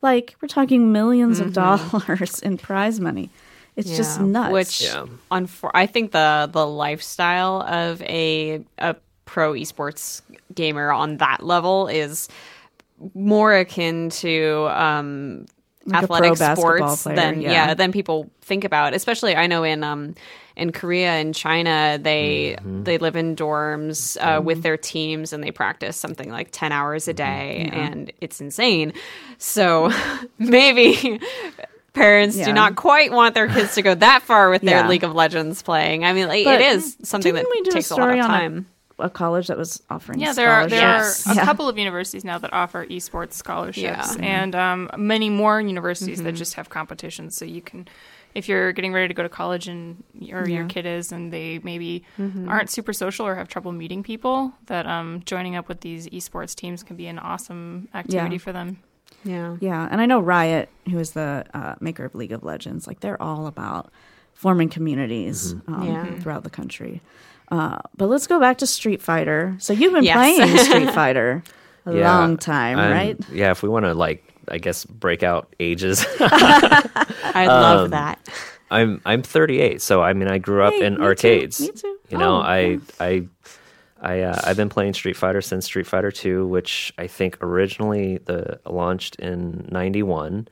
like, 0.00 0.34
we're 0.40 0.48
talking 0.48 0.90
1000000s 0.94 1.40
of 1.40 1.52
dollars 1.52 2.38
in 2.40 2.56
prize 2.56 3.00
money. 3.00 3.28
It's 3.76 3.94
just 3.94 4.18
nuts. 4.18 4.50
Which, 4.54 4.80
Yeah. 4.80 5.04
unfor- 5.30 5.72
I 5.74 5.84
think 5.84 6.12
the 6.12 6.48
the 6.50 6.66
lifestyle 6.66 7.60
of 7.62 8.00
a 8.00 8.64
a 8.78 8.96
pro 9.26 9.52
esports 9.52 10.22
gamer 10.54 10.90
on 10.90 11.18
that 11.18 11.44
level 11.44 11.86
is 11.86 12.28
more 13.12 13.54
akin 13.54 14.08
to 14.08 14.68
um, 14.70 15.44
Like 15.84 16.04
athletic 16.04 16.36
sports 16.38 17.02
player, 17.02 17.14
than 17.16 17.40
yeah. 17.42 17.50
yeah. 17.52 17.74
than 17.74 17.92
people 17.92 18.30
think 18.40 18.64
about. 18.64 18.94
Especially, 18.94 19.36
I 19.36 19.46
know 19.46 19.64
in 19.64 19.84
um, 19.84 20.14
in 20.58 20.72
Korea 20.72 21.12
and 21.12 21.34
China, 21.34 21.98
they 22.00 22.56
they 22.64 22.98
live 22.98 23.16
in 23.16 23.36
dorms 23.36 24.16
uh, 24.20 24.40
with 24.42 24.62
their 24.62 24.76
teams 24.76 25.32
and 25.32 25.42
they 25.42 25.50
practice 25.50 25.96
something 25.96 26.30
like 26.30 26.48
ten 26.52 26.72
hours 26.72 27.08
a 27.08 27.14
day, 27.14 27.70
and 27.72 28.12
it's 28.20 28.40
insane. 28.40 28.92
So 29.38 29.90
maybe. 30.38 31.20
Parents 31.94 32.36
Yeah. 32.36 32.44
do 32.46 32.52
not 32.52 32.76
quite 32.76 33.10
want 33.10 33.34
their 33.34 33.48
kids 33.48 33.74
to 33.74 33.82
go 33.82 33.92
that 33.94 34.22
far 34.22 34.50
with 34.50 34.62
their 34.62 34.80
Yeah. 34.82 34.88
League 34.88 35.02
of 35.02 35.14
Legends 35.16 35.62
playing. 35.62 36.04
I 36.04 36.12
mean, 36.12 36.28
like, 36.28 36.46
it 36.46 36.60
is 36.60 36.96
something 37.02 37.34
that 37.34 37.44
we 37.50 37.62
takes 37.62 37.90
a 37.90 37.94
a, 37.94 37.96
lot 37.96 38.02
story 38.04 38.18
of 38.20 38.24
on 38.26 38.30
time. 38.30 38.66
A, 39.00 39.04
a 39.04 39.10
college 39.10 39.48
that 39.48 39.56
was 39.58 39.82
offering 39.90 40.20
Yeah, 40.20 40.32
there 40.32 40.50
are 40.52 40.68
there 40.68 40.86
are 40.86 41.02
a 41.26 41.34
Yeah. 41.34 41.44
couple 41.44 41.68
of 41.68 41.76
universities 41.76 42.24
now 42.24 42.38
that 42.38 42.52
offer 42.52 42.86
esports 42.86 43.32
scholarships, 43.32 43.82
Yeah. 43.82 44.02
Mm-hmm. 44.02 44.22
and 44.22 44.54
um, 44.54 44.90
many 44.96 45.28
more 45.28 45.60
universities 45.60 46.22
that 46.22 46.32
just 46.36 46.54
have 46.54 46.68
competitions. 46.68 47.34
So 47.34 47.44
you 47.44 47.62
can, 47.62 47.88
if 48.34 48.48
you're 48.48 48.72
getting 48.72 48.92
ready 48.92 49.08
to 49.08 49.14
go 49.14 49.22
to 49.22 49.28
college 49.28 49.68
and 49.68 50.02
or 50.32 50.48
your 50.48 50.66
kid 50.66 50.86
is, 50.86 51.12
and 51.12 51.32
they 51.32 51.58
maybe 51.62 52.04
Mm-hmm. 52.18 52.48
aren't 52.48 52.70
super 52.70 52.92
social 52.92 53.26
or 53.26 53.34
have 53.34 53.48
trouble 53.48 53.72
meeting 53.72 54.02
people, 54.02 54.52
that 54.66 54.86
um, 54.86 55.22
joining 55.24 55.56
up 55.56 55.68
with 55.68 55.80
these 55.80 56.06
esports 56.08 56.54
teams 56.54 56.82
can 56.82 56.96
be 56.96 57.06
an 57.06 57.18
awesome 57.18 57.88
activity 57.94 58.36
Yeah. 58.36 58.40
for 58.40 58.52
them. 58.52 58.78
Yeah. 59.24 59.56
Yeah, 59.60 59.88
and 59.90 60.00
I 60.00 60.06
know 60.06 60.20
Riot, 60.20 60.68
who 60.90 60.98
is 60.98 61.12
the 61.12 61.44
uh, 61.54 61.74
maker 61.80 62.04
of 62.04 62.14
League 62.14 62.32
of 62.32 62.44
Legends, 62.44 62.86
like 62.86 63.00
they're 63.00 63.20
all 63.20 63.46
about 63.46 63.90
forming 64.34 64.68
communities 64.68 65.54
um, 65.66 65.82
Yeah. 65.86 66.18
throughout 66.20 66.44
the 66.44 66.50
country. 66.50 67.00
Uh, 67.50 67.78
but 67.96 68.08
let's 68.08 68.26
go 68.26 68.38
back 68.38 68.58
to 68.58 68.66
Street 68.66 69.00
Fighter. 69.02 69.56
So 69.58 69.72
you've 69.72 69.92
been 69.94 70.04
Yes. 70.04 70.16
playing 70.16 70.56
Street 70.58 70.90
Fighter 70.94 71.42
a 71.86 71.94
Yeah, 71.96 72.16
long 72.18 72.36
time, 72.36 72.78
I'm- 72.78 72.92
right? 72.92 73.18
Yeah, 73.32 73.50
if 73.50 73.62
we 73.62 73.68
want 73.70 73.86
to 73.86 73.94
like, 73.94 74.22
I 74.50 74.58
guess 74.58 74.84
breakout 74.84 75.54
ages. 75.60 76.04
I 76.20 77.46
love 77.46 77.84
Um, 77.86 77.90
that. 77.90 78.18
I'm 78.70 79.00
I'm 79.06 79.22
38, 79.22 79.80
so 79.80 80.02
I 80.02 80.12
mean 80.12 80.28
I 80.28 80.38
grew 80.38 80.62
up 80.62 80.74
Hey, 80.74 80.84
in 80.84 80.94
me 80.94 80.98
too, 80.98 81.04
arcades. 81.04 81.60
me 81.60 81.70
too. 81.72 81.98
You 82.10 82.18
know, 82.18 82.36
Oh, 82.36 82.40
I 82.40 82.58
yeah. 82.60 82.78
I 83.00 83.28
I 84.00 84.20
uh, 84.20 84.40
I've 84.44 84.56
been 84.56 84.68
playing 84.68 84.94
Street 84.94 85.16
Fighter 85.16 85.40
since 85.40 85.64
Street 85.66 85.86
Fighter 85.86 86.10
2, 86.12 86.46
which 86.46 86.92
I 86.98 87.06
think 87.06 87.38
originally 87.42 88.18
the 88.18 88.60
launched 88.66 89.16
in 89.16 89.68
91. 89.72 90.48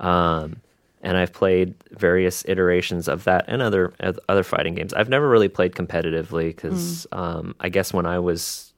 Um 0.00 0.56
and 1.00 1.16
I've 1.16 1.32
played 1.32 1.74
various 1.92 2.44
iterations 2.48 3.06
of 3.08 3.24
that 3.24 3.44
and 3.48 3.62
other 3.62 3.92
other 4.28 4.42
fighting 4.42 4.74
games. 4.74 4.92
I've 4.92 5.08
never 5.08 5.28
really 5.28 5.48
played 5.48 5.72
competitively 5.72 6.48
because 6.48 7.06
Mm. 7.12 7.18
um, 7.18 7.54
I 7.60 7.68
guess 7.68 7.92
when 7.92 8.04
I 8.04 8.18
was 8.18 8.72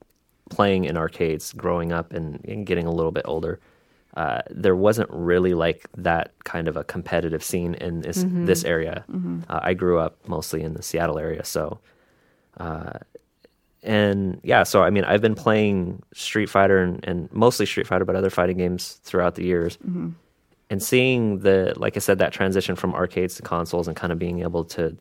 playing 0.50 0.84
in 0.84 0.96
arcades 0.96 1.52
growing 1.54 1.92
up 1.92 2.12
and, 2.12 2.44
and 2.46 2.66
getting 2.66 2.86
a 2.86 2.90
little 2.92 3.12
bit 3.12 3.22
older, 3.24 3.58
uh, 4.16 4.42
there 4.50 4.74
wasn't 4.76 5.08
really 5.10 5.54
like 5.54 5.86
that 5.96 6.32
kind 6.44 6.68
of 6.68 6.76
a 6.76 6.84
competitive 6.84 7.44
scene 7.44 7.74
in 7.74 8.00
this 8.00 8.24
this 8.46 8.64
area. 8.64 9.04
Uh, 9.48 9.60
I 9.62 9.74
grew 9.74 9.98
up 9.98 10.16
mostly 10.28 10.62
in 10.62 10.74
the 10.74 10.82
Seattle 10.82 11.18
area, 11.18 11.44
so 11.44 11.78
uh, 12.58 12.98
and 13.82 14.40
yeah, 14.42 14.62
so 14.64 14.82
I 14.82 14.90
mean, 14.90 15.04
I've 15.04 15.22
been 15.22 15.34
playing 15.34 16.02
Street 16.12 16.50
Fighter 16.50 16.78
and, 16.82 17.04
and 17.06 17.32
mostly 17.32 17.66
Street 17.66 17.86
Fighter, 17.86 18.04
but 18.04 18.16
other 18.16 18.30
fighting 18.30 18.58
games 18.58 19.00
throughout 19.04 19.36
the 19.36 19.44
years. 19.44 19.78
And 20.68 20.82
seeing 20.82 21.40
the, 21.40 21.72
like 21.76 21.96
I 21.96 22.00
said, 22.00 22.18
that 22.18 22.32
transition 22.32 22.76
from 22.76 22.94
arcades 22.94 23.34
to 23.36 23.42
consoles 23.42 23.88
and 23.88 23.96
kind 23.96 24.12
of 24.12 24.18
being 24.18 24.42
able 24.42 24.64
to. 24.66 24.96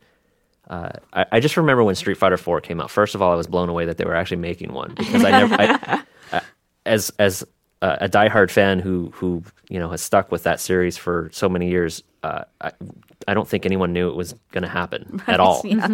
Uh, 0.67 0.91
I, 1.13 1.25
I 1.33 1.39
just 1.39 1.57
remember 1.57 1.83
when 1.83 1.95
Street 1.95 2.17
Fighter 2.17 2.37
Four 2.37 2.61
came 2.61 2.79
out. 2.79 2.89
First 2.89 3.15
of 3.15 3.21
all, 3.21 3.31
I 3.31 3.35
was 3.35 3.47
blown 3.47 3.69
away 3.69 3.85
that 3.85 3.97
they 3.97 4.05
were 4.05 4.15
actually 4.15 4.37
making 4.37 4.73
one 4.73 4.93
because 4.95 5.23
I 5.23 5.31
never, 5.31 5.55
I, 5.55 6.03
I, 6.31 6.41
as 6.85 7.11
as 7.19 7.43
a, 7.81 7.97
a 8.01 8.09
diehard 8.09 8.51
fan 8.51 8.79
who 8.79 9.09
who 9.13 9.43
you 9.69 9.79
know 9.79 9.89
has 9.89 10.01
stuck 10.01 10.31
with 10.31 10.43
that 10.43 10.59
series 10.59 10.97
for 10.97 11.29
so 11.33 11.47
many 11.49 11.69
years, 11.69 12.03
uh, 12.23 12.43
I, 12.61 12.71
I 13.27 13.33
don't 13.33 13.47
think 13.47 13.65
anyone 13.65 13.93
knew 13.93 14.09
it 14.09 14.15
was 14.15 14.33
going 14.51 14.63
to 14.63 14.69
happen 14.69 15.21
at 15.27 15.39
all 15.39 15.61
Yeah. 15.63 15.87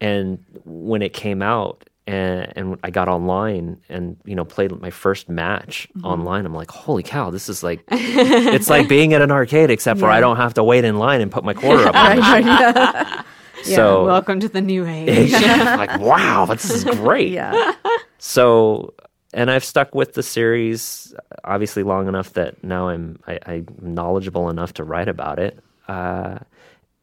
and 0.00 0.44
when 0.64 1.02
it 1.02 1.12
came 1.12 1.42
out 1.42 1.88
and, 2.06 2.52
and 2.56 2.78
I 2.84 2.90
got 2.90 3.08
online 3.08 3.80
and 3.88 4.16
you 4.26 4.34
know 4.34 4.44
played 4.44 4.70
my 4.80 4.90
first 4.90 5.28
match 5.28 5.88
Mm-hmm. 5.96 6.06
online, 6.06 6.44
I'm 6.46 6.54
like, 6.54 6.70
holy 6.70 7.02
cow, 7.02 7.30
this 7.30 7.48
is 7.48 7.62
like 7.62 7.82
it's 7.90 8.68
like 8.68 8.88
being 8.88 9.14
at 9.14 9.22
an 9.22 9.30
arcade 9.30 9.70
except 9.70 10.00
for 10.00 10.06
I 10.10 10.20
don't 10.20 10.36
have 10.36 10.54
to 10.54 10.64
wait 10.64 10.84
in 10.84 10.98
line 10.98 11.20
and 11.20 11.30
put 11.30 11.44
my 11.44 11.54
quarter 11.54 11.86
up. 11.86 11.94
on 11.94 12.18
Right, 12.18 12.18
right, 12.18 12.44
yeah. 12.44 13.22
So 13.62 14.04
Welcome 14.04 14.40
to 14.40 14.48
the 14.48 14.60
new 14.60 14.84
age. 14.86 15.32
like 15.32 15.98
wow, 15.98 16.44
this 16.44 16.68
is 16.70 16.84
great. 16.84 17.30
yeah. 17.30 17.72
So 18.18 18.92
and 19.34 19.50
I've 19.50 19.64
stuck 19.64 19.94
with 19.94 20.14
the 20.14 20.22
series 20.22 21.12
obviously 21.42 21.82
long 21.82 22.08
enough 22.08 22.32
that 22.34 22.62
now 22.62 22.88
I'm 22.88 23.18
I, 23.26 23.38
I'm 23.44 23.66
knowledgeable 23.82 24.48
enough 24.48 24.72
to 24.74 24.84
write 24.84 25.08
about 25.08 25.38
it. 25.38 25.58
Uh, 25.88 26.38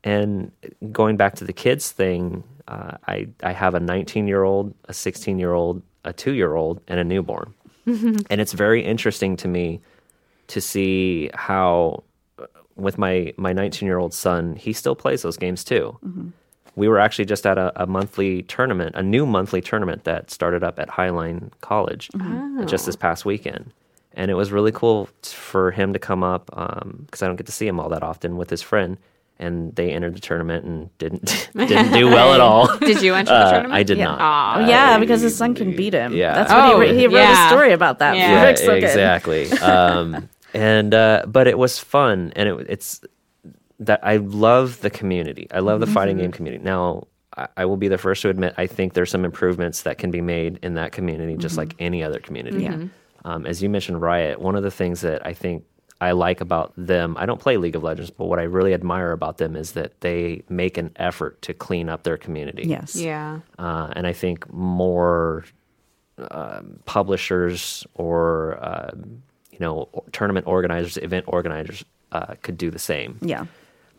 and 0.03 0.51
going 0.91 1.17
back 1.17 1.35
to 1.35 1.45
the 1.45 1.53
kids 1.53 1.91
thing, 1.91 2.43
uh, 2.67 2.97
I 3.07 3.27
I 3.43 3.51
have 3.51 3.75
a 3.75 3.79
19 3.79 4.27
year 4.27 4.43
old, 4.43 4.73
a 4.85 4.93
16 4.93 5.37
year 5.37 5.53
old, 5.53 5.83
a 6.05 6.13
two 6.13 6.31
year 6.31 6.55
old, 6.55 6.81
and 6.87 6.99
a 6.99 7.03
newborn, 7.03 7.53
and 7.85 8.41
it's 8.41 8.53
very 8.53 8.83
interesting 8.83 9.35
to 9.37 9.47
me 9.47 9.81
to 10.47 10.61
see 10.61 11.29
how 11.33 12.03
with 12.75 12.97
my 12.97 13.33
my 13.37 13.53
19 13.53 13.85
year 13.85 13.99
old 13.99 14.13
son, 14.13 14.55
he 14.55 14.73
still 14.73 14.95
plays 14.95 15.21
those 15.21 15.37
games 15.37 15.63
too. 15.63 15.97
We 16.75 16.87
were 16.87 16.99
actually 16.99 17.25
just 17.25 17.45
at 17.45 17.57
a, 17.57 17.71
a 17.83 17.85
monthly 17.85 18.43
tournament, 18.43 18.95
a 18.95 19.03
new 19.03 19.25
monthly 19.25 19.61
tournament 19.61 20.05
that 20.05 20.31
started 20.31 20.63
up 20.63 20.79
at 20.79 20.87
Highline 20.89 21.51
College 21.61 22.09
uh, 22.19 22.63
just 22.65 22.85
this 22.85 22.95
past 22.95 23.25
weekend. 23.25 23.73
And 24.13 24.29
it 24.31 24.35
was 24.35 24.51
really 24.51 24.71
cool 24.71 25.07
t- 25.21 25.33
for 25.35 25.71
him 25.71 25.93
to 25.93 25.99
come 25.99 26.23
up 26.23 26.45
because 26.47 27.21
I 27.21 27.27
don't 27.27 27.35
get 27.35 27.45
to 27.47 27.51
see 27.51 27.67
him 27.67 27.79
all 27.79 27.89
that 27.89 28.03
often 28.03 28.37
with 28.37 28.49
his 28.49 28.61
friend. 28.61 28.97
And 29.39 29.75
they 29.75 29.91
entered 29.91 30.15
the 30.15 30.19
tournament 30.19 30.65
and 30.65 30.95
didn't 30.99 31.49
didn't 31.55 31.93
do 31.93 32.07
well 32.07 32.33
at 32.33 32.39
all. 32.41 32.77
Did 32.79 33.01
you 33.01 33.15
enter 33.15 33.31
the 33.31 33.35
Uh, 33.37 33.51
tournament? 33.51 33.73
I 33.73 33.81
did 33.83 33.97
Yeah. 33.97 34.05
not. 34.05 34.21
Aw. 34.21 34.55
Oh, 34.57 34.69
yeah, 34.69 34.99
because 34.99 35.21
his 35.21 35.35
son 35.35 35.55
can 35.55 35.75
beat 35.75 35.93
him. 35.93 36.13
Yeah. 36.13 36.35
That's 36.35 36.51
what 36.51 36.63
Oh, 36.75 36.79
he, 36.79 36.87
wrote- 36.87 36.95
he 36.95 37.07
wrote 37.07 37.13
yeah. 37.15 37.45
a 37.47 37.49
story 37.49 37.71
about 37.73 37.99
that. 37.99 38.15
Yeah. 38.17 38.43
yeah, 38.49 38.55
so 38.55 38.73
exactly. 38.73 39.51
um, 39.61 40.29
and 40.53 40.93
uh, 40.93 41.23
but 41.27 41.47
it 41.47 41.57
was 41.57 41.79
fun, 41.79 42.31
and 42.35 42.49
it, 42.49 42.65
it's 42.69 43.01
that 43.81 43.99
I 44.03 44.17
love 44.17 44.79
the 44.81 44.89
community. 44.89 45.47
I 45.51 45.59
love 45.59 45.79
the 45.79 45.87
fighting 45.87 46.15
Mm-hmm. 46.15 46.23
game 46.25 46.31
community. 46.31 46.63
Now, 46.63 47.07
I, 47.35 47.47
I 47.57 47.65
will 47.65 47.77
be 47.77 47.87
the 47.87 47.97
first 47.97 48.21
to 48.21 48.29
admit 48.29 48.53
I 48.57 48.67
think 48.67 48.93
there's 48.93 49.09
some 49.11 49.25
improvements 49.25 49.81
that 49.83 49.97
can 49.97 50.11
be 50.11 50.21
made 50.21 50.59
in 50.61 50.75
that 50.75 50.91
community, 50.91 51.35
just 51.37 51.57
like 51.57 51.75
any 51.79 52.03
other 52.03 52.19
community. 52.19 52.65
Mm-hmm. 52.65 52.81
Yeah. 52.83 52.87
Um, 53.25 53.45
as 53.45 53.61
you 53.61 53.69
mentioned, 53.69 54.01
Riot. 54.01 54.39
One 54.39 54.55
of 54.55 54.63
the 54.63 54.71
things 54.71 55.01
that 55.01 55.25
I 55.25 55.33
think 55.33 55.63
I 55.99 56.11
like 56.13 56.41
about 56.41 56.73
them, 56.77 57.15
I 57.19 57.25
don't 57.27 57.39
play 57.39 57.57
League 57.57 57.75
of 57.75 57.83
Legends, 57.83 58.09
but 58.09 58.25
what 58.25 58.39
I 58.39 58.43
really 58.43 58.73
admire 58.73 59.11
about 59.11 59.37
them 59.37 59.55
is 59.55 59.73
that 59.73 60.01
they 60.01 60.43
make 60.49 60.77
an 60.77 60.91
effort 60.95 61.41
to 61.43 61.53
clean 61.53 61.89
up 61.89 62.03
their 62.03 62.17
community. 62.17 62.63
Yes. 62.67 62.95
Yeah. 62.95 63.39
Uh, 63.59 63.89
and 63.95 64.07
I 64.07 64.13
think 64.13 64.51
more 64.51 65.45
um, 66.31 66.79
publishers 66.85 67.85
or 67.95 68.57
um, 68.61 69.21
you 69.51 69.59
know 69.59 69.89
tournament 70.11 70.47
organizers, 70.47 70.97
event 70.97 71.25
organizers 71.27 71.83
uh, 72.11 72.35
could 72.41 72.57
do 72.57 72.69
the 72.71 72.79
same. 72.79 73.17
Yeah. 73.21 73.45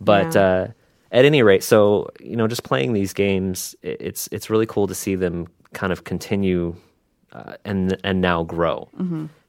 But 0.04 0.34
Yeah. 0.34 0.42
uh, 0.42 0.68
at 1.10 1.24
any 1.24 1.42
rate, 1.42 1.62
so 1.62 2.08
you 2.20 2.36
know, 2.36 2.46
just 2.48 2.62
playing 2.64 2.92
these 2.94 3.12
games, 3.12 3.76
it's 3.82 4.28
it's 4.32 4.48
really 4.50 4.66
cool 4.66 4.86
to 4.86 4.94
see 4.94 5.14
them 5.16 5.46
kind 5.72 5.92
of 5.92 6.04
continue 6.04 6.74
uh, 7.32 7.54
and 7.64 7.96
and 8.04 8.20
now 8.20 8.42
grow. 8.44 8.88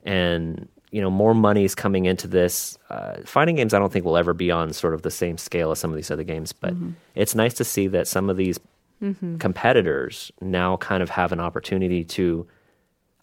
And 0.04 0.68
you 0.90 1.00
know, 1.02 1.10
more 1.10 1.34
money 1.34 1.64
is 1.64 1.74
coming 1.74 2.04
into 2.04 2.28
this. 2.28 2.78
Uh, 2.90 3.14
fighting 3.24 3.56
games, 3.56 3.74
I 3.74 3.78
don't 3.80 3.92
think 3.92 4.04
will 4.04 4.16
ever 4.16 4.32
be 4.34 4.50
on 4.52 4.72
sort 4.72 4.94
of 4.94 5.02
the 5.02 5.10
same 5.10 5.38
scale 5.38 5.70
as 5.72 5.78
some 5.80 5.90
of 5.90 5.96
these 5.96 6.10
other 6.10 6.22
games, 6.24 6.52
but 6.52 6.74
it's 7.14 7.34
nice 7.34 7.54
to 7.54 7.64
see 7.64 7.88
that 7.88 8.06
some 8.06 8.30
of 8.30 8.36
these 8.36 8.58
competitors 9.38 10.30
now 10.40 10.76
kind 10.76 11.02
of 11.02 11.10
have 11.10 11.32
an 11.32 11.40
opportunity 11.40 12.04
to 12.04 12.46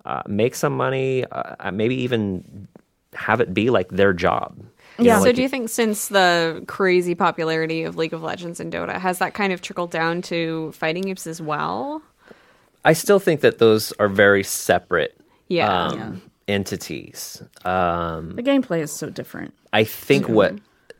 uh, 0.05 0.21
make 0.27 0.53
some 0.55 0.75
money, 0.75 1.25
uh, 1.31 1.71
maybe 1.71 1.95
even 1.95 2.67
have 3.13 3.39
it 3.41 3.53
be 3.53 3.69
like 3.69 3.89
their 3.89 4.13
job. 4.13 4.59
You 5.01 5.07
Yeah. 5.07 5.13
know, 5.15 5.19
so 5.21 5.25
like 5.27 5.35
do 5.35 5.41
you 5.41 5.49
think 5.49 5.69
since 5.69 6.07
the 6.09 6.63
crazy 6.67 7.15
popularity 7.15 7.83
of 7.83 7.95
League 7.97 8.13
of 8.13 8.21
Legends 8.21 8.59
and 8.59 8.71
Dota, 8.71 8.97
has 8.99 9.19
that 9.19 9.33
kind 9.33 9.51
of 9.51 9.61
trickled 9.61 9.91
down 9.91 10.21
to 10.23 10.71
fighting 10.73 11.03
games 11.03 11.25
as 11.27 11.41
well? 11.41 12.01
I 12.85 12.93
still 12.93 13.19
think 13.19 13.41
that 13.41 13.57
those 13.59 13.91
are 13.99 14.07
very 14.07 14.43
separate 14.43 15.19
Yeah. 15.47 15.87
um, 15.87 16.21
entities. 16.47 17.41
Um, 17.65 18.35
The 18.35 18.43
gameplay 18.43 18.81
is 18.81 18.91
so 18.91 19.09
different. 19.09 19.53
I 19.73 19.83
think 19.83 20.27
what 20.29 20.55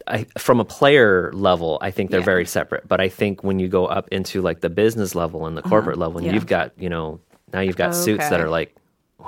I, 0.08 0.26
from 0.38 0.60
a 0.60 0.66
player 0.66 1.32
level, 1.34 1.78
I 1.82 1.91
think 1.91 2.10
they're 2.10 2.20
Yeah. 2.22 2.26
very 2.26 2.45
separate. 2.45 2.88
But 2.88 2.99
I 2.99 3.08
think 3.08 3.43
when 3.43 3.60
you 3.60 3.68
go 3.68 3.86
up 3.86 4.08
into 4.10 4.41
like 4.41 4.62
the 4.62 4.70
business 4.70 5.14
level 5.14 5.45
and 5.45 5.56
the 5.56 5.62
corporate 5.62 5.97
level, 5.97 6.18
and 6.18 6.26
yeah. 6.26 6.34
you've 6.34 6.47
got 6.47 6.72
you 6.78 6.89
know 6.89 7.20
now 7.54 7.60
you've 7.60 7.76
got 7.78 7.93
suits 7.95 8.28
that 8.30 8.39
are 8.41 8.49
like, 8.49 8.76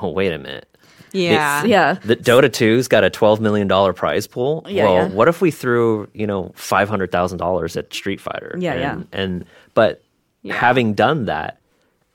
oh 0.02 0.10
wait 0.10 0.32
a 0.34 0.38
minute, 0.40 0.68
Yeah. 1.14 1.64
Yeah. 1.64 1.94
the 2.04 2.16
Dota 2.16 2.50
2's 2.50 2.88
got 2.88 3.04
a 3.04 3.10
twelve 3.10 3.40
million 3.40 3.68
dollar 3.68 3.94
prize 3.94 4.28
pool. 4.28 4.66
Yeah, 4.68 4.84
well, 4.86 4.94
yeah. 4.96 5.08
what 5.10 5.28
if 5.28 5.40
we 5.42 5.52
threw 5.52 6.08
you 6.14 6.28
know 6.28 6.52
five 6.56 6.90
hundred 6.90 7.12
thousand 7.12 7.38
dollars 7.38 7.78
at 7.78 7.94
Street 7.94 8.20
Fighter? 8.20 8.56
Yeah, 8.60 8.74
and, 8.74 8.82
yeah. 8.82 9.20
And 9.20 9.46
but 9.74 10.04
having 10.50 10.94
done 10.94 11.26
that, 11.26 11.60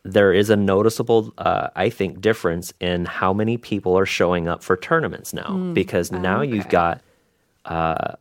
there 0.03 0.33
is 0.33 0.51
a 0.51 0.57
noticeable, 0.57 1.33
uh, 1.39 1.69
I 1.77 1.91
think, 1.91 2.21
difference 2.21 2.73
in 2.81 3.05
how 3.05 3.33
many 3.33 3.57
people 3.57 3.97
are 3.99 4.07
showing 4.07 4.49
up 4.49 4.63
for 4.63 4.77
tournaments 4.77 5.33
now 5.33 5.49
Mm. 5.49 5.75
because 5.75 6.11
now 6.13 6.41
you've 6.43 6.69
got 6.69 7.01
uh, 7.65 8.15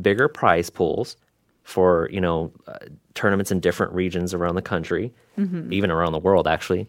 bigger 0.00 0.28
prize 0.28 0.70
pools 0.70 1.16
for 1.62 2.08
you 2.12 2.20
know 2.20 2.50
uh, 2.66 2.78
tournaments 3.14 3.50
in 3.50 3.60
different 3.60 3.92
regions 3.92 4.34
around 4.34 4.54
the 4.54 4.62
country, 4.62 5.12
Mm-hmm. 5.38 5.72
even 5.72 5.90
around 5.90 6.12
the 6.12 6.18
world 6.18 6.46
actually. 6.46 6.86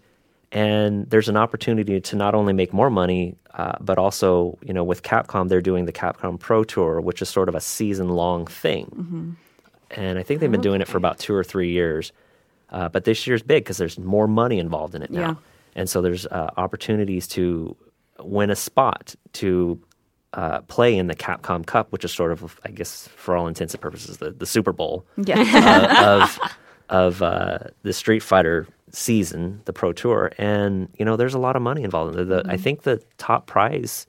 And 0.55 1.09
there's 1.09 1.29
an 1.29 1.37
opportunity 1.37 1.99
to 1.99 2.15
not 2.15 2.33
only 2.33 2.53
make 2.53 2.71
more 2.73 2.89
money, 2.89 3.35
uh, 3.53 3.73
but 3.81 3.97
also 3.97 4.57
you 4.61 4.73
know 4.73 4.83
with 4.83 5.03
Capcom 5.03 5.49
they're 5.49 5.61
doing 5.61 5.85
the 5.85 5.93
Capcom 5.93 6.39
Pro 6.39 6.63
Tour, 6.63 7.01
which 7.01 7.21
is 7.21 7.29
sort 7.29 7.49
of 7.49 7.55
a 7.55 7.61
season 7.61 8.09
long 8.09 8.47
thing. 8.47 8.85
Mm-hmm. 8.85 9.29
And 9.91 10.17
I 10.17 10.23
think 10.23 10.39
they've 10.39 10.51
been 10.51 10.61
doing 10.61 10.81
it 10.81 10.87
for 10.87 10.97
about 10.97 11.19
two 11.19 11.33
or 11.35 11.43
three 11.43 11.71
years. 11.71 12.11
Uh, 12.71 12.89
but 12.89 13.03
this 13.03 13.27
year's 13.27 13.43
big 13.43 13.63
because 13.63 13.77
there's 13.77 13.99
more 13.99 14.27
money 14.27 14.57
involved 14.59 14.95
in 14.95 15.01
it 15.03 15.11
now. 15.11 15.19
Yeah. 15.21 15.35
And 15.75 15.89
so 15.89 16.01
there's 16.01 16.25
uh, 16.25 16.49
opportunities 16.57 17.27
to 17.29 17.75
win 18.19 18.49
a 18.49 18.55
spot 18.55 19.13
to 19.33 19.79
uh, 20.33 20.61
play 20.61 20.97
in 20.97 21.07
the 21.07 21.15
Capcom 21.15 21.65
Cup, 21.65 21.91
which 21.91 22.03
is 22.03 22.11
sort 22.11 22.31
of, 22.31 22.59
I 22.65 22.71
guess, 22.71 23.07
for 23.09 23.37
all 23.37 23.47
intents 23.47 23.73
and 23.73 23.81
purposes, 23.81 24.17
the, 24.17 24.31
the 24.31 24.45
Super 24.45 24.73
Bowl 24.73 25.05
Yeah. 25.17 25.39
uh, 25.39 26.21
of 26.21 26.39
of 26.89 27.21
uh, 27.21 27.59
the 27.83 27.93
Street 27.93 28.21
Fighter 28.23 28.67
season, 28.95 29.61
the 29.65 29.73
Pro 29.73 29.93
Tour, 29.93 30.31
and 30.37 30.89
you 30.97 31.05
know, 31.05 31.15
there's 31.17 31.33
a 31.33 31.39
lot 31.39 31.55
of 31.55 31.61
money 31.61 31.83
involved. 31.83 32.17
in. 32.17 32.29
The, 32.29 32.35
Mm-hmm. 32.41 32.49
I 32.51 32.57
think 32.57 32.83
the 32.83 33.01
top 33.17 33.45
prize 33.47 34.07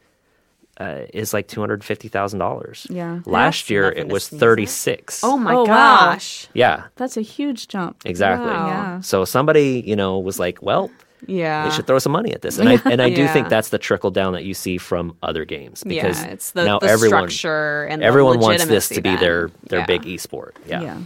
uh, 0.79 1.03
is 1.15 1.33
like 1.33 1.49
two 1.49 1.61
hundred 1.61 1.83
fifty 1.85 2.09
thousand 2.09 2.39
dollars. 2.39 2.87
Yeah. 2.91 3.21
Last 3.25 3.63
That's 3.63 3.71
year 3.71 3.91
it 3.91 4.09
was 4.09 4.25
sneeze 4.25 4.35
at. 4.39 4.41
thirty 4.41 4.67
six. 4.67 5.23
Oh 5.25 5.37
my 5.39 5.55
Oh, 5.55 5.65
wow. 5.65 5.67
gosh. 6.13 6.49
yeah, 6.55 6.85
That's 6.97 7.17
a 7.17 7.23
huge 7.23 7.69
jump. 7.69 8.03
exactly. 8.05 8.47
Wow. 8.47 8.67
Yeah. 8.69 9.01
So 9.01 9.25
somebody, 9.25 9.83
you 9.87 9.97
know, 9.97 10.19
was 10.19 10.39
like, 10.39 10.63
well. 10.63 10.91
Yeah. 11.27 11.65
They 11.67 11.75
should 11.75 11.87
throw 11.87 11.99
some 11.99 12.13
money 12.13 12.33
at 12.35 12.43
this, 12.43 12.59
and 12.59 12.69
I 12.69 12.75
and 12.85 13.01
I 13.01 13.09
do 13.09 13.23
Yeah. 13.23 13.33
think 13.33 13.49
that's 13.49 13.71
the 13.71 13.79
trickle 13.79 14.11
down 14.11 14.35
that 14.35 14.45
you 14.45 14.53
see 14.53 14.77
from 14.77 15.17
other 15.23 15.47
games 15.47 15.83
because 15.83 16.21
yeah, 16.23 16.29
it's 16.29 16.51
the, 16.53 16.65
now 16.67 16.79
the 16.79 16.89
everyone 16.89 17.31
structure 17.31 17.85
and 17.85 18.03
the 18.03 18.07
everyone 18.07 18.39
wants 18.39 18.67
this 18.67 18.91
to 18.91 19.01
be 19.01 19.09
then. 19.11 19.21
their 19.21 19.51
their 19.71 19.79
Yeah. 19.81 19.87
big 19.87 20.03
esport. 20.03 20.53
Yeah. 20.67 20.83
Yeah. 20.83 20.99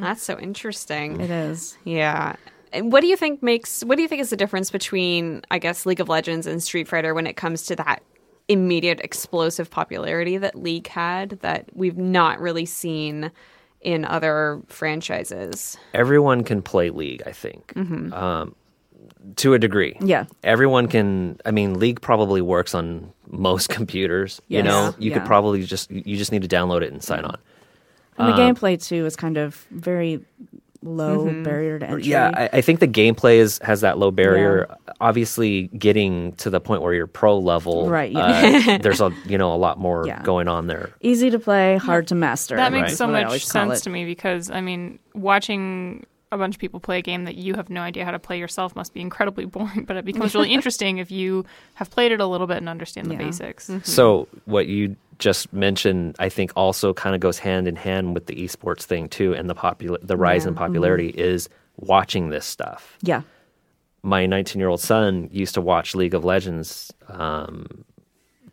That's 0.00 0.22
so 0.22 0.38
interesting. 0.38 1.20
It 1.20 1.30
is. 1.30 1.76
Yeah. 1.84 2.36
And 2.72 2.92
what 2.92 3.00
do 3.00 3.06
you 3.06 3.16
think 3.16 3.42
makes 3.42 3.82
what 3.84 3.96
do 3.96 4.02
you 4.02 4.08
think 4.08 4.20
is 4.20 4.30
the 4.30 4.36
difference 4.36 4.70
between 4.70 5.42
I 5.50 5.58
guess 5.58 5.86
League 5.86 6.00
of 6.00 6.08
Legends 6.08 6.46
and 6.46 6.62
Street 6.62 6.88
Fighter 6.88 7.14
when 7.14 7.26
it 7.26 7.36
comes 7.36 7.64
to 7.66 7.76
that 7.76 8.02
immediate 8.48 9.00
explosive 9.00 9.70
popularity 9.70 10.38
that 10.38 10.54
League 10.54 10.86
had 10.86 11.30
that 11.40 11.66
we've 11.74 11.98
not 11.98 12.40
really 12.40 12.64
seen 12.64 13.30
in 13.80 14.04
other 14.04 14.60
franchises? 14.66 15.76
everyone 15.94 16.44
can 16.44 16.62
play 16.62 16.90
League. 16.90 17.22
I 17.26 17.32
think 17.32 17.72
um, 17.76 18.54
to 19.36 19.54
a 19.54 19.58
degree. 19.58 19.96
Yeah. 20.00 20.26
everyone 20.42 20.88
can. 20.88 21.38
I 21.44 21.50
mean, 21.50 21.78
League 21.78 22.00
probably 22.00 22.40
works 22.40 22.74
on 22.74 23.12
most 23.26 23.68
computers. 23.68 24.40
You 24.48 24.62
know, 24.62 24.94
you 24.98 25.10
could 25.10 25.24
probably 25.24 25.64
just 25.64 25.90
you 25.90 26.16
just 26.16 26.32
need 26.32 26.42
to 26.42 26.48
download 26.48 26.82
it 26.82 26.92
and 26.92 27.02
sign 27.02 27.24
on. 27.24 27.38
And 28.18 28.28
the 28.28 28.32
gameplay 28.32 28.82
too 28.82 29.06
is 29.06 29.14
kind 29.14 29.36
of 29.36 29.66
very 29.70 30.20
low 30.82 31.24
barrier 31.42 31.78
to 31.78 31.86
entry. 31.86 32.04
Yeah, 32.04 32.30
I, 32.34 32.58
I 32.58 32.60
think 32.60 32.80
the 32.80 32.86
gameplay 32.88 33.36
is 33.38 33.58
has 33.64 33.80
that 33.80 33.98
low 33.98 34.10
barrier. 34.10 34.66
Obviously, 35.00 35.68
getting 35.68 36.32
to 36.36 36.50
the 36.50 36.60
point 36.60 36.82
where 36.82 36.94
you're 36.94 37.06
pro 37.06 37.38
level, 37.38 37.88
Right, 37.88 38.14
Uh, 38.14 38.78
there's 38.82 39.00
a 39.00 39.12
you 39.26 39.38
know 39.38 39.54
a 39.54 39.56
lot 39.56 39.78
more 39.78 40.04
Yeah. 40.06 40.22
going 40.22 40.48
on 40.48 40.66
there. 40.66 40.90
Easy 41.00 41.30
to 41.30 41.38
play, 41.38 41.76
hard 41.78 42.06
to 42.08 42.14
master. 42.14 42.56
That 42.56 42.72
makes 42.72 42.90
Right. 42.90 42.96
so 42.96 43.06
much 43.08 43.44
sense 43.46 43.80
to 43.82 43.90
me 43.90 44.04
because 44.04 44.50
I 44.50 44.60
mean, 44.60 44.98
watching 45.14 46.06
a 46.30 46.36
bunch 46.38 46.54
of 46.56 46.60
people 46.60 46.78
play 46.80 46.98
a 46.98 47.02
game 47.02 47.24
that 47.24 47.36
you 47.36 47.54
have 47.54 47.70
no 47.70 47.80
idea 47.80 48.04
how 48.04 48.10
to 48.10 48.18
play 48.18 48.38
yourself 48.38 48.76
must 48.76 48.92
be 48.92 49.00
incredibly 49.00 49.44
boring. 49.54 49.84
But 49.84 49.96
it 49.96 50.04
becomes 50.04 50.34
really 50.34 50.52
interesting 50.52 50.98
if 50.98 51.10
you 51.10 51.44
have 51.74 51.90
played 51.90 52.12
it 52.12 52.20
a 52.20 52.26
little 52.26 52.46
bit 52.46 52.58
and 52.58 52.68
understand 52.68 53.06
the 53.08 53.14
Yeah. 53.14 53.18
basics. 53.24 53.70
So 53.84 54.28
what 54.44 54.66
you 54.66 54.96
just 55.18 55.52
mentioned, 55.52 56.16
I 56.18 56.28
think, 56.28 56.52
also 56.54 56.92
kind 56.94 57.14
of 57.14 57.20
goes 57.20 57.38
hand 57.38 57.66
in 57.66 57.76
hand 57.76 58.14
with 58.14 58.26
the 58.26 58.34
esports 58.36 58.82
thing 58.82 59.08
too, 59.08 59.32
and 59.34 59.48
the 59.50 59.54
popula- 59.54 59.98
the 60.06 60.16
rise 60.16 60.46
in 60.46 60.54
popularity 60.54 61.08
is 61.08 61.48
watching 61.76 62.28
this 62.30 62.44
stuff. 62.46 62.96
Yeah. 63.02 63.22
My 64.02 64.26
19 64.26 64.60
year 64.60 64.68
old 64.68 64.80
son 64.80 65.28
used 65.32 65.54
to 65.54 65.60
watch 65.60 65.94
League 65.94 66.14
of 66.14 66.24
Legends, 66.24 66.92
um, 67.08 67.84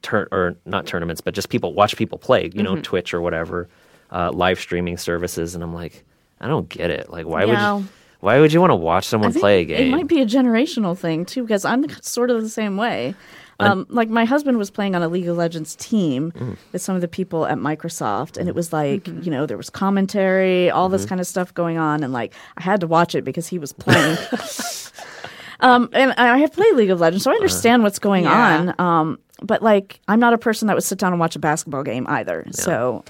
tur- 0.01 0.27
or 0.31 0.55
not 0.65 0.85
tournaments, 0.87 1.21
but 1.21 1.33
just 1.35 1.49
people 1.49 1.73
watch 1.73 1.95
people 1.97 2.17
play, 2.17 2.49
you 2.53 2.63
know, 2.63 2.79
Twitch 2.81 3.13
or 3.13 3.21
whatever, 3.21 3.67
uh, 4.11 4.31
live 4.31 4.59
streaming 4.59 4.97
services, 4.97 5.53
and 5.55 5.63
I'm 5.63 5.73
like, 5.73 6.03
I 6.41 6.47
don't 6.47 6.67
get 6.69 6.89
it. 6.91 7.09
Like, 7.09 7.25
why 7.25 7.45
would 7.45 7.59
you? 7.59 7.87
Why 8.21 8.39
would 8.39 8.51
you 8.51 8.59
want 8.59 8.71
to 8.71 8.75
watch 8.75 9.05
someone 9.05 9.31
think 9.33 9.41
play 9.41 9.61
a 9.61 9.65
game? 9.65 9.87
It 9.87 9.91
might 9.91 10.07
be 10.07 10.19
a 10.21 10.25
generational 10.25 10.97
thing 10.97 11.25
too, 11.25 11.43
because 11.43 11.63
I'm 11.63 11.87
sort 12.01 12.31
of 12.31 12.41
the 12.41 12.49
same 12.49 12.75
way. 12.75 13.13
Um, 13.59 13.85
like 13.89 14.09
my 14.09 14.25
husband 14.25 14.57
was 14.57 14.69
playing 14.71 14.95
on 14.95 15.03
a 15.03 15.07
League 15.07 15.27
of 15.29 15.37
Legends 15.37 15.75
team 15.77 16.31
Mm. 16.33 16.57
with 16.73 16.81
some 16.81 16.95
of 16.95 17.01
the 17.01 17.07
people 17.07 17.45
at 17.45 17.57
Microsoft, 17.57 18.35
and 18.37 18.49
it 18.49 18.55
was 18.55 18.73
like 18.73 19.07
you 19.07 19.29
know 19.31 19.45
there 19.45 19.57
was 19.57 19.69
commentary, 19.69 20.69
all 20.71 20.87
Mm-hmm. 20.87 20.93
this 20.93 21.05
kind 21.05 21.21
of 21.21 21.27
stuff 21.27 21.53
going 21.53 21.77
on, 21.77 22.03
and 22.03 22.11
like 22.11 22.33
I 22.57 22.63
had 22.63 22.81
to 22.81 22.87
watch 22.87 23.15
it 23.15 23.23
because 23.23 23.47
he 23.47 23.59
was 23.59 23.71
playing. 23.71 24.17
um, 25.61 25.89
and 25.93 26.13
I 26.13 26.37
have 26.39 26.51
played 26.53 26.73
League 26.75 26.89
of 26.89 26.99
Legends, 26.99 27.23
so 27.23 27.31
I 27.31 27.35
understand 27.35 27.83
what's 27.83 27.99
going 27.99 28.23
Yeah. 28.25 28.73
on. 28.77 28.81
Um, 28.81 29.19
but 29.41 29.61
like 29.61 29.99
I'm 30.07 30.19
not 30.19 30.33
a 30.33 30.37
person 30.37 30.67
that 30.67 30.75
would 30.75 30.83
sit 30.83 30.97
down 30.99 31.13
and 31.13 31.19
watch 31.19 31.35
a 31.35 31.39
basketball 31.39 31.83
game 31.83 32.05
either. 32.09 32.45
So 32.51 33.03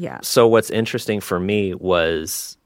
yeah, 0.00 0.18
so 0.22 0.48
what's 0.48 0.70
interesting 0.70 1.20
for 1.20 1.38
me 1.38 1.74
was 1.74 2.56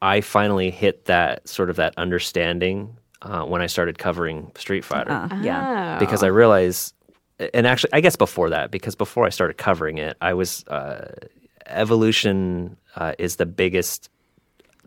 I 0.00 0.20
finally 0.20 0.70
hit 0.70 1.06
that 1.06 1.48
sort 1.48 1.68
of 1.68 1.76
that 1.76 1.94
understanding 1.96 2.96
uh, 3.22 3.42
when 3.42 3.60
I 3.60 3.66
started 3.66 3.98
covering 3.98 4.52
Street 4.56 4.84
Fighter. 4.84 5.10
Uh, 5.10 5.40
yeah, 5.42 5.98
because 5.98 6.22
I 6.22 6.28
realized, 6.28 6.94
and 7.52 7.66
actually, 7.66 7.92
I 7.92 8.00
guess 8.00 8.14
before 8.14 8.50
that, 8.50 8.70
because 8.70 8.94
before 8.94 9.26
I 9.26 9.30
started 9.30 9.58
covering 9.58 9.98
it, 9.98 10.16
I 10.20 10.34
was 10.34 10.64
uh, 10.68 11.12
Evolution 11.66 12.76
uh, 12.94 13.14
is 13.18 13.36
the 13.36 13.46
biggest 13.46 14.08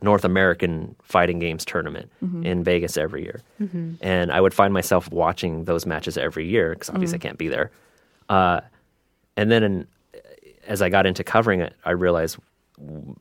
North 0.01 0.23
American 0.23 0.95
fighting 1.03 1.39
games 1.39 1.65
tournament 1.65 2.11
in 2.45 2.63
Vegas 2.63 2.95
every 2.95 3.23
year, 3.23 3.41
and 4.01 4.31
I 4.31 4.39
would 4.39 4.53
find 4.53 4.73
myself 4.73 5.11
watching 5.11 5.65
those 5.65 5.85
matches 5.85 6.17
every 6.17 6.47
year 6.47 6.71
because 6.71 6.89
obviously 6.89 7.17
I 7.17 7.19
can't 7.19 7.37
be 7.37 7.49
there. 7.49 7.71
Uh, 8.29 8.61
and 9.37 9.51
then 9.51 9.63
in, 9.63 9.87
as 10.67 10.81
I 10.81 10.89
got 10.89 11.05
into 11.05 11.23
covering 11.23 11.61
it, 11.61 11.73
I 11.85 11.91
realized 11.91 12.37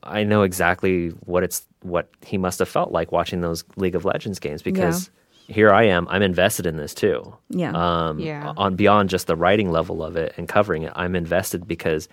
I 0.02 0.24
know 0.24 0.42
exactly 0.42 1.08
what 1.26 1.44
it's 1.44 1.66
what 1.82 2.08
he 2.24 2.38
must 2.38 2.58
have 2.58 2.68
felt 2.68 2.90
like 2.90 3.12
watching 3.12 3.40
those 3.40 3.64
League 3.76 3.94
of 3.94 4.04
Legends 4.04 4.38
games 4.38 4.62
because 4.62 5.10
here 5.46 5.70
I 5.72 5.84
am. 5.84 6.08
I'm 6.08 6.22
invested 6.22 6.66
in 6.66 6.76
this 6.76 6.94
too. 6.94 7.36
Yeah. 7.50 7.72
Um, 7.72 8.18
Yeah. 8.18 8.52
On 8.56 8.74
beyond 8.76 9.10
just 9.10 9.26
the 9.26 9.36
writing 9.36 9.70
level 9.70 10.02
of 10.02 10.16
it 10.16 10.32
and 10.36 10.48
covering 10.48 10.82
it, 10.84 10.92
I'm 10.96 11.14
invested 11.14 11.68
because 11.68 12.08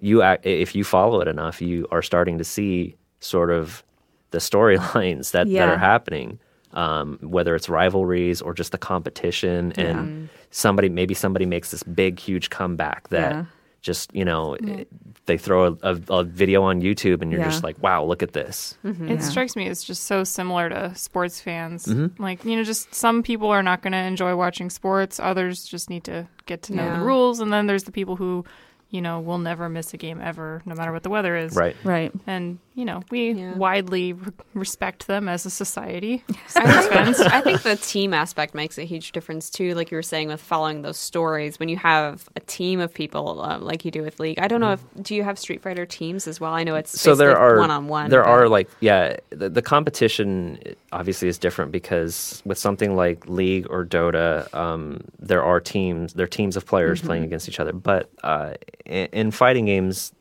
you, 0.00 0.22
if 0.42 0.74
you 0.74 0.82
follow 0.82 1.20
it 1.20 1.28
enough, 1.28 1.62
you 1.62 1.86
are 1.90 2.02
starting 2.02 2.38
to 2.38 2.44
see 2.44 2.96
sort 3.20 3.50
of 3.50 3.84
the 4.30 4.38
storylines 4.38 5.30
that, 5.32 5.46
that 5.66 5.68
are 5.74 5.78
happening. 5.78 6.38
Um, 6.72 7.18
whether 7.22 7.54
it's 7.54 7.68
rivalries 7.68 8.42
or 8.42 8.52
just 8.52 8.72
the 8.72 8.78
competition, 8.78 9.70
and 9.76 10.28
somebody 10.50 10.88
maybe 10.88 11.14
somebody 11.14 11.46
makes 11.46 11.70
this 11.70 11.84
big, 11.84 12.18
huge 12.18 12.50
comeback 12.50 13.10
that 13.10 13.30
Yeah. 13.32 13.44
Just 13.84 14.12
you 14.14 14.24
know 14.24 14.54
it- 14.54 14.88
they 15.26 15.38
throw 15.38 15.68
a, 15.82 15.94
a, 15.94 16.00
a 16.10 16.24
video 16.24 16.62
on 16.64 16.82
YouTube, 16.82 17.22
and 17.22 17.30
you're 17.32 17.40
Yeah. 17.40 17.48
just 17.48 17.64
like, 17.64 17.82
wow, 17.82 18.04
look 18.04 18.22
at 18.22 18.34
this. 18.34 18.76
It 18.84 19.22
strikes 19.22 19.56
me 19.56 19.68
as 19.68 19.82
just 19.82 20.02
so 20.04 20.22
similar 20.22 20.68
to 20.68 20.94
sports 20.96 21.40
fans. 21.40 21.86
Mm-hmm. 21.86 22.22
Like, 22.22 22.44
you 22.44 22.56
know, 22.56 22.62
just 22.62 22.94
some 22.94 23.22
people 23.22 23.48
are 23.48 23.62
not 23.62 23.80
going 23.80 23.92
to 23.94 23.98
enjoy 24.12 24.36
watching 24.36 24.68
sports, 24.68 25.18
others 25.18 25.64
just 25.64 25.88
need 25.88 26.04
to 26.04 26.28
get 26.44 26.64
to 26.64 26.74
know 26.74 26.84
Yeah. 26.84 26.98
the 26.98 27.04
rules. 27.06 27.40
And 27.40 27.50
then 27.50 27.66
there's 27.66 27.84
the 27.84 27.90
people 27.92 28.16
who, 28.16 28.44
you 28.90 29.00
know, 29.00 29.18
will 29.20 29.38
never 29.38 29.70
miss 29.70 29.94
a 29.94 29.96
game 29.96 30.20
ever, 30.20 30.60
no 30.66 30.74
matter 30.74 30.92
what 30.92 31.04
the 31.04 31.08
weather 31.08 31.34
is. 31.38 31.56
Right. 31.56 31.74
Right. 31.84 32.12
And, 32.26 32.58
you 32.76 32.84
know, 32.84 33.02
we 33.08 33.30
Yeah. 33.30 33.54
widely 33.54 34.14
re- 34.14 34.32
respect 34.52 35.06
them 35.06 35.28
as 35.28 35.46
a 35.46 35.50
society. 35.50 36.24
I 36.56 37.04
think, 37.12 37.32
I 37.32 37.40
think 37.40 37.62
the 37.62 37.76
team 37.76 38.12
aspect 38.12 38.52
makes 38.52 38.78
a 38.78 38.84
huge 38.84 39.12
difference 39.12 39.48
too. 39.48 39.74
Like 39.74 39.92
you 39.92 39.96
were 39.96 40.02
saying 40.02 40.26
with 40.28 40.40
following 40.40 40.82
those 40.82 40.96
stories, 40.96 41.60
when 41.60 41.68
you 41.68 41.76
have 41.76 42.28
a 42.34 42.40
team 42.40 42.80
of 42.80 42.92
people 42.92 43.40
uh, 43.42 43.58
like 43.58 43.84
you 43.84 43.90
do 43.92 44.02
with 44.02 44.18
League. 44.18 44.40
I 44.40 44.48
don't 44.48 44.60
know 44.60 44.72
if 44.72 44.80
do 45.02 45.14
you 45.14 45.22
have 45.22 45.38
Street 45.38 45.62
Fighter 45.62 45.86
teams 45.86 46.26
as 46.26 46.40
well? 46.40 46.52
I 46.52 46.64
know 46.64 46.74
it's 46.74 47.00
so 47.00 47.14
there 47.14 47.38
are 47.38 47.58
one 47.58 47.70
on 47.70 47.86
one. 47.86 48.10
There 48.10 48.24
are 48.24 48.48
like 48.48 48.68
yeah, 48.80 49.16
the, 49.30 49.48
the 49.48 49.62
competition 49.62 50.58
obviously 50.92 51.28
is 51.28 51.38
different 51.38 51.70
because 51.70 52.42
with 52.44 52.58
something 52.58 52.96
like 52.96 53.28
League 53.28 53.66
or 53.70 53.84
Dota, 53.84 54.52
um, 54.54 55.00
there 55.20 55.44
are 55.44 55.60
teams, 55.60 56.14
there 56.14 56.24
are 56.24 56.28
teams 56.28 56.56
of 56.56 56.66
players 56.66 56.98
Mm-hmm. 56.98 57.06
playing 57.06 57.24
against 57.24 57.48
each 57.48 57.60
other. 57.60 57.72
But 57.72 58.10
uh, 58.22 58.54
in, 58.84 59.06
in 59.12 59.30
fighting 59.30 59.66
games, 59.66 60.12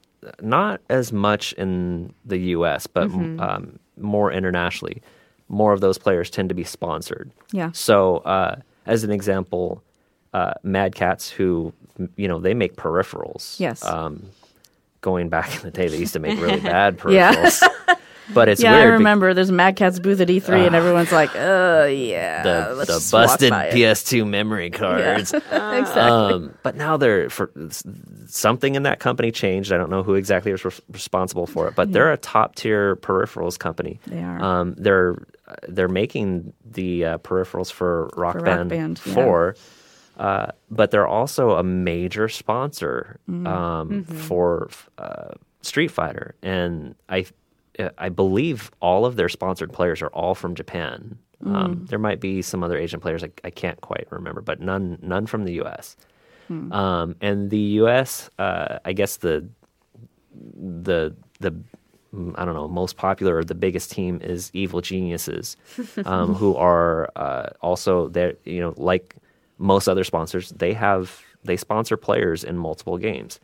not 0.41 0.81
as 0.89 1.11
much 1.13 1.53
in 1.53 2.13
the 2.25 2.37
U.S., 2.37 2.87
but 2.87 3.09
Mm-hmm. 3.09 3.39
um, 3.39 3.79
more 3.97 4.31
internationally. 4.31 5.01
More 5.49 5.73
of 5.73 5.81
those 5.81 5.97
players 5.97 6.29
tend 6.29 6.49
to 6.49 6.55
be 6.55 6.63
sponsored. 6.63 7.31
Yeah. 7.51 7.71
So, 7.73 8.17
uh, 8.19 8.55
as 8.85 9.03
an 9.03 9.11
example, 9.11 9.83
uh, 10.33 10.53
Mad 10.63 10.95
Catz, 10.95 11.29
who 11.29 11.73
you 12.15 12.27
know 12.27 12.39
they 12.39 12.53
make 12.53 12.75
peripherals. 12.75 13.59
Yes. 13.59 13.83
Um, 13.85 14.23
going 15.01 15.29
back 15.29 15.55
in 15.55 15.61
the 15.61 15.71
day, 15.71 15.87
they 15.89 15.97
used 15.97 16.13
to 16.13 16.19
make 16.19 16.39
really 16.39 16.59
bad 16.77 16.97
peripherals. 16.97 17.61
Yeah. 17.61 17.95
but 18.33 18.47
it's 18.49 18.61
yeah, 18.61 18.71
weird. 18.71 18.81
I 18.87 18.87
be- 18.91 18.93
remember 18.93 19.33
there's 19.33 19.51
Mad 19.51 19.75
Catz 19.75 19.99
booth 19.99 20.19
at 20.21 20.27
E3, 20.27 20.67
and 20.67 20.75
everyone's 20.75 21.11
like, 21.11 21.35
"Oh 21.35 21.85
yeah, 21.85 22.43
the, 22.43 22.75
the 22.85 23.07
busted. 23.11 23.51
PS2 23.51 24.27
memory 24.27 24.69
cards. 24.69 25.33
exactly. 25.33 26.01
Um, 26.01 26.53
but 26.63 26.75
now 26.75 26.97
they're 26.97 27.29
for 27.29 27.51
something 28.27 28.75
in 28.75 28.83
that 28.83 28.99
company 28.99 29.31
changed. 29.31 29.71
I 29.71 29.77
don't 29.77 29.89
know 29.89 30.03
who 30.03 30.15
exactly 30.15 30.51
is 30.51 30.63
res- 30.63 30.81
responsible 30.91 31.45
for 31.47 31.67
it, 31.67 31.75
but 31.75 31.91
they're 31.91 32.11
a 32.11 32.17
top 32.17 32.55
tier 32.55 32.95
peripherals 32.97 33.57
company. 33.59 33.99
They 34.07 34.21
are. 34.21 34.41
Um, 34.41 34.75
they're 34.77 35.15
they're 35.67 35.87
making 35.89 36.53
the 36.65 37.05
uh, 37.05 37.17
peripherals 37.19 37.71
for 37.71 38.09
Rock 38.15 38.33
For 38.33 38.39
Rock 38.39 38.45
Band, 38.45 38.69
Band, 38.69 39.01
yeah. 39.05 39.13
Four. 39.13 39.55
Uh, 40.17 40.47
but 40.69 40.91
they're 40.91 41.07
also 41.07 41.51
a 41.57 41.63
major 41.63 42.29
sponsor 42.29 43.19
Mm-hmm. 43.27 43.47
um, 43.47 44.03
for 44.03 44.69
uh, 44.99 45.29
Street 45.61 45.89
Fighter, 45.89 46.35
and 46.43 46.93
I 47.09 47.25
I 47.97 48.09
believe 48.09 48.71
all 48.79 49.05
of 49.05 49.15
their 49.15 49.29
sponsored 49.29 49.73
players 49.73 50.01
are 50.01 50.09
all 50.09 50.35
from 50.35 50.55
Japan. 50.55 51.17
Mm. 51.43 51.55
Um, 51.55 51.85
there 51.89 51.99
might 51.99 52.19
be 52.19 52.41
some 52.41 52.63
other 52.63 52.77
Asian 52.77 52.99
players 52.99 53.23
I, 53.23 53.31
I 53.43 53.49
can't 53.49 53.79
quite 53.81 54.07
remember, 54.09 54.41
but 54.41 54.61
none 54.61 54.97
none 55.01 55.25
from 55.25 55.45
the 55.45 55.53
U.S. 55.53 55.97
Hmm. 56.47 56.71
Um, 56.71 57.15
and 57.21 57.49
the 57.49 57.59
U.S. 57.81 58.29
Uh, 58.37 58.79
I 58.85 58.93
guess 58.93 59.17
the 59.17 59.47
the 60.33 61.15
the 61.39 61.51
mm, 62.13 62.33
I 62.37 62.45
don't 62.45 62.53
know 62.53 62.67
most 62.67 62.95
popular 62.95 63.37
or 63.37 63.43
the 63.43 63.55
biggest 63.55 63.91
team 63.91 64.21
is 64.21 64.51
Evil 64.53 64.81
Geniuses, 64.81 65.57
um, 66.05 66.33
who 66.33 66.55
are 66.55 67.09
uh, 67.15 67.49
also 67.61 68.07
there. 68.09 68.35
You 68.45 68.61
know, 68.61 68.73
like 68.77 69.15
most 69.57 69.87
other 69.87 70.03
sponsors, 70.03 70.49
they 70.49 70.73
have 70.73 71.21
they 71.43 71.57
sponsor 71.57 71.97
players 71.97 72.43
in 72.43 72.57
multiple 72.57 72.97
games. 72.97 73.39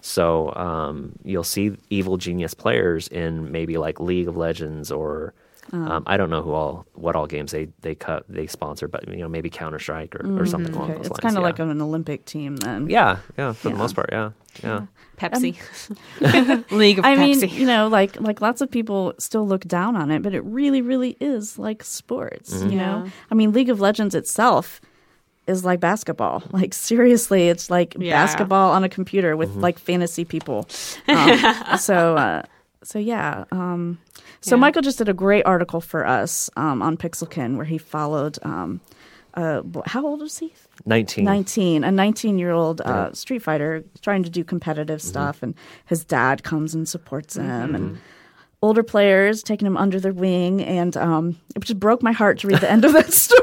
So 0.00 0.54
um, 0.54 1.12
you'll 1.24 1.44
see 1.44 1.72
Evil 1.90 2.16
Genius 2.16 2.54
players 2.54 3.08
in 3.08 3.50
maybe 3.52 3.76
like 3.78 4.00
League 4.00 4.28
of 4.28 4.36
Legends 4.36 4.90
or. 4.90 5.34
Um, 5.72 6.02
I 6.06 6.16
don't 6.16 6.28
know 6.28 6.42
who 6.42 6.50
all 6.52 6.86
what 6.94 7.14
all 7.14 7.26
games 7.28 7.52
they 7.52 7.68
they 7.82 7.94
cut 7.94 8.24
they 8.28 8.48
sponsor, 8.48 8.88
but 8.88 9.06
you 9.08 9.18
know 9.18 9.28
maybe 9.28 9.48
Counter 9.48 9.78
Strike 9.78 10.14
or, 10.16 10.42
or 10.42 10.44
something 10.44 10.74
along 10.74 10.90
Okay, 10.90 10.96
those 10.98 11.06
It's 11.06 11.10
lines. 11.12 11.20
kind 11.20 11.36
of 11.36 11.40
yeah. 11.42 11.46
like 11.46 11.58
an 11.60 11.80
Olympic 11.80 12.24
team 12.26 12.56
then. 12.56 12.90
yeah, 12.90 13.18
yeah, 13.38 13.52
for 13.52 13.68
Yeah. 13.68 13.74
the 13.74 13.78
most 13.78 13.94
part, 13.94 14.08
yeah, 14.12 14.30
yeah. 14.62 14.86
Pepsi, 15.16 15.54
League 16.72 16.98
of 16.98 17.04
I 17.04 17.14
mean, 17.16 17.40
Pepsi. 17.40 17.52
you 17.52 17.64
know, 17.66 17.86
like 17.88 18.20
like 18.20 18.40
lots 18.40 18.60
of 18.60 18.70
people 18.72 19.14
still 19.18 19.46
look 19.46 19.62
down 19.64 19.94
on 19.96 20.10
it, 20.10 20.20
but 20.20 20.34
it 20.34 20.42
really, 20.44 20.82
really 20.82 21.16
is 21.20 21.58
like 21.58 21.84
sports. 21.84 22.52
Mm-hmm. 22.54 22.70
You 22.70 22.76
know, 22.76 23.02
Yeah. 23.04 23.10
I 23.30 23.34
mean, 23.34 23.52
League 23.52 23.70
of 23.70 23.80
Legends 23.80 24.14
itself 24.16 24.80
is 25.46 25.64
like 25.64 25.80
basketball. 25.80 26.42
Like 26.52 26.72
seriously, 26.74 27.48
it's 27.48 27.70
like 27.70 27.96
Yeah. 27.98 28.12
basketball 28.24 28.72
on 28.72 28.84
a 28.84 28.88
computer 28.88 29.36
with 29.36 29.54
like 29.56 29.78
fantasy 29.78 30.24
people. 30.24 30.68
Um, 31.08 31.78
so, 31.78 32.16
uh, 32.16 32.42
so 32.82 32.98
yeah. 32.98 33.44
Um, 33.50 33.98
so 34.40 34.56
Yeah. 34.56 34.60
Michael 34.60 34.82
just 34.82 34.98
did 34.98 35.08
a 35.08 35.14
great 35.14 35.44
article 35.44 35.80
for 35.80 36.06
us 36.06 36.50
um, 36.56 36.82
on 36.82 36.96
Pixelkin 36.96 37.56
where 37.56 37.64
he 37.66 37.78
followed. 37.78 38.38
Um, 38.42 38.80
uh, 39.34 39.62
how 39.86 40.04
old 40.06 40.20
was 40.20 40.38
he? 40.38 40.52
Nineteen. 40.84 41.24
19 41.24 41.84
a 41.84 41.90
19 41.90 42.38
year 42.38 42.50
old 42.50 42.80
uh, 42.82 43.12
street 43.14 43.42
fighter 43.42 43.82
trying 44.02 44.22
to 44.24 44.30
do 44.30 44.44
competitive 44.44 45.00
Mm-hmm. 45.00 45.08
stuff 45.08 45.42
and 45.42 45.54
his 45.86 46.04
dad 46.04 46.42
comes 46.42 46.74
and 46.74 46.86
supports 46.88 47.36
him 47.36 47.74
and 47.74 47.98
older 48.62 48.82
players 48.84 49.42
taking 49.42 49.66
him 49.66 49.76
under 49.76 49.98
their 49.98 50.12
wing 50.12 50.62
and 50.62 50.96
um, 50.96 51.36
it 51.56 51.60
just 51.64 51.80
broke 51.80 52.02
my 52.02 52.12
heart 52.12 52.38
to 52.38 52.46
read 52.46 52.60
the 52.60 52.70
end 52.70 52.84
of 52.84 52.92
that 52.92 53.12
story 53.26 53.40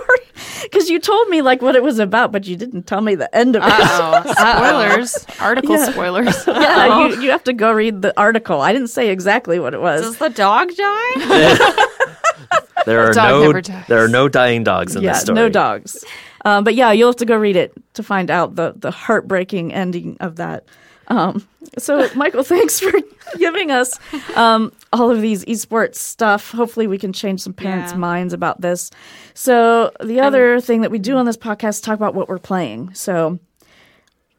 because 0.64 0.90
you 0.90 0.98
told 1.00 1.28
me 1.28 1.42
like 1.42 1.62
what 1.62 1.76
it 1.76 1.84
was 1.84 2.00
about 2.00 2.32
but 2.32 2.48
you 2.48 2.56
didn't 2.56 2.84
tell 2.88 3.02
me 3.02 3.16
the 3.16 3.34
end 3.36 3.56
of 3.58 3.62
it 3.66 3.70
oh, 3.70 4.24
Spoilers, 4.34 5.26
article 5.42 5.76
Yeah. 5.76 5.92
spoilers. 5.92 6.44
yeah 6.48 7.08
you, 7.10 7.22
you 7.22 7.32
have 7.32 7.44
to 7.44 7.54
go 7.54 7.72
read 7.72 8.02
the 8.02 8.18
article 8.20 8.62
i 8.62 8.72
didn't 8.72 8.88
say 8.88 9.10
exactly 9.10 9.60
what 9.60 9.74
it 9.74 9.82
was 9.82 10.02
does 10.02 10.18
the 10.18 10.30
dog 10.30 10.70
die? 10.76 11.86
There 12.86 13.02
are 13.08 13.14
dog 13.14 13.30
no 13.30 13.42
never 13.48 13.62
dies. 13.62 13.88
there 13.88 14.04
are 14.04 14.08
no 14.08 14.30
dying 14.30 14.64
dogs 14.64 14.96
in 14.96 15.04
yeah 15.04 15.14
this 15.14 15.22
story. 15.24 15.36
no 15.36 15.50
dogs 15.50 16.04
um, 16.46 16.64
but 16.64 16.76
yeah 16.76 16.92
you'll 16.94 17.10
have 17.10 17.18
to 17.18 17.26
go 17.26 17.36
read 17.36 17.58
it 17.58 17.74
to 17.96 18.04
find 18.04 18.32
out 18.32 18.56
the, 18.56 18.74
the 18.78 18.90
heartbreaking 18.90 19.74
ending 19.74 20.16
of 20.22 20.38
that 20.38 20.64
um, 21.10 21.46
so 21.78 22.10
michael 22.16 22.44
thanks 22.44 22.80
for 22.80 22.92
giving 23.38 23.70
us 23.70 24.00
um, 24.36 24.72
all 24.92 25.12
of 25.12 25.22
these 25.22 25.46
esports 25.46 25.96
stuff. 25.96 26.52
Hopefully 26.52 26.88
we 26.88 26.98
can 26.98 27.14
change 27.14 27.42
some 27.42 27.54
parents 27.54 27.92
Yeah. 27.92 27.98
minds 28.00 28.34
about 28.34 28.62
this. 28.62 28.90
So 29.34 29.92
the 30.04 30.20
other 30.20 30.60
thing 30.62 30.82
that 30.82 30.92
we 30.92 31.00
do 31.00 31.16
on 31.18 31.26
this 31.26 31.38
podcast 31.38 31.70
is 31.70 31.82
talk 31.82 31.96
about 31.96 32.16
what 32.16 32.28
we're 32.28 32.40
playing. 32.40 32.94
So 32.94 33.40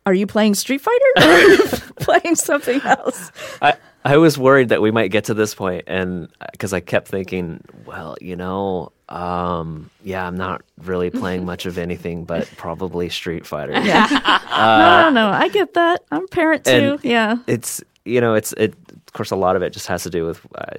are 0.06 0.14
you 0.14 0.26
playing 0.26 0.54
street 0.54 0.80
fighter 0.80 1.04
or 1.18 1.22
are 1.22 1.40
you 1.40 1.58
playing 2.00 2.34
something 2.34 2.80
else? 2.82 3.30
I, 3.62 3.74
I 4.04 4.16
was 4.16 4.38
worried 4.38 4.70
that 4.70 4.80
we 4.82 4.90
might 4.90 5.08
get 5.10 5.24
to 5.24 5.34
this 5.34 5.54
point, 5.54 5.84
and 5.86 6.28
because 6.52 6.72
I 6.72 6.80
kept 6.80 7.06
thinking, 7.08 7.62
well, 7.84 8.16
you 8.18 8.34
know, 8.34 8.92
um, 9.10 9.90
yeah, 10.02 10.26
I'm 10.26 10.38
not 10.38 10.62
really 10.82 11.10
playing 11.10 11.44
much 11.44 11.66
of 11.66 11.76
anything, 11.76 12.24
but 12.24 12.50
probably 12.56 13.10
Street 13.10 13.46
Fighter. 13.46 13.72
yeah. 13.72 14.06
No 14.60 15.10
no 15.10 15.10
no. 15.10 15.28
I 15.28 15.48
get 15.48 15.74
that. 15.74 16.02
I'm 16.10 16.24
a 16.24 16.28
parent 16.28 16.64
too. 16.64 16.98
Yeah. 17.02 17.36
It's 17.46 17.82
you 18.04 18.20
know, 18.20 18.34
it's 18.34 18.52
it. 18.54 18.74
Of 19.06 19.12
course, 19.12 19.30
a 19.30 19.36
lot 19.36 19.56
of 19.56 19.62
it 19.62 19.72
just 19.72 19.86
has 19.88 20.02
to 20.04 20.10
do 20.10 20.26
with 20.26 20.40
uh, 20.54 20.76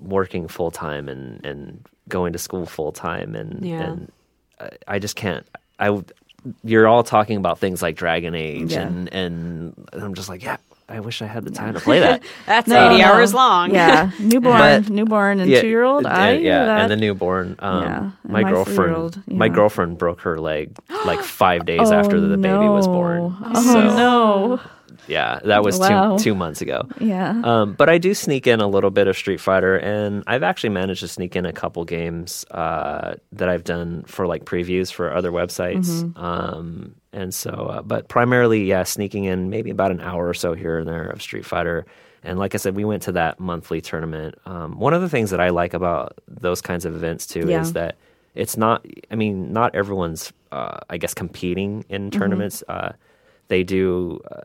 working 0.00 0.48
full 0.48 0.70
time 0.70 1.08
and 1.08 1.44
and 1.44 1.86
going 2.08 2.32
to 2.32 2.38
school 2.38 2.66
full 2.66 2.92
time, 2.92 3.34
and 3.34 3.64
Yeah. 3.64 3.82
and 3.82 4.12
I, 4.60 4.70
I 4.88 4.98
just 4.98 5.16
can't. 5.16 5.46
I 5.78 6.02
you're 6.62 6.86
all 6.86 7.02
talking 7.02 7.38
about 7.38 7.58
things 7.58 7.80
like 7.82 7.96
Dragon 7.96 8.34
Age, 8.34 8.72
Yeah. 8.72 8.82
and 8.82 9.12
and 9.12 9.88
I'm 9.94 10.14
just 10.14 10.28
like, 10.28 10.42
yeah, 10.44 10.58
I 10.90 11.00
wish 11.00 11.22
I 11.22 11.26
had 11.26 11.44
the 11.44 11.50
time 11.50 11.72
to 11.72 11.80
play 11.88 12.00
that. 12.00 12.22
That's 12.44 12.68
No, 12.68 12.86
eighty 12.90 13.00
no. 13.02 13.08
hours 13.12 13.32
long. 13.32 13.72
Yeah, 13.74 14.10
newborn, 14.20 14.58
But- 14.58 14.90
newborn, 14.90 15.40
and 15.40 15.50
Yeah, 15.50 15.62
two 15.62 15.68
year 15.68 15.82
old. 15.84 16.04
I 16.04 16.32
yeah, 16.32 16.66
that. 16.66 16.80
and 16.82 16.90
the 16.90 16.96
newborn. 16.96 17.56
Um, 17.60 17.82
Yeah, 17.82 17.98
and 18.24 18.32
my, 18.32 18.42
my 18.42 18.50
girlfriend, 18.50 18.76
three-year-old, 18.76 19.22
my 19.26 19.48
girlfriend 19.48 19.96
broke 19.98 20.20
her 20.20 20.38
leg 20.38 20.76
like 21.06 21.20
five 21.22 21.64
days 21.72 21.90
after 21.90 22.20
the 22.20 22.36
baby 22.36 22.68
was 22.68 22.86
born. 22.86 23.34
Oh 23.42 23.62
so 23.72 23.80
no! 23.80 24.60
Yeah, 25.06 25.40
that 25.44 25.62
was 25.62 25.78
Wow. 25.78 26.16
two 26.16 26.24
two 26.24 26.34
months 26.34 26.60
ago. 26.60 26.88
Yeah. 27.00 27.40
Um, 27.44 27.74
but 27.74 27.88
I 27.88 27.98
do 27.98 28.14
sneak 28.14 28.46
in 28.46 28.60
a 28.60 28.66
little 28.68 28.90
bit 28.90 29.06
of 29.08 29.16
Street 29.16 29.40
Fighter, 29.40 29.76
and 29.76 30.22
I've 30.26 30.42
actually 30.42 30.70
managed 30.70 31.00
to 31.00 31.08
sneak 31.08 31.36
in 31.36 31.46
a 31.46 31.52
couple 31.52 31.84
games 31.84 32.44
uh, 32.50 33.14
that 33.32 33.48
I've 33.48 33.64
done 33.64 34.04
for 34.06 34.26
like 34.26 34.44
previews 34.44 34.92
for 34.92 35.14
other 35.14 35.30
websites. 35.32 35.88
Mm-hmm. 35.88 36.18
Um, 36.24 36.94
and 37.12 37.32
so, 37.34 37.50
uh, 37.50 37.82
but 37.82 38.08
primarily, 38.08 38.64
yeah, 38.64 38.82
sneaking 38.84 39.24
in 39.24 39.50
maybe 39.50 39.70
about 39.70 39.90
an 39.90 40.00
hour 40.00 40.28
or 40.28 40.34
so 40.34 40.54
here 40.54 40.78
and 40.78 40.88
there 40.88 41.06
of 41.08 41.22
Street 41.22 41.44
Fighter. 41.46 41.86
And 42.26 42.38
like 42.38 42.54
I 42.54 42.58
said, 42.58 42.74
we 42.74 42.84
went 42.84 43.02
to 43.02 43.12
that 43.12 43.38
monthly 43.38 43.80
tournament. 43.82 44.34
Um, 44.46 44.78
one 44.78 44.94
of 44.94 45.02
the 45.02 45.08
things 45.10 45.30
that 45.30 45.40
I 45.40 45.50
like 45.50 45.74
about 45.74 46.18
those 46.26 46.62
kinds 46.62 46.86
of 46.86 46.94
events 46.94 47.26
too 47.26 47.46
Yeah. 47.46 47.60
is 47.60 47.74
that 47.74 47.96
it's 48.34 48.56
not. 48.56 48.84
I 49.10 49.14
mean, 49.14 49.52
not 49.52 49.74
everyone's. 49.74 50.32
Uh, 50.50 50.78
I 50.88 50.96
guess 50.96 51.14
competing 51.14 51.84
in 51.88 52.10
tournaments. 52.10 52.62
Uh, 52.68 52.92
they 53.48 53.62
do 53.62 54.20
uh, 54.30 54.40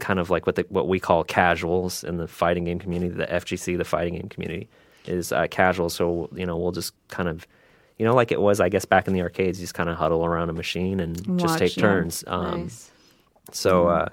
kind 0.00 0.18
of 0.18 0.30
like 0.30 0.46
what 0.46 0.56
the, 0.56 0.66
what 0.68 0.88
we 0.88 1.00
call 1.00 1.24
casuals 1.24 2.04
in 2.04 2.16
the 2.16 2.28
fighting 2.28 2.64
game 2.64 2.78
community. 2.78 3.14
The 3.14 3.26
FGC, 3.26 3.76
the 3.78 3.84
fighting 3.84 4.14
game 4.14 4.28
community, 4.28 4.68
is 5.06 5.32
uh, 5.32 5.46
casual. 5.50 5.88
So 5.90 6.28
you 6.34 6.46
know, 6.46 6.56
we'll 6.56 6.72
just 6.72 6.92
kind 7.08 7.28
of. 7.28 7.46
You 7.96 8.04
know, 8.04 8.14
like 8.16 8.32
it 8.32 8.40
was, 8.40 8.58
I 8.58 8.68
guess, 8.70 8.84
back 8.84 9.06
in 9.06 9.14
the 9.14 9.22
arcades, 9.22 9.60
you 9.60 9.62
just 9.62 9.74
kind 9.74 9.88
of 9.88 9.96
huddle 9.96 10.24
around 10.24 10.50
a 10.50 10.52
machine 10.52 10.98
and 10.98 11.16
just 11.38 11.52
Watch, 11.52 11.58
take 11.60 11.76
yeah. 11.76 11.80
turns. 11.80 12.24
Um, 12.26 12.62
nice. 12.62 12.90
so, 13.52 13.86
uh, 13.86 14.08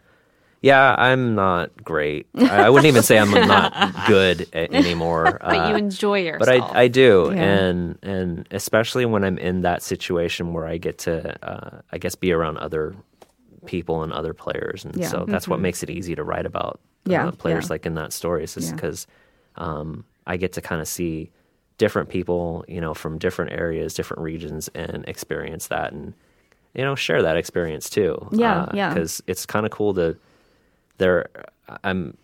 yeah, 0.62 0.94
I'm 1.00 1.34
not 1.34 1.84
great. 1.84 2.28
I, 2.36 2.66
I 2.66 2.70
wouldn't 2.70 2.86
even 2.86 3.02
say 3.02 3.18
I'm 3.18 3.32
not 3.32 3.74
good 4.08 4.42
a- 4.54 4.72
anymore. 4.72 5.40
But 5.42 5.58
uh, 5.58 5.70
you 5.70 5.76
enjoy 5.78 6.20
yourself. 6.20 6.62
but 6.62 6.76
I, 6.76 6.82
I 6.84 6.88
do, 6.90 7.32
Yeah. 7.34 7.42
and 7.42 7.98
and 8.04 8.48
especially 8.52 9.06
when 9.06 9.24
I'm 9.24 9.40
in 9.40 9.62
that 9.62 9.82
situation 9.82 10.54
where 10.54 10.68
I 10.68 10.78
get 10.78 11.00
to, 11.00 11.36
uh, 11.44 11.82
I 11.92 11.98
guess, 11.98 12.14
be 12.14 12.32
around 12.34 12.58
other 12.60 12.94
people 13.66 14.04
and 14.04 14.12
other 14.14 14.34
players, 14.34 14.86
and 14.86 14.96
Yeah. 14.96 15.08
so 15.08 15.26
that's 15.28 15.48
what 15.48 15.60
makes 15.60 15.84
it 15.84 15.90
easy 15.90 16.16
to 16.16 16.24
write 16.24 16.46
about 16.46 16.80
Yeah, 17.06 17.28
uh, 17.28 17.32
players 17.32 17.66
yeah. 17.66 17.74
like 17.74 17.86
in 17.86 17.96
that 17.96 18.14
story. 18.14 18.44
Is 18.44 18.56
just 18.56 18.76
because 18.76 19.08
um, 19.56 20.06
I 20.28 20.38
get 20.38 20.54
to 20.54 20.62
kind 20.62 20.82
of 20.82 20.88
see 20.88 21.30
different 21.78 22.10
people, 22.10 22.64
you 22.68 22.80
know, 22.80 22.94
from 22.94 23.18
different 23.18 23.52
areas, 23.54 23.94
different 23.94 24.22
regions, 24.22 24.70
and 24.76 25.04
experience 25.08 25.68
that, 25.68 25.92
and 25.94 26.14
you 26.74 26.84
know, 26.84 26.96
share 26.96 27.22
that 27.22 27.38
experience 27.38 27.90
too. 27.90 28.28
Yeah, 28.32 28.70
yeah. 28.74 28.94
Because 28.94 29.22
it's 29.28 29.46
kind 29.46 29.66
of 29.66 29.72
cool 29.72 29.94
to. 29.96 30.16
There, 30.98 31.30
I'm 31.84 32.16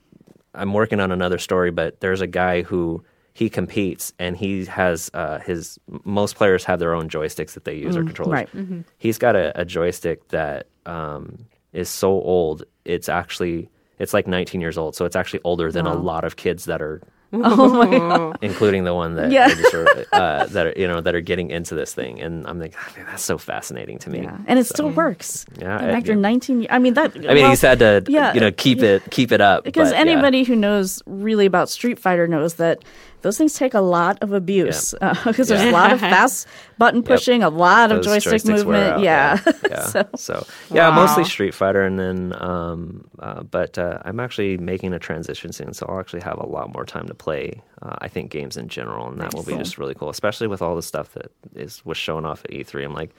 I'm 0.53 0.73
working 0.73 0.99
on 0.99 1.11
another 1.11 1.37
story, 1.37 1.71
but 1.71 1.99
there's 1.99 2.21
a 2.21 2.27
guy 2.27 2.61
who 2.63 3.03
he 3.33 3.49
competes 3.49 4.13
and 4.17 4.35
he 4.35 4.65
has 4.65 5.11
uh, 5.13 5.37
his 5.39 5.79
most 6.03 6.35
players 6.35 6.63
have 6.65 6.79
their 6.79 6.93
own 6.95 7.07
joysticks 7.09 7.51
that 7.53 7.65
they 7.65 7.75
use 7.75 7.95
or 7.95 8.03
controllers. 8.03 8.33
right. 8.33 8.49
He's 8.97 9.17
got 9.19 9.35
a, 9.35 9.59
a 9.59 9.63
joystick 9.65 10.27
that 10.29 10.65
um, 10.87 11.45
is 11.73 11.89
so 11.89 12.09
old 12.09 12.63
it's 12.85 13.09
actually 13.09 13.69
it's 13.99 14.13
like 14.13 14.27
19 14.27 14.61
years 14.61 14.77
old, 14.77 14.95
so 14.95 15.05
it's 15.05 15.15
actually 15.15 15.41
older 15.43 15.71
than 15.71 15.85
a 15.87 15.93
lot 15.95 16.23
of 16.23 16.35
kids 16.35 16.65
that 16.65 16.81
are. 16.81 17.01
including 18.41 18.85
the 18.85 18.93
one 18.93 19.15
that 19.15 19.31
Yeah. 19.31 19.47
I 19.49 19.61
sort 19.69 19.89
of, 19.89 20.05
uh, 20.13 20.45
that 20.45 20.67
are 20.67 20.73
you 20.77 20.87
know 20.87 21.01
that 21.01 21.13
are 21.13 21.19
getting 21.19 21.49
into 21.51 21.75
this 21.75 21.93
thing, 21.93 22.21
and 22.21 22.47
I'm 22.47 22.57
like, 22.57 22.73
"Man, 22.95 23.05
that's 23.05 23.21
so 23.21 23.37
fascinating 23.37 23.99
to 23.99 24.09
me. 24.09 24.21
Yeah, 24.21 24.37
and 24.47 24.57
it 24.57 24.65
still 24.65 24.89
works. 24.89 25.45
Yeah, 25.59 25.77
And 25.77 25.91
after 25.91 26.13
yeah. 26.13 26.19
19 26.19 26.61
years, 26.61 26.67
I 26.71 26.79
mean 26.79 26.93
that. 26.93 27.13
I 27.29 27.33
mean, 27.33 27.49
he's 27.49 27.59
had 27.59 27.79
to 27.79 28.01
yeah, 28.07 28.33
you 28.33 28.39
know 28.39 28.51
keep 28.51 28.79
it 28.81 29.03
keep 29.11 29.33
it 29.33 29.41
up 29.41 29.65
because 29.65 29.89
but, 29.89 29.95
yeah. 29.95 30.01
anybody 30.09 30.43
who 30.43 30.55
knows 30.55 31.03
really 31.05 31.45
about 31.45 31.67
Street 31.69 31.99
Fighter 31.99 32.27
knows 32.27 32.53
that 32.55 32.85
those 33.27 33.37
things 33.37 33.55
take 33.55 33.73
a 33.73 33.81
lot 33.81 34.17
of 34.23 34.31
abuse 34.31 34.93
because 35.25 35.49
there's 35.49 35.61
a 35.61 35.71
lot 35.71 35.91
of 35.91 35.99
fast 36.13 36.47
button 36.77 37.03
pushing, 37.03 37.43
a 37.43 37.49
lot 37.49 37.91
of 37.91 38.01
Those 38.01 38.23
joystick 38.23 38.45
movement. 38.45 38.93
out, 38.93 38.99
yeah. 39.01 39.37
yeah. 39.69 39.81
so, 39.85 40.07
so, 40.15 40.47
yeah, 40.71 40.87
Wow. 40.87 40.95
mostly 40.95 41.25
Street 41.25 41.53
Fighter, 41.53 41.83
and 41.83 41.99
then 41.99 42.33
um, 42.41 43.09
uh, 43.19 43.43
but 43.43 43.77
uh, 43.77 43.99
I'm 44.05 44.21
actually 44.21 44.57
making 44.57 44.93
a 44.93 44.99
transition 44.99 45.51
soon, 45.51 45.73
so 45.73 45.85
I'll 45.89 45.99
actually 45.99 46.21
have 46.21 46.37
a 46.39 46.45
lot 46.45 46.71
more 46.73 46.85
time 46.85 47.05
to 47.09 47.13
play. 47.13 47.61
Uh, 47.81 47.97
I 47.99 48.07
think 48.07 48.31
games 48.31 48.55
in 48.55 48.69
general, 48.69 49.09
and 49.09 49.19
that 49.19 49.33
will 49.33 49.43
be 49.43 49.51
Cool. 49.51 49.59
just 49.59 49.77
really 49.77 49.93
cool, 49.93 50.09
especially 50.09 50.47
with 50.47 50.61
all 50.61 50.77
the 50.77 50.81
stuff 50.81 51.11
that 51.15 51.29
is 51.53 51.83
was 51.85 51.97
shown 51.97 52.25
off 52.25 52.45
at 52.45 52.51
E3. 52.51 52.85
I'm 52.85 52.93
like, 52.93 53.11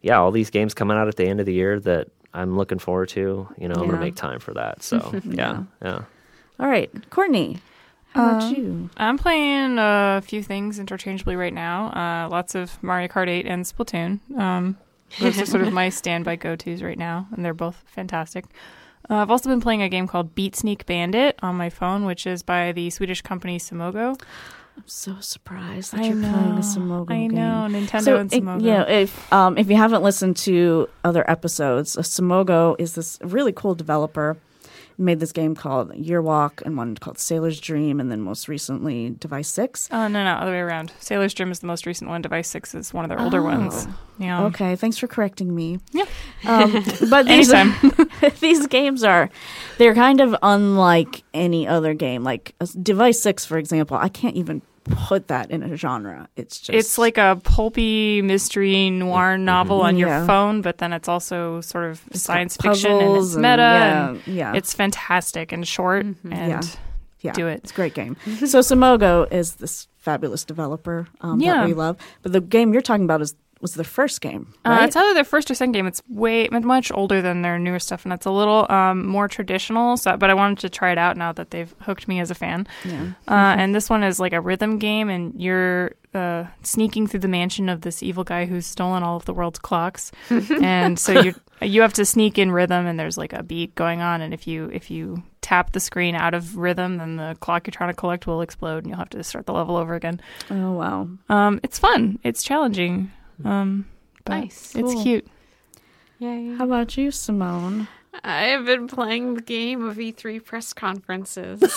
yeah, 0.00 0.16
all 0.18 0.30
these 0.30 0.48
games 0.48 0.72
coming 0.72 0.96
out 0.96 1.08
at 1.08 1.16
the 1.16 1.26
end 1.28 1.40
of 1.40 1.46
the 1.46 1.52
year 1.52 1.78
that 1.80 2.08
I'm 2.32 2.56
looking 2.56 2.78
forward 2.78 3.10
to. 3.10 3.46
You 3.58 3.68
know, 3.68 3.74
I'm 3.74 3.84
gonna 3.86 4.00
make 4.00 4.16
time 4.16 4.40
for 4.40 4.54
that. 4.54 4.82
So 4.82 5.12
yeah, 5.24 5.64
yeah. 5.82 6.04
all 6.58 6.68
right, 6.68 6.90
Courtney, 7.10 7.58
how 8.10 8.22
Um, 8.24 8.36
about 8.36 8.56
you? 8.56 8.90
I'm 8.96 9.18
playing 9.18 9.76
a 9.78 10.22
few 10.24 10.42
things 10.42 10.78
interchangeably 10.78 11.36
right 11.36 11.52
now. 11.54 11.88
Uh, 11.88 12.28
lots 12.30 12.54
of 12.54 12.82
Mario 12.82 13.08
Kart 13.08 13.28
8 13.28 13.46
and 13.46 13.64
Splatoon. 13.64 14.20
Um, 14.38 14.76
those 15.20 15.40
are 15.40 15.46
sort 15.46 15.62
of 15.64 15.72
my 15.82 15.88
standby 15.88 16.36
go 16.36 16.56
tos 16.56 16.82
right 16.82 16.98
now, 16.98 17.28
and 17.32 17.44
they're 17.44 17.54
both 17.54 17.82
fantastic. 17.86 18.44
Uh, 19.08 19.16
I've 19.16 19.30
also 19.30 19.48
been 19.48 19.60
playing 19.60 19.82
a 19.82 19.88
game 19.88 20.08
called 20.08 20.34
Beat 20.34 20.56
Sneak 20.56 20.84
Bandit 20.86 21.38
on 21.42 21.54
my 21.56 21.70
phone, 21.70 22.06
which 22.06 22.26
is 22.26 22.42
by 22.42 22.72
the 22.72 22.90
Swedish 22.90 23.22
company 23.22 23.58
Simogo. 23.58 24.20
I'm 24.76 24.82
so 24.86 25.16
surprised 25.20 25.92
that 25.92 26.00
I 26.00 26.08
you're 26.08 26.16
playing 26.20 26.50
know, 26.50 26.56
a 26.56 26.60
Simogo 26.60 27.08
game. 27.08 27.30
I 27.30 27.34
game. 27.34 27.34
know, 27.34 27.66
Nintendo 27.70 28.02
So, 28.02 28.16
and 28.16 28.32
it- 28.32 28.42
Simogo. 28.42 28.62
yeah, 28.62 28.82
if 28.88 29.32
um, 29.32 29.56
if 29.56 29.70
you 29.70 29.76
haven't 29.76 30.02
listened 30.02 30.36
to 30.38 30.88
other 31.04 31.24
episodes, 31.30 31.96
uh, 31.96 32.02
Simogo 32.02 32.74
is 32.78 32.94
this 32.94 33.18
really 33.22 33.52
cool 33.52 33.74
developer. 33.74 34.36
Made 34.98 35.20
this 35.20 35.32
game 35.32 35.54
called 35.54 35.94
Year 35.94 36.22
Walk 36.22 36.62
and 36.64 36.76
one 36.76 36.96
called 36.96 37.18
Sailor's 37.18 37.60
Dream, 37.60 38.00
and 38.00 38.10
then 38.10 38.20
most 38.20 38.48
recently 38.48 39.10
Device 39.10 39.48
Six. 39.48 39.88
Oh, 39.92 40.08
no, 40.08 40.24
no, 40.24 40.32
other 40.32 40.52
way 40.52 40.60
around. 40.60 40.92
Sailor's 41.00 41.34
Dream 41.34 41.50
is 41.50 41.60
the 41.60 41.66
most 41.66 41.86
recent 41.86 42.08
one. 42.08 42.22
Device 42.22 42.48
6 42.48 42.74
is 42.74 42.94
one 42.94 43.04
of 43.04 43.08
their 43.08 43.20
older 43.20 43.42
ones. 43.42 43.86
Yeah. 44.18 44.44
Okay, 44.44 44.76
thanks 44.76 44.96
for 44.96 45.06
correcting 45.06 45.54
me. 45.54 45.78
Yeah. 45.92 46.06
Um, 46.46 46.84
but 47.10 47.26
these 47.26 47.52
these 48.40 48.66
games 48.66 49.04
are 49.04 49.30
they're 49.78 49.94
kind 49.94 50.20
of 50.20 50.34
unlike 50.42 51.22
any 51.34 51.68
other 51.68 51.94
game. 51.94 52.24
Like 52.24 52.54
uh, 52.60 52.66
Device 52.82 53.20
Six, 53.20 53.44
for 53.44 53.58
example, 53.58 53.96
I 53.96 54.08
can't 54.08 54.36
even 54.36 54.62
put 54.88 55.28
that 55.28 55.50
in 55.50 55.62
a 55.62 55.76
genre. 55.76 56.28
It's 56.36 56.58
just 56.60 56.70
It's 56.76 56.98
like 56.98 57.18
a 57.18 57.40
pulpy 57.42 58.22
mystery 58.22 58.90
noir 58.90 59.36
novel 59.38 59.80
on 59.82 59.96
your 59.96 60.08
Yeah. 60.08 60.26
phone, 60.26 60.62
but 60.62 60.78
then 60.78 60.92
it's 60.92 61.08
also 61.08 61.60
sort 61.60 61.84
of 61.90 62.04
got 62.10 62.16
science 62.18 62.56
fiction 62.56 62.92
and 62.92 63.16
it's 63.16 63.32
and- 63.34 63.42
meta. 63.42 63.56
yeah, 63.62 64.08
and 64.08 64.26
yeah. 64.26 64.52
It's 64.54 64.72
fantastic 64.74 65.52
and 65.52 65.66
short 65.66 66.04
and 66.06 66.18
Yeah. 66.24 66.60
yeah, 67.20 67.32
do 67.32 67.46
it. 67.48 67.60
It's 67.64 67.72
a 67.72 67.74
great 67.74 67.94
game. 67.94 68.16
so 68.46 68.60
Simogo 68.60 69.30
is 69.32 69.56
this 69.56 69.88
fabulous 69.98 70.44
developer 70.44 71.08
um, 71.20 71.40
Yeah. 71.40 71.54
that 71.58 71.66
we 71.66 71.74
love. 71.74 71.96
But 72.22 72.32
the 72.32 72.40
game 72.40 72.72
you're 72.72 72.82
talking 72.82 73.04
about 73.04 73.20
is 73.20 73.34
was 73.66 73.74
the 73.74 73.84
first 73.84 74.20
game, 74.20 74.54
Uh, 74.64 74.78
it's 74.82 74.94
either 74.96 75.12
their 75.14 75.24
first 75.24 75.50
or 75.50 75.54
second 75.54 75.72
game. 75.72 75.86
It's 75.86 76.00
way 76.08 76.48
much 76.50 76.92
older 76.92 77.20
than 77.20 77.42
their 77.42 77.58
newer 77.58 77.80
stuff, 77.80 78.04
and 78.04 78.12
it's 78.12 78.26
a 78.26 78.30
little 78.30 78.70
um, 78.70 79.06
more 79.06 79.26
traditional. 79.28 79.96
So, 79.96 80.16
but 80.16 80.30
I 80.30 80.34
wanted 80.34 80.58
to 80.58 80.68
try 80.70 80.92
it 80.92 80.98
out 80.98 81.16
now 81.16 81.32
that 81.32 81.50
they've 81.50 81.74
hooked 81.80 82.06
me 82.06 82.20
as 82.20 82.30
a 82.30 82.34
fan. 82.34 82.66
yeah. 82.84 83.12
Uh, 83.26 83.56
and 83.58 83.74
this 83.74 83.90
one 83.90 84.04
is 84.04 84.20
like 84.20 84.32
a 84.32 84.40
rhythm 84.40 84.78
game, 84.78 85.08
and 85.10 85.34
you're 85.40 85.92
uh, 86.14 86.44
sneaking 86.62 87.08
through 87.08 87.20
the 87.20 87.28
mansion 87.28 87.68
of 87.68 87.80
this 87.80 88.02
evil 88.02 88.22
guy 88.24 88.46
who's 88.46 88.66
stolen 88.66 89.02
all 89.02 89.16
of 89.16 89.24
the 89.24 89.34
world's 89.34 89.58
clocks. 89.58 90.12
and 90.62 90.98
so 90.98 91.20
you 91.20 91.34
you 91.60 91.80
have 91.82 91.92
to 91.94 92.04
sneak 92.04 92.38
in 92.38 92.52
rhythm, 92.52 92.86
and 92.86 92.98
there's 93.00 93.18
like 93.18 93.32
a 93.32 93.42
beat 93.42 93.74
going 93.74 94.00
on. 94.00 94.20
And 94.22 94.32
if 94.32 94.46
you 94.46 94.70
if 94.72 94.90
you 94.90 95.22
tap 95.42 95.72
the 95.72 95.80
screen 95.80 96.14
out 96.16 96.34
of 96.34 96.56
rhythm, 96.56 96.96
then 96.98 97.16
the 97.16 97.36
clock 97.40 97.66
you're 97.66 97.72
trying 97.72 97.90
to 97.90 97.94
collect 97.94 98.26
will 98.26 98.40
explode, 98.40 98.78
and 98.78 98.88
you'll 98.88 98.98
have 98.98 99.10
to 99.10 99.22
start 99.24 99.46
the 99.46 99.52
level 99.52 99.76
over 99.76 99.94
again. 99.94 100.20
Oh 100.50 100.72
wow. 100.72 101.08
Um, 101.28 101.60
it's 101.62 101.78
fun. 101.78 102.18
It's 102.24 102.42
challenging. 102.42 103.10
Um, 103.44 103.86
but 104.24 104.32
Nice. 104.38 104.74
It's 104.74 104.92
Cool. 104.92 105.02
cute. 105.02 105.26
Yay. 106.18 106.54
How 106.56 106.64
about 106.64 106.96
you, 106.96 107.10
Simone? 107.10 107.88
I 108.24 108.44
have 108.44 108.64
been 108.64 108.88
playing 108.88 109.34
the 109.34 109.42
game 109.42 109.84
of 109.84 109.96
E3 109.98 110.42
press 110.42 110.72
conferences. 110.72 111.60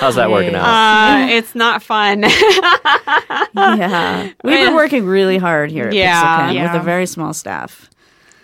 How's 0.00 0.14
that 0.16 0.30
working 0.30 0.54
out? 0.54 0.64
uh, 0.64 1.26
it's 1.30 1.54
not 1.54 1.82
fun. 1.82 2.22
yeah, 3.54 4.24
we've 4.44 4.58
been 4.66 4.74
working 4.74 5.06
really 5.06 5.38
hard 5.38 5.70
here 5.70 5.86
at 5.88 5.94
Yeah, 5.94 6.50
Pixelkin 6.50 6.54
yeah. 6.54 6.72
with 6.72 6.82
a 6.82 6.84
very 6.84 7.06
small 7.06 7.32
staff. 7.32 7.88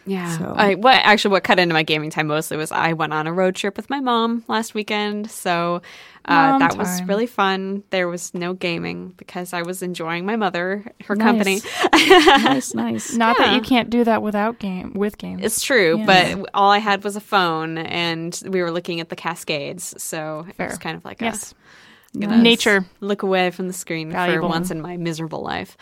Yeah. 0.07 0.39
So- 0.39 0.55
I, 0.57 0.75
what 0.77 0.95
actually 0.95 1.33
what 1.33 1.45
cut 1.45 1.59
into 1.59 1.73
my 1.73 1.83
gaming 1.83 2.11
time 2.11 2.29
mostly 2.29 2.57
was 2.57 2.71
I 2.73 2.93
went 2.93 3.13
on 3.13 3.27
a 3.27 3.33
road 3.33 3.57
trip 3.57 3.77
with 3.77 3.91
my 3.91 4.01
mom 4.01 4.45
last 4.49 4.73
weekend, 4.73 5.31
so 5.31 5.83
uh, 6.25 6.59
that 6.59 6.77
was 6.77 7.03
really 7.05 7.27
fun. 7.27 7.83
There 7.91 8.09
was 8.09 8.35
no 8.35 8.53
gaming 8.53 9.15
because 9.17 9.53
I 9.53 9.63
was 9.63 9.83
enjoying 9.83 10.27
my 10.27 10.37
mother, 10.37 10.85
her 11.05 11.15
company. 11.17 11.61
nice, 11.95 12.75
nice. 12.75 13.15
Not 13.15 13.39
that 13.39 13.55
you 13.55 13.61
can't 13.61 13.91
do 13.91 14.03
that 14.05 14.23
without 14.23 14.59
game 14.59 14.93
with 14.95 15.19
games. 15.19 15.43
It's 15.45 15.63
true, 15.63 15.99
Yeah. 15.99 16.07
but 16.39 16.51
all 16.55 16.71
I 16.71 16.79
had 16.79 17.05
was 17.05 17.15
a 17.17 17.21
phone, 17.21 17.79
and 17.79 18.41
we 18.49 18.61
were 18.63 18.71
looking 18.73 19.01
at 19.01 19.09
the 19.09 19.17
Cascades, 19.17 19.95
so 20.03 20.47
it 20.59 20.59
was 20.59 20.79
kind 20.79 20.97
of 20.97 21.05
like 21.05 21.21
yes. 21.21 21.53
a 21.53 22.19
gonna 22.19 22.43
Nature. 22.43 22.85
look 23.01 23.23
away 23.23 23.51
from 23.51 23.67
the 23.69 23.75
screen 23.75 24.11
Valuable. 24.11 24.49
for 24.49 24.53
once 24.53 24.71
in 24.71 24.81
my 24.81 24.97
miserable 24.97 25.43
life. 25.43 25.77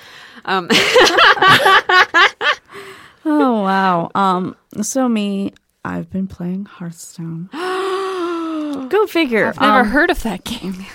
Um, 0.45 0.68
Oh 3.25 3.62
wow. 3.62 4.11
Um. 4.14 4.57
So 4.83 5.09
me, 5.09 5.53
I've 5.85 6.11
been 6.11 6.27
playing 6.27 6.66
Hearthstone. 6.66 7.49
Go 8.89 9.07
figure. 9.07 9.47
I've 9.49 9.61
never 9.61 9.81
Um, 9.81 9.87
heard 9.89 10.11
of 10.11 10.22
that 10.22 10.45
game. 10.45 10.75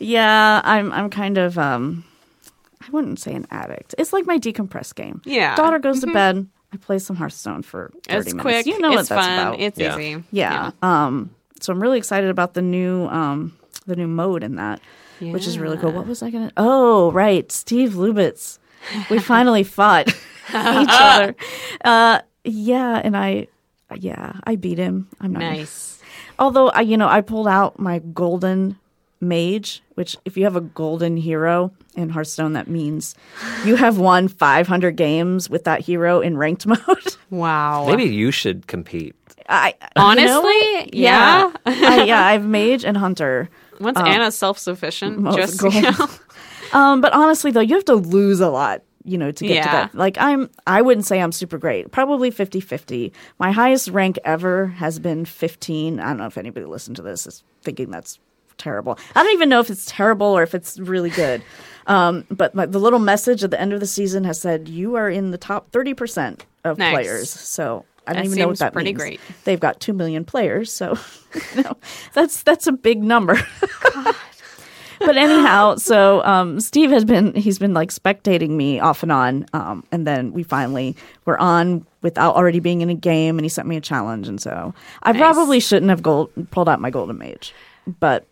Yeah, 0.00 0.60
I'm. 0.62 0.92
I'm 0.92 1.10
kind 1.10 1.38
of. 1.38 1.58
Um. 1.58 2.04
I 2.80 2.86
wouldn't 2.92 3.18
say 3.18 3.34
an 3.34 3.46
addict. 3.50 3.96
It's 3.98 4.12
like 4.12 4.26
my 4.26 4.38
decompress 4.38 4.94
game. 4.94 5.20
Yeah. 5.24 5.56
Daughter 5.56 5.80
goes 5.80 6.00
to 6.00 6.06
bed. 6.06 6.46
I 6.72 6.76
play 6.76 7.00
some 7.00 7.16
Hearthstone 7.16 7.62
for 7.62 7.90
thirty 8.04 8.18
it's 8.18 8.26
minutes. 8.34 8.42
quick. 8.42 8.66
You 8.66 8.80
know 8.80 8.92
it's 8.92 9.10
what 9.10 9.16
that's 9.16 9.26
fun. 9.26 9.38
about. 9.48 9.60
It's 9.60 9.76
Yeah. 9.78 9.98
easy. 9.98 10.22
yeah. 10.30 10.70
Um. 10.82 11.30
So 11.60 11.72
I'm 11.72 11.82
really 11.82 11.98
excited 11.98 12.30
about 12.30 12.54
the 12.54 12.62
new. 12.62 13.06
Um. 13.08 13.56
The 13.86 13.96
new 13.96 14.06
mode 14.06 14.44
in 14.44 14.54
that, 14.56 14.80
which 15.20 15.46
is 15.48 15.58
really 15.58 15.78
cool. 15.78 15.90
What 15.90 16.06
was 16.06 16.22
I 16.22 16.30
gonna? 16.30 16.52
Oh, 16.56 17.10
right, 17.10 17.50
Steve 17.50 17.94
Lubitz. 17.94 18.58
We 19.10 19.18
finally 19.32 19.64
fought 19.64 20.14
each 20.82 20.88
other. 20.90 21.34
Uh. 21.84 22.20
Yeah, 22.44 23.00
and 23.04 23.16
I. 23.16 23.48
Yeah, 23.98 24.34
I 24.44 24.56
beat 24.56 24.78
him. 24.78 25.08
I'm 25.20 25.32
not. 25.32 25.40
Nice. 25.40 26.00
Although 26.38 26.68
I, 26.70 26.82
you 26.82 26.96
know, 26.96 27.08
I 27.08 27.20
pulled 27.20 27.48
out 27.48 27.78
my 27.78 27.98
golden 27.98 28.78
mage, 29.20 29.82
which 29.94 30.16
if 30.24 30.36
you 30.36 30.44
have 30.44 30.56
a 30.56 30.60
golden 30.60 31.16
hero 31.16 31.72
in 31.96 32.10
Hearthstone, 32.10 32.52
that 32.52 32.68
means 32.68 33.14
you 33.64 33.76
have 33.76 33.98
won 33.98 34.28
500 34.28 34.94
games 34.94 35.50
with 35.50 35.64
that 35.64 35.80
hero 35.80 36.20
in 36.20 36.36
ranked 36.36 36.66
mode. 36.66 37.16
Wow. 37.30 37.86
Maybe 37.86 38.04
you 38.04 38.30
should 38.30 38.66
compete. 38.66 39.16
I 39.48 39.74
Honestly, 39.96 40.24
you 40.24 40.26
know 40.26 40.42
what? 40.42 40.94
yeah. 40.94 41.52
I, 41.66 42.04
yeah, 42.04 42.24
I've 42.26 42.44
mage 42.46 42.84
and 42.84 42.96
hunter. 42.96 43.48
Once 43.80 43.98
Anna's 43.98 44.36
self 44.36 44.58
sufficient, 44.58 45.24
just 45.34 45.58
gold. 45.60 45.74
you 45.74 45.82
know, 45.82 46.08
Um, 46.72 47.00
but 47.00 47.12
honestly, 47.14 47.50
though, 47.50 47.60
you 47.60 47.74
have 47.74 47.84
to 47.86 47.94
lose 47.94 48.40
a 48.40 48.48
lot, 48.50 48.82
you 49.08 49.18
know, 49.18 49.30
to 49.32 49.44
get 49.46 49.54
Yeah. 49.56 49.62
to 49.64 49.68
that. 49.70 49.94
Like, 49.94 50.16
I'm, 50.18 50.50
I 50.66 50.82
wouldn't 50.82 51.06
say 51.06 51.20
I'm 51.20 51.32
super 51.32 51.58
great. 51.58 51.90
Probably 51.90 52.30
50 52.30 52.60
50. 52.60 53.12
My 53.38 53.50
highest 53.52 53.88
rank 53.88 54.18
ever 54.24 54.66
has 54.66 54.98
been 54.98 55.24
15. 55.24 55.98
I 56.00 56.08
don't 56.08 56.18
know 56.18 56.26
if 56.26 56.38
anybody 56.38 56.66
listened 56.66 56.96
to 56.96 57.02
this 57.02 57.26
is 57.26 57.42
thinking 57.62 57.90
that's 57.90 58.18
terrible. 58.58 58.98
I 59.14 59.22
don't 59.22 59.32
even 59.32 59.48
know 59.48 59.60
if 59.60 59.70
it's 59.70 59.86
terrible 59.86 60.26
or 60.26 60.42
if 60.42 60.54
it's 60.54 60.78
really 60.78 61.10
good. 61.10 61.42
Um, 61.88 62.26
but 62.30 62.54
my, 62.54 62.66
the 62.66 62.78
little 62.78 62.98
message 62.98 63.42
at 63.42 63.50
the 63.50 63.58
end 63.58 63.72
of 63.72 63.80
the 63.80 63.86
season 63.86 64.24
has 64.24 64.38
said, 64.38 64.68
you 64.68 64.96
are 64.96 65.08
in 65.08 65.30
the 65.30 65.38
top 65.38 65.70
30% 65.70 66.40
of 66.62 66.76
Nice. 66.76 66.92
players. 66.92 67.30
So, 67.30 67.86
I 68.06 68.12
don't 68.12 68.24
That 68.24 68.26
even 68.26 68.38
know 68.40 68.48
what 68.48 68.58
that 68.58 68.74
pretty 68.74 68.90
means. 68.90 68.98
great. 69.00 69.20
They've 69.44 69.58
got 69.58 69.80
two 69.80 69.94
million 69.94 70.26
players, 70.26 70.70
so 70.70 70.98
you 71.56 71.62
know, 71.62 71.78
that's 72.12 72.42
that's 72.42 72.66
a 72.66 72.72
big 72.72 73.02
number. 73.02 73.38
but 75.00 75.16
anyhow, 75.16 75.76
so 75.76 76.22
um, 76.24 76.60
Steve 76.60 76.90
has 76.90 77.04
been 77.04 77.34
he's 77.34 77.58
been 77.58 77.74
like 77.74 77.90
spectating 77.90 78.50
me 78.50 78.80
off 78.80 79.02
and 79.02 79.12
on, 79.12 79.46
um, 79.52 79.84
and 79.92 80.06
then 80.06 80.32
we 80.32 80.42
finally 80.42 80.96
were 81.24 81.38
on 81.40 81.86
without 82.02 82.34
already 82.36 82.60
being 82.60 82.80
in 82.80 82.90
a 82.90 82.94
game, 82.94 83.38
and 83.38 83.44
he 83.44 83.48
sent 83.48 83.68
me 83.68 83.76
a 83.76 83.80
challenge, 83.80 84.28
and 84.28 84.40
so 84.40 84.74
I 85.02 85.12
probably 85.12 85.60
shouldn't 85.60 85.90
have 85.90 86.02
gold, 86.02 86.30
pulled 86.50 86.68
out 86.68 86.80
my 86.80 86.90
golden 86.90 87.18
mage, 87.18 87.54
but 88.00 88.26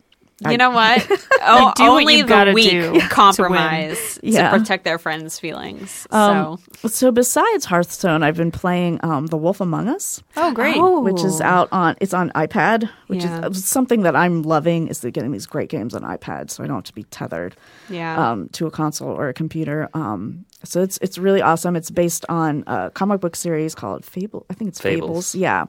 I- 0.45 0.53
you 0.53 0.59
know 0.59 0.71
what? 0.73 1.07
Oh, 1.43 1.73
do 1.77 1.83
what 1.85 1.91
only 2.01 2.17
you 2.19 2.27
the 2.27 2.53
weak 2.55 2.71
to 2.71 3.01
compromise 3.11 4.19
to, 4.19 4.29
Yeah. 4.29 4.51
protect 4.57 4.85
their 4.85 4.99
friends' 4.99 5.39
feelings. 5.39 6.07
Um, 6.11 6.59
so 6.83 6.89
so 6.89 7.11
besides 7.11 7.65
Hearthstone, 7.65 8.23
I've 8.23 8.37
been 8.37 8.51
playing 8.53 9.01
um, 9.03 9.27
The 9.29 9.37
Wolf 9.39 9.61
Among 9.63 9.89
Us. 9.89 10.23
Oh, 10.37 10.53
great. 10.53 10.77
which 10.79 11.25
is 11.25 11.41
out 11.41 11.69
on 11.73 11.97
it's 12.01 12.13
on 12.13 12.31
iPad, 12.31 12.91
which 13.07 13.23
Yeah. 13.25 13.47
is 13.49 13.65
something 13.65 14.03
that 14.03 14.15
I'm 14.15 14.43
loving 14.43 14.89
is 14.89 15.01
getting 15.01 15.33
these 15.33 15.47
great 15.47 15.71
games 15.71 15.95
on 15.95 16.03
iPad, 16.03 16.51
so 16.51 16.63
I 16.63 16.67
don't 16.67 16.77
have 16.77 16.85
to 16.85 16.93
be 16.93 17.05
tethered 17.05 17.57
Yeah. 17.89 18.33
um, 18.33 18.49
to 18.51 18.67
a 18.67 18.71
console 18.71 19.09
or 19.11 19.29
a 19.29 19.35
computer. 19.35 19.89
Um, 19.95 20.45
so 20.65 20.83
it's 20.83 20.99
it's 20.99 21.19
really 21.19 21.43
awesome. 21.43 21.77
It's 21.77 21.91
based 21.91 22.25
on 22.29 22.65
a 22.67 22.91
comic 22.91 23.21
book 23.21 23.37
series 23.37 23.75
called 23.75 24.05
Fable. 24.05 24.47
I 24.51 24.55
think 24.55 24.69
it's 24.69 24.81
Fables. 24.81 25.33
Fables. 25.33 25.35
Yeah, 25.35 25.65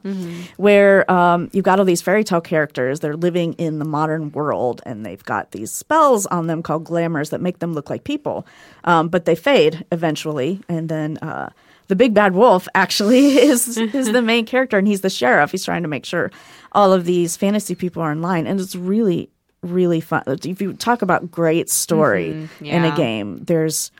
where 0.56 1.10
um, 1.10 1.50
you've 1.52 1.64
got 1.64 1.78
all 1.78 1.84
these 1.84 2.02
fairy 2.02 2.24
tale 2.24 2.40
characters. 2.40 3.00
They're 3.00 3.16
living 3.16 3.52
in 3.54 3.78
the 3.78 3.84
modern 3.84 4.32
world, 4.32 4.80
and 4.86 5.04
they've 5.04 5.22
got 5.24 5.52
these 5.52 5.70
spells 5.70 6.26
on 6.26 6.46
them 6.46 6.62
called 6.62 6.84
glamours 6.84 7.30
that 7.30 7.40
make 7.40 7.58
them 7.58 7.74
look 7.74 7.90
like 7.90 8.04
people, 8.04 8.46
um, 8.84 9.08
but 9.08 9.24
they 9.24 9.34
fade 9.34 9.84
eventually, 9.92 10.60
and 10.68 10.88
then. 10.88 11.18
Uh, 11.18 11.50
the 11.88 11.96
big 11.96 12.12
bad 12.12 12.34
wolf 12.34 12.68
actually 12.74 13.38
is 13.38 13.78
is 13.78 14.12
the 14.12 14.20
main 14.20 14.44
character, 14.44 14.76
and 14.76 14.86
he's 14.86 15.00
the 15.00 15.08
sheriff. 15.08 15.52
He's 15.52 15.64
trying 15.64 15.82
to 15.82 15.88
make 15.88 16.04
sure 16.04 16.30
all 16.72 16.92
of 16.92 17.06
these 17.06 17.34
fantasy 17.34 17.74
people 17.74 18.02
are 18.02 18.12
in 18.12 18.20
line, 18.20 18.46
and 18.46 18.60
it's 18.60 18.76
really 18.76 19.30
really 19.62 20.00
fun. 20.00 20.22
If 20.26 20.60
you 20.60 20.74
talk 20.74 21.00
about 21.00 21.30
great 21.30 21.70
story 21.70 22.48
in 22.60 22.84
a 22.84 22.94
game, 22.94 23.38
there's 23.38 23.90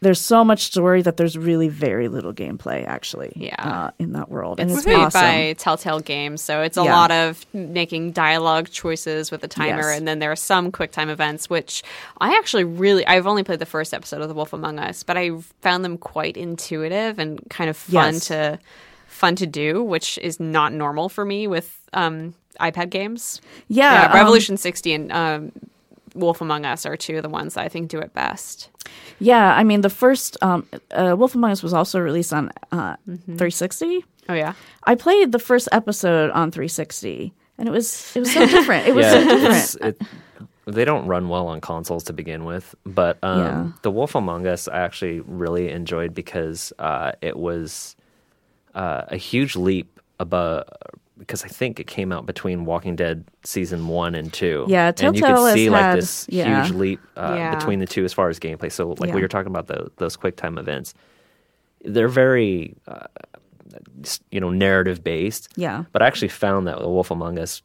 there's 0.00 0.20
so 0.20 0.44
much 0.44 0.62
story 0.64 1.02
that 1.02 1.16
there's 1.16 1.36
really 1.36 1.68
very 1.68 2.06
little 2.08 2.32
gameplay 2.32 2.86
actually. 2.86 3.32
Yeah. 3.34 3.54
uh, 3.58 3.90
in 3.98 4.12
that 4.12 4.30
world, 4.30 4.60
and 4.60 4.70
it's 4.70 4.78
it's, 4.80 4.86
made 4.86 4.94
awesome. 4.94 5.20
by 5.20 5.54
Telltale 5.58 6.00
Games, 6.00 6.40
so 6.40 6.62
it's 6.62 6.76
a 6.76 6.84
Yeah. 6.84 6.94
lot 6.94 7.10
of 7.10 7.44
making 7.52 8.12
dialogue 8.12 8.68
choices 8.70 9.30
with 9.30 9.40
the 9.40 9.48
timer, 9.48 9.90
Yes. 9.90 9.98
and 9.98 10.06
then 10.06 10.18
there 10.20 10.30
are 10.30 10.36
some 10.36 10.70
quick 10.70 10.92
time 10.92 11.08
events, 11.08 11.50
which 11.50 11.82
I 12.20 12.36
actually 12.36 12.64
really 12.64 13.06
I've 13.06 13.26
only 13.26 13.42
played 13.42 13.58
the 13.58 13.66
first 13.66 13.92
episode 13.92 14.20
of 14.22 14.28
The 14.28 14.34
Wolf 14.34 14.52
Among 14.52 14.78
Us, 14.78 15.02
but 15.02 15.16
I 15.16 15.30
found 15.62 15.84
them 15.84 15.98
quite 15.98 16.36
intuitive 16.36 17.18
and 17.18 17.40
kind 17.50 17.68
of 17.68 17.76
fun 17.76 18.14
Yes. 18.14 18.26
to 18.28 18.58
fun 19.08 19.34
to 19.34 19.46
do, 19.46 19.82
which 19.82 20.16
is 20.18 20.38
not 20.38 20.72
normal 20.72 21.08
for 21.08 21.24
me 21.24 21.48
with 21.48 21.76
um, 21.92 22.34
iPad 22.60 22.90
games. 22.90 23.40
Yeah, 23.66 24.06
um, 24.06 24.12
Revolution 24.14 24.56
60 24.56 24.92
and 24.92 25.10
um, 25.12 25.52
Wolf 26.18 26.40
Among 26.40 26.64
Us 26.66 26.84
are 26.86 26.96
two 26.96 27.16
of 27.16 27.22
the 27.22 27.28
ones 27.28 27.54
that 27.54 27.64
I 27.64 27.68
think 27.68 27.88
do 27.88 27.98
it 27.98 28.12
best. 28.14 28.70
Yeah, 29.18 29.54
I 29.54 29.64
mean 29.64 29.80
the 29.82 29.90
first 29.90 30.36
um, 30.42 30.66
uh, 30.90 31.14
Wolf 31.18 31.34
Among 31.34 31.50
Us 31.50 31.62
was 31.62 31.72
also 31.74 31.98
released 32.00 32.32
on 32.32 32.50
uh, 32.72 32.96
Mm-hmm. 33.08 33.36
360. 33.36 34.04
Oh 34.28 34.34
yeah, 34.34 34.52
I 34.84 34.94
played 34.94 35.32
the 35.32 35.38
first 35.38 35.68
episode 35.72 36.30
on 36.32 36.50
360, 36.50 37.32
and 37.58 37.68
it 37.68 37.70
was 37.72 38.14
it 38.16 38.20
was 38.20 38.32
so 38.32 38.46
different. 38.56 38.86
It 38.86 38.94
was 38.94 39.06
yeah, 39.06 39.12
so 39.12 39.78
different. 39.78 40.00
it, 40.00 40.08
they 40.66 40.84
don't 40.84 41.06
run 41.06 41.30
well 41.30 41.46
on 41.48 41.60
consoles 41.62 42.04
to 42.04 42.12
begin 42.12 42.44
with. 42.44 42.74
But 42.84 43.16
um, 43.22 43.38
Yeah. 43.40 43.68
the 43.82 43.90
Wolf 43.90 44.14
Among 44.14 44.46
Us, 44.46 44.68
I 44.68 44.80
actually 44.80 45.20
really 45.20 45.70
enjoyed 45.70 46.12
because 46.14 46.74
uh, 46.78 47.12
it 47.22 47.36
was 47.38 47.96
uh, 48.74 49.04
a 49.08 49.16
huge 49.16 49.56
leap 49.56 49.98
above. 50.20 50.64
Because 51.18 51.44
I 51.44 51.48
think 51.48 51.80
it 51.80 51.86
came 51.88 52.12
out 52.12 52.26
between 52.26 52.64
Walking 52.64 52.94
Dead 52.96 53.24
season 53.44 53.88
one 53.88 54.14
and 54.14 54.32
two. 54.32 54.64
Yeah, 54.68 54.92
Telltale 54.92 55.08
and 55.08 55.16
you 55.16 55.22
could 55.22 55.30
has 55.30 55.52
see 55.54 55.68
like 55.70 55.82
had- 55.82 55.98
this 55.98 56.26
yeah. 56.28 56.64
huge 56.64 56.74
leap 56.76 57.00
uh, 57.16 57.34
Yeah. 57.36 57.54
between 57.56 57.80
the 57.80 57.86
two 57.86 58.04
as 58.04 58.12
far 58.12 58.28
as 58.28 58.38
gameplay. 58.38 58.70
So, 58.70 58.90
like 58.98 59.08
Yeah. 59.08 59.14
we 59.16 59.20
were 59.22 59.28
talking 59.28 59.50
about 59.50 59.66
the, 59.66 59.90
those 59.96 60.16
quick 60.16 60.36
time 60.36 60.58
events, 60.58 60.94
they're 61.84 62.08
very, 62.08 62.74
uh, 62.86 63.06
you 64.30 64.40
know, 64.40 64.50
narrative 64.50 65.02
based. 65.02 65.48
Yeah. 65.56 65.84
But 65.92 66.02
I 66.02 66.06
actually 66.06 66.28
found 66.28 66.66
that 66.68 66.78
The 66.78 66.88
Wolf 66.88 67.10
Among 67.10 67.38
Us 67.38 67.62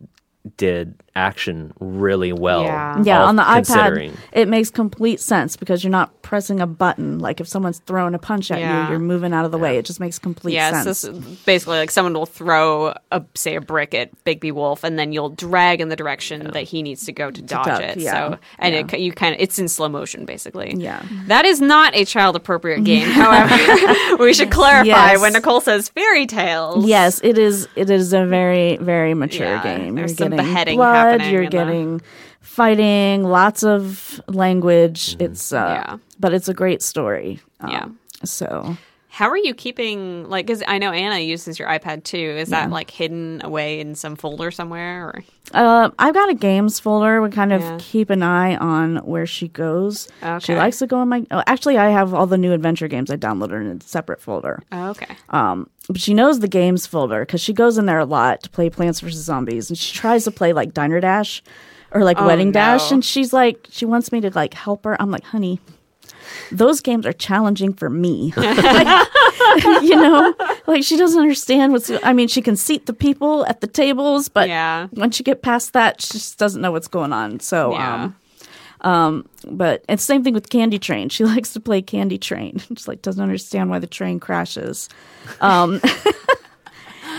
did 0.57 0.93
action 1.15 1.71
really 1.79 2.33
well. 2.33 2.63
Yeah. 2.63 3.01
Yeah, 3.03 3.23
on 3.23 3.35
the 3.37 3.43
considering. 3.43 4.11
iPad, 4.11 4.17
it 4.33 4.47
makes 4.47 4.69
complete 4.71 5.19
sense 5.19 5.55
because 5.55 5.83
you're 5.83 5.91
not 5.91 6.21
pressing 6.21 6.59
a 6.59 6.67
button. 6.67 7.19
Like 7.19 7.39
if 7.39 7.47
someone's 7.47 7.79
throwing 7.79 8.13
a 8.15 8.19
punch 8.19 8.49
at 8.51 8.59
Yeah. 8.59 8.85
you, 8.85 8.89
you're 8.91 8.99
moving 8.99 9.31
out 9.31 9.45
of 9.45 9.51
the 9.51 9.57
way. 9.57 9.77
It 9.77 9.85
just 9.85 9.99
makes 9.99 10.17
complete 10.19 10.53
Yeah, 10.55 10.81
sense. 10.81 10.99
so 10.99 11.13
basically 11.45 11.77
like 11.77 11.91
someone 11.91 12.13
will 12.13 12.25
throw 12.25 12.93
a 13.11 13.23
say 13.35 13.55
a 13.55 13.61
brick 13.61 13.93
at 13.93 14.09
Bigby 14.25 14.51
Wolf, 14.51 14.83
and 14.83 14.97
then 14.99 15.13
you'll 15.13 15.29
drag 15.29 15.79
in 15.81 15.89
the 15.89 15.95
direction 15.95 16.49
that 16.51 16.63
he 16.63 16.81
needs 16.81 17.05
to 17.05 17.11
go 17.13 17.29
to 17.31 17.41
dodge 17.41 17.65
duck, 17.67 17.81
it. 17.81 17.97
yeah, 17.97 18.11
So 18.31 18.39
and 18.59 18.73
yeah. 18.73 18.79
it 18.95 18.99
you 18.99 19.11
kind 19.13 19.35
of 19.35 19.39
it's 19.41 19.59
in 19.59 19.67
slow 19.67 19.87
motion 19.87 20.25
basically. 20.25 20.73
Yeah. 20.75 21.03
that 21.27 21.45
is 21.45 21.61
not 21.61 21.95
a 21.95 22.05
child 22.05 22.35
appropriate 22.35 22.83
game. 22.85 23.07
However, 23.07 24.17
we 24.23 24.33
should 24.33 24.51
clarify 24.51 24.83
Yes. 24.87 25.21
when 25.21 25.33
Nicole 25.33 25.61
says 25.61 25.89
fairy 25.89 26.25
tales. 26.25 26.85
Yes, 26.85 27.21
it 27.23 27.37
is. 27.37 27.67
It 27.75 27.89
is 27.89 28.11
a 28.13 28.25
very, 28.25 28.77
very 28.77 29.13
mature 29.13 29.45
Yeah, 29.47 29.63
game. 29.63 29.95
there's 29.95 30.17
some 30.17 30.32
getting 30.37 30.51
beheading 30.51 30.77
blood. 30.77 31.21
You're 31.25 31.43
in 31.43 31.45
the- 31.45 31.51
getting 31.51 32.01
fighting. 32.41 33.23
Lots 33.23 33.63
of 33.63 34.21
language. 34.27 35.15
It's 35.19 35.51
uh, 35.53 35.83
Yeah. 35.85 35.97
but 36.19 36.33
it's 36.33 36.47
a 36.47 36.53
great 36.53 36.81
story. 36.81 37.39
Um, 37.61 37.69
Yeah. 37.71 37.85
So 38.23 38.77
How 39.15 39.29
are 39.29 39.37
you 39.37 39.53
keeping 39.53 40.27
like? 40.27 40.47
Because 40.47 40.63
I 40.67 40.79
know 40.79 40.91
Anna 40.91 41.19
uses 41.19 41.59
your 41.59 41.67
iPad 41.67 42.03
too. 42.03 42.17
Is 42.17 42.49
that 42.49 42.71
like 42.71 42.89
hidden 42.89 43.41
away 43.43 43.79
in 43.79 43.93
some 43.93 44.15
folder 44.15 44.49
somewhere? 44.49 45.05
Or 45.09 45.23
uh, 45.53 45.91
I've 45.99 46.15
got 46.15 46.29
a 46.31 46.33
games 46.33 46.79
folder. 46.79 47.21
We 47.21 47.29
kind 47.29 47.53
of 47.53 47.61
Yeah. 47.61 47.77
keep 47.79 48.09
an 48.09 48.23
eye 48.23 48.55
on 48.55 48.95
where 49.05 49.27
she 49.27 49.49
goes. 49.49 50.07
She 50.39 50.55
likes 50.55 50.79
to 50.79 50.87
go 50.87 50.97
on 50.97 51.09
my. 51.09 51.27
Oh, 51.29 51.43
actually, 51.45 51.77
I 51.77 51.89
have 51.91 52.11
all 52.15 52.25
the 52.25 52.39
new 52.39 52.53
adventure 52.53 52.87
games 52.87 53.11
I 53.11 53.17
downloaded 53.17 53.61
in 53.61 53.77
a 53.77 53.83
separate 53.83 54.19
folder. 54.19 54.63
oh, 54.71 54.89
okay, 54.89 55.15
Um, 55.29 55.69
but 55.87 56.01
she 56.01 56.15
knows 56.15 56.39
the 56.39 56.47
games 56.47 56.87
folder 56.87 57.19
because 57.19 57.39
she 57.39 57.53
goes 57.53 57.77
in 57.77 57.85
there 57.85 57.99
a 57.99 58.05
lot 58.05 58.41
to 58.41 58.49
play 58.49 58.71
Plants 58.71 58.99
vs 58.99 59.23
Zombies, 59.23 59.69
and 59.69 59.77
she 59.77 59.93
tries 59.95 60.23
to 60.23 60.31
play 60.31 60.53
like 60.53 60.73
Diner 60.73 60.99
Dash 60.99 61.43
or 61.91 62.03
like 62.03 62.19
Wedding 62.19 62.51
Dash, 62.51 62.91
and 62.91 63.05
she's 63.05 63.31
like, 63.31 63.67
she 63.69 63.85
wants 63.85 64.11
me 64.11 64.21
to 64.21 64.31
like 64.31 64.55
help 64.55 64.85
her. 64.85 64.99
I'm 64.99 65.11
like, 65.11 65.25
honey, 65.25 65.59
those 66.51 66.81
games 66.81 67.05
are 67.05 67.13
challenging 67.13 67.73
for 67.73 67.89
me. 67.89 68.33
you 69.81 69.95
know, 69.95 70.33
like 70.67 70.83
she 70.83 70.97
doesn't 70.97 71.19
understand 71.21 71.71
what's. 71.73 71.91
I 72.03 72.13
mean, 72.13 72.27
she 72.27 72.41
can 72.41 72.55
seat 72.55 72.85
the 72.85 72.93
people 72.93 73.45
at 73.47 73.61
the 73.61 73.67
tables, 73.67 74.29
but 74.29 74.47
Yeah. 74.49 74.87
once 74.93 75.19
you 75.19 75.23
get 75.25 75.41
past 75.41 75.73
that, 75.73 76.01
she 76.01 76.13
just 76.13 76.37
doesn't 76.37 76.61
know 76.61 76.71
what's 76.71 76.87
going 76.87 77.13
on. 77.13 77.39
So, 77.39 77.73
Yeah. 77.73 77.93
um, 78.03 78.15
um, 78.81 79.29
but 79.49 79.83
it's 79.87 80.03
the 80.03 80.07
same 80.13 80.23
thing 80.23 80.33
with 80.33 80.49
Candy 80.49 80.79
Train. 80.79 81.09
She 81.09 81.23
likes 81.33 81.53
to 81.53 81.59
play 81.59 81.81
Candy 81.81 82.17
Train. 82.17 82.61
Just 82.73 82.87
like 82.87 83.01
doesn't 83.01 83.21
understand 83.21 83.69
why 83.69 83.79
the 83.79 83.87
train 83.87 84.19
crashes. 84.19 84.89
Um, 85.41 85.79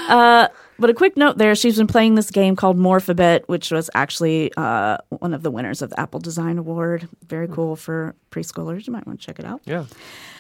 uh, 0.09 0.49
but 0.79 0.91
a 0.91 0.95
quick 0.95 1.17
note 1.17 1.39
there: 1.39 1.55
she's 1.55 1.77
been 1.77 1.87
playing 1.87 2.15
this 2.15 2.31
game 2.31 2.57
called 2.57 2.77
Morphabet, 2.77 3.49
which 3.49 3.71
was 3.71 3.91
actually 3.95 4.53
uh, 4.57 4.99
one 5.09 5.35
of 5.35 5.43
the 5.43 5.51
winners 5.51 5.83
of 5.83 5.91
the 5.91 6.01
Apple 6.01 6.21
Design 6.21 6.59
Award. 6.59 7.09
Very 7.27 7.49
cool 7.49 7.77
for 7.77 8.15
preschoolers. 8.31 8.87
You 8.87 8.93
might 8.93 9.07
want 9.07 9.21
to 9.21 9.27
check 9.27 9.39
it 9.39 9.45
out. 9.45 9.61
Yeah. 9.65 9.87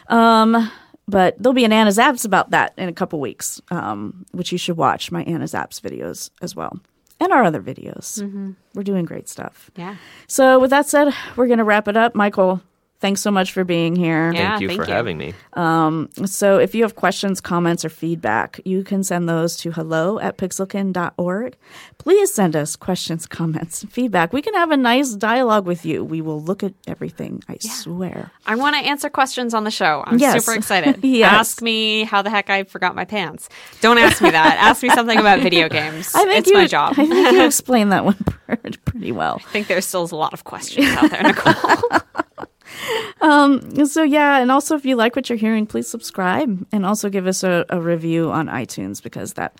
Um, 0.09 0.70
but 1.07 1.37
there'll 1.39 1.55
be 1.55 1.64
an 1.64 1.72
Anna's 1.72 1.99
Apps 1.99 2.24
about 2.24 2.51
that 2.51 2.72
in 2.78 2.89
a 2.89 2.93
couple 2.93 3.20
weeks, 3.20 3.61
um, 3.70 4.24
which 4.32 4.53
you 4.53 4.59
should 4.59 4.76
watch 4.76 5.11
my 5.12 5.22
Anna's 5.24 5.53
Apps 5.53 5.80
videos 5.80 6.30
as 6.41 6.57
well, 6.57 6.78
and 7.20 7.32
our 7.32 7.45
other 7.45 7.61
videos. 7.62 8.55
We're 8.74 8.82
doing 8.82 9.05
great 9.05 9.28
stuff. 9.28 9.70
yeah. 9.76 9.97
So, 10.26 10.59
with 10.59 10.70
that 10.70 10.87
said, 10.87 11.12
we're 11.37 11.47
going 11.47 11.59
to 11.59 11.64
wrap 11.64 11.89
it 11.89 11.97
up. 11.97 12.14
Michael, 12.14 12.62
thanks 13.01 13.20
so 13.20 13.30
much 13.30 13.53
for 13.53 13.64
being 13.64 13.95
here. 13.97 14.32
Yeah, 14.32 14.51
thank 14.51 14.62
you 14.62 14.68
thank 14.68 14.80
for 14.82 14.86
you. 14.88 14.92
having 14.95 15.18
me. 15.18 15.34
Um, 15.55 16.09
so 16.24 16.59
if 16.59 16.74
you 16.74 16.82
have 16.82 16.95
questions, 16.95 17.40
comments, 17.40 17.84
or 17.84 17.88
feedback, 17.90 18.61
you 18.64 18.82
can 18.82 19.05
send 19.05 19.28
those 19.28 19.57
to 19.59 19.72
hello 19.72 20.18
at 20.18 20.38
pixelkin.org. 20.38 21.57
Please 21.99 22.32
send 22.32 22.57
us 22.57 22.76
questions, 22.76 23.26
comments, 23.26 23.82
and 23.82 23.92
feedback. 23.92 24.32
We 24.32 24.42
can 24.42 24.55
have 24.55 24.70
a 24.70 24.76
nice 24.76 25.14
dialogue 25.14 25.66
with 25.66 25.84
you. 25.84 26.03
We 26.05 26.20
will 26.20 26.40
look 26.40 26.62
at 26.62 26.72
everything, 26.86 27.42
I 27.49 27.57
swear. 27.61 28.30
I 28.47 28.55
want 28.57 28.76
to 28.76 28.82
answer 28.82 29.09
questions 29.11 29.55
on 29.55 29.64
the 29.64 29.70
show. 29.70 30.03
I'm 30.07 30.18
Yes. 30.18 30.45
super 30.45 30.57
excited. 30.59 31.05
Yes. 31.05 31.32
Ask 31.32 31.62
me 31.62 32.05
how 32.05 32.22
the 32.22 32.30
heck 32.30 32.51
I 32.51 32.64
forgot 32.64 32.95
my 32.95 33.05
pants. 33.05 33.49
Don't 33.80 33.99
ask 33.99 34.20
me 34.22 34.30
that. 34.30 34.57
ask 34.59 34.82
me 34.82 34.88
something 34.90 35.18
about 35.18 35.40
video 35.40 35.68
games. 35.68 36.11
I 36.14 36.24
think 36.24 36.38
it's 36.40 36.49
you, 36.51 36.55
my 36.55 36.66
job. 36.66 36.92
I 36.97 37.07
think 37.07 37.32
you 37.32 37.45
explained 37.47 37.92
that 37.92 38.05
one 38.05 38.16
pretty 38.84 39.12
well. 39.12 39.40
I 39.47 39.49
think 39.51 39.66
there's 39.68 39.86
still 39.86 40.09
a 40.11 40.14
lot 40.16 40.32
of 40.32 40.45
questions 40.45 40.86
out 40.88 41.11
there, 41.11 41.22
Nicole. 41.22 42.01
So 43.95 44.03
yeah, 44.03 44.39
and 44.39 44.51
also 44.51 44.75
if 44.75 44.85
you 44.85 44.97
like 44.97 45.14
what 45.14 45.29
you're 45.31 45.39
hearing, 45.39 45.66
please 45.66 45.89
subscribe 45.89 46.66
and 46.72 46.85
also 46.85 47.09
give 47.09 47.27
us 47.27 47.45
a, 47.45 47.64
a 47.68 47.81
review 47.81 48.33
on 48.33 48.49
iTunes 48.49 49.01
because 49.01 49.35
that 49.35 49.57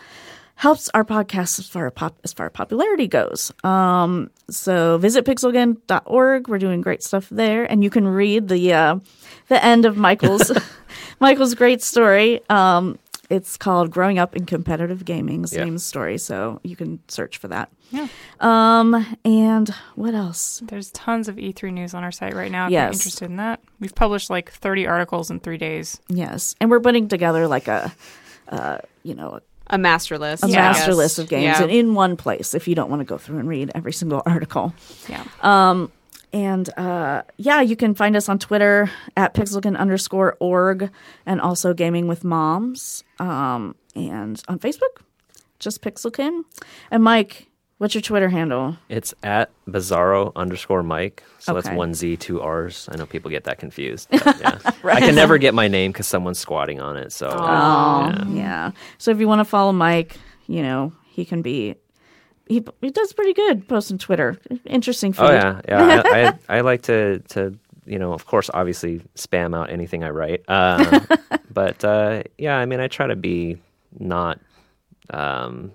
helps 0.57 0.89
our 0.95 1.05
podcast 1.05 1.59
as 1.59 1.69
far 1.69 1.91
pop, 1.91 2.19
as 2.25 2.33
far 2.33 2.47
as 2.47 2.53
popularity 2.53 3.07
goes. 3.07 3.53
Um, 3.63 4.31
so 4.51 4.99
visit 4.99 5.25
pixelkin.org. 5.25 6.49
We're 6.49 6.59
doing 6.59 6.81
great 6.81 7.03
stuff 7.03 7.29
there, 7.31 7.65
and 7.65 7.85
you 7.85 7.91
can 7.91 8.09
read 8.09 8.49
the 8.49 8.73
uh, 8.73 8.99
the 9.49 9.65
end 9.65 9.85
of 9.85 9.97
Michael's 9.97 10.51
Michael's 11.21 11.55
great 11.55 11.81
story. 11.81 12.41
Um, 12.49 12.99
it's 13.31 13.57
called 13.57 13.91
"Growing 13.91 14.19
Up 14.19 14.35
in 14.37 14.45
Competitive 14.47 15.05
Gaming." 15.05 15.41
Yeah. 15.41 15.47
Same 15.65 15.79
story, 15.79 16.19
so 16.19 16.61
you 16.63 16.77
can 16.77 17.01
search 17.09 17.39
for 17.39 17.49
that. 17.49 17.71
Yeah. 17.91 18.09
Um, 18.41 19.07
and 19.25 19.69
what 19.95 20.15
else? 20.15 20.61
There's 20.65 20.91
tons 20.93 21.29
of 21.29 21.37
E3 21.37 21.73
news 21.73 21.95
on 21.95 22.03
our 22.05 22.13
site 22.13 22.35
right 22.35 22.51
now 22.51 22.67
if 22.67 22.73
Yes. 22.73 22.83
you're 22.83 22.93
interested 22.93 23.25
in 23.31 23.37
that. 23.37 23.61
We've 23.81 23.95
published 23.95 24.31
like 24.31 24.51
30 24.51 24.87
articles 24.87 25.31
in 25.31 25.41
three 25.41 25.59
days. 25.59 26.01
Yes, 26.09 26.55
and 26.61 26.71
we're 26.71 26.81
putting 26.81 27.09
together 27.09 27.47
like 27.47 27.69
a, 27.69 27.93
uh, 28.49 28.79
you 29.03 29.15
know, 29.15 29.41
A 29.69 29.79
master 29.79 30.19
list. 30.19 30.43
a 30.45 30.47
I 30.47 30.51
master 30.51 30.95
list 30.95 31.19
of 31.19 31.29
games 31.29 31.45
Yeah. 31.59 31.63
and 31.63 31.71
in 31.71 31.95
one 31.95 32.17
place 32.17 32.55
if 32.55 32.69
you 32.69 32.75
don't 32.75 32.91
want 32.91 33.01
to 33.01 33.05
go 33.07 33.17
through 33.19 33.39
and 33.39 33.49
read 33.49 33.71
every 33.75 33.93
single 33.93 34.23
article. 34.27 34.75
Yeah. 35.09 35.25
And 36.35 36.69
uh, 36.77 37.23
yeah, 37.37 37.61
you 37.61 37.77
can 37.77 37.95
find 37.95 38.17
us 38.17 38.29
on 38.29 38.41
Twitter 38.41 38.91
at 39.17 39.35
pixelkin 39.35 39.77
underscore 39.79 40.37
org 40.41 40.91
and 41.25 41.41
also 41.41 41.73
Gaming 41.73 42.09
with 42.09 42.25
Moms. 42.25 43.05
Um, 43.21 43.77
and 43.95 44.43
on 44.49 44.59
Facebook, 44.59 44.99
just 45.61 45.81
Pixelkin. 45.81 46.43
And 46.91 47.05
Mike, 47.05 47.47
what's 47.79 47.95
your 47.95 48.03
Twitter 48.03 48.29
handle? 48.29 48.77
It's 48.89 49.15
at 49.23 49.53
Bizarro 49.69 50.33
underscore 50.35 50.83
Mike. 50.83 51.23
So 51.39 51.53
Okay. 51.55 51.63
that's 51.69 51.77
one 51.77 51.95
Z, 51.95 52.17
two 52.17 52.41
R's. 52.41 52.89
I 52.91 52.97
know 52.97 53.07
people 53.07 53.31
get 53.31 53.45
that 53.45 53.59
confused. 53.59 54.09
yeah. 54.13 54.59
I 54.85 54.99
can 54.99 55.15
never 55.15 55.39
get 55.39 55.55
my 55.55 55.69
name 55.69 55.93
because 55.93 56.09
someone's 56.09 56.41
squatting 56.41 56.81
on 56.81 56.97
it. 56.97 57.13
So 57.13 57.29
yeah. 57.29 58.25
Yeah. 58.29 58.71
So 58.99 59.13
if 59.13 59.21
you 59.21 59.29
want 59.29 59.39
to 59.39 59.45
follow 59.45 59.71
Mike, 59.71 60.17
you 60.49 60.63
know, 60.63 60.93
he 61.07 61.25
can 61.25 61.43
be. 61.43 61.77
He, 62.47 62.65
he 62.81 62.91
does 62.91 63.13
pretty 63.13 63.33
good 63.33 63.67
posting 63.69 63.99
Twitter. 63.99 64.39
Interesting 64.67 65.13
feed. 65.13 65.23
Oh 65.23 65.33
yeah, 65.33 65.61
yeah. 65.67 66.03
I, 66.05 66.27
I 66.27 66.39
I 66.59 66.61
like 66.61 66.83
to 66.83 67.21
to 67.31 67.59
you 67.87 67.99
know, 67.99 68.13
of 68.13 68.27
course, 68.27 68.51
obviously 68.53 69.01
spam 69.15 69.57
out 69.57 69.71
anything 69.71 70.05
I 70.05 70.11
write. 70.11 70.43
Uh, 70.49 71.01
but 71.53 71.85
uh, 71.85 72.23
yeah, 72.39 72.57
I 72.57 72.67
mean, 72.67 72.81
I 72.81 72.89
try 72.89 73.07
to 73.07 73.17
be 73.17 73.59
not 73.99 74.41
um, 75.11 75.73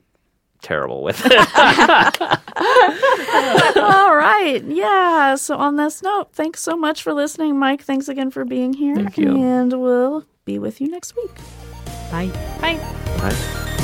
terrible 0.61 1.03
with 1.03 1.21
it. 1.25 1.31
All 3.77 4.15
right. 4.15 4.61
Yeah. 4.65 5.35
So 5.35 5.57
on 5.57 5.75
this 5.75 6.01
note, 6.01 6.33
thanks 6.33 6.61
so 6.61 6.75
much 6.75 7.03
for 7.03 7.13
listening, 7.13 7.57
Mike. 7.57 7.83
Thanks 7.83 8.07
again 8.07 8.31
for 8.31 8.45
being 8.45 8.73
here. 8.73 8.95
Thank 8.95 9.17
you. 9.17 9.37
And 9.37 9.79
we'll 9.79 10.25
be 10.45 10.59
with 10.59 10.81
you 10.81 10.89
next 10.89 11.15
week. 11.15 11.35
Bye. 12.11 12.31
Bye. 12.59 12.77
Bye. 13.17 13.75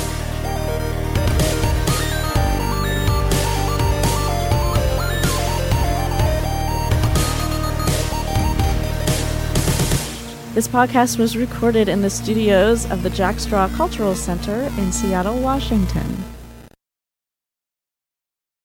This 10.56 10.66
podcast 10.66 11.18
was 11.18 11.36
recorded 11.36 11.86
in 11.86 12.00
the 12.00 12.08
studios 12.08 12.90
of 12.90 13.02
the 13.02 13.10
Jack 13.10 13.40
Straw 13.40 13.68
Cultural 13.68 14.14
Center 14.14 14.62
in 14.78 14.90
Seattle, 14.90 15.38
Washington. 15.38 16.25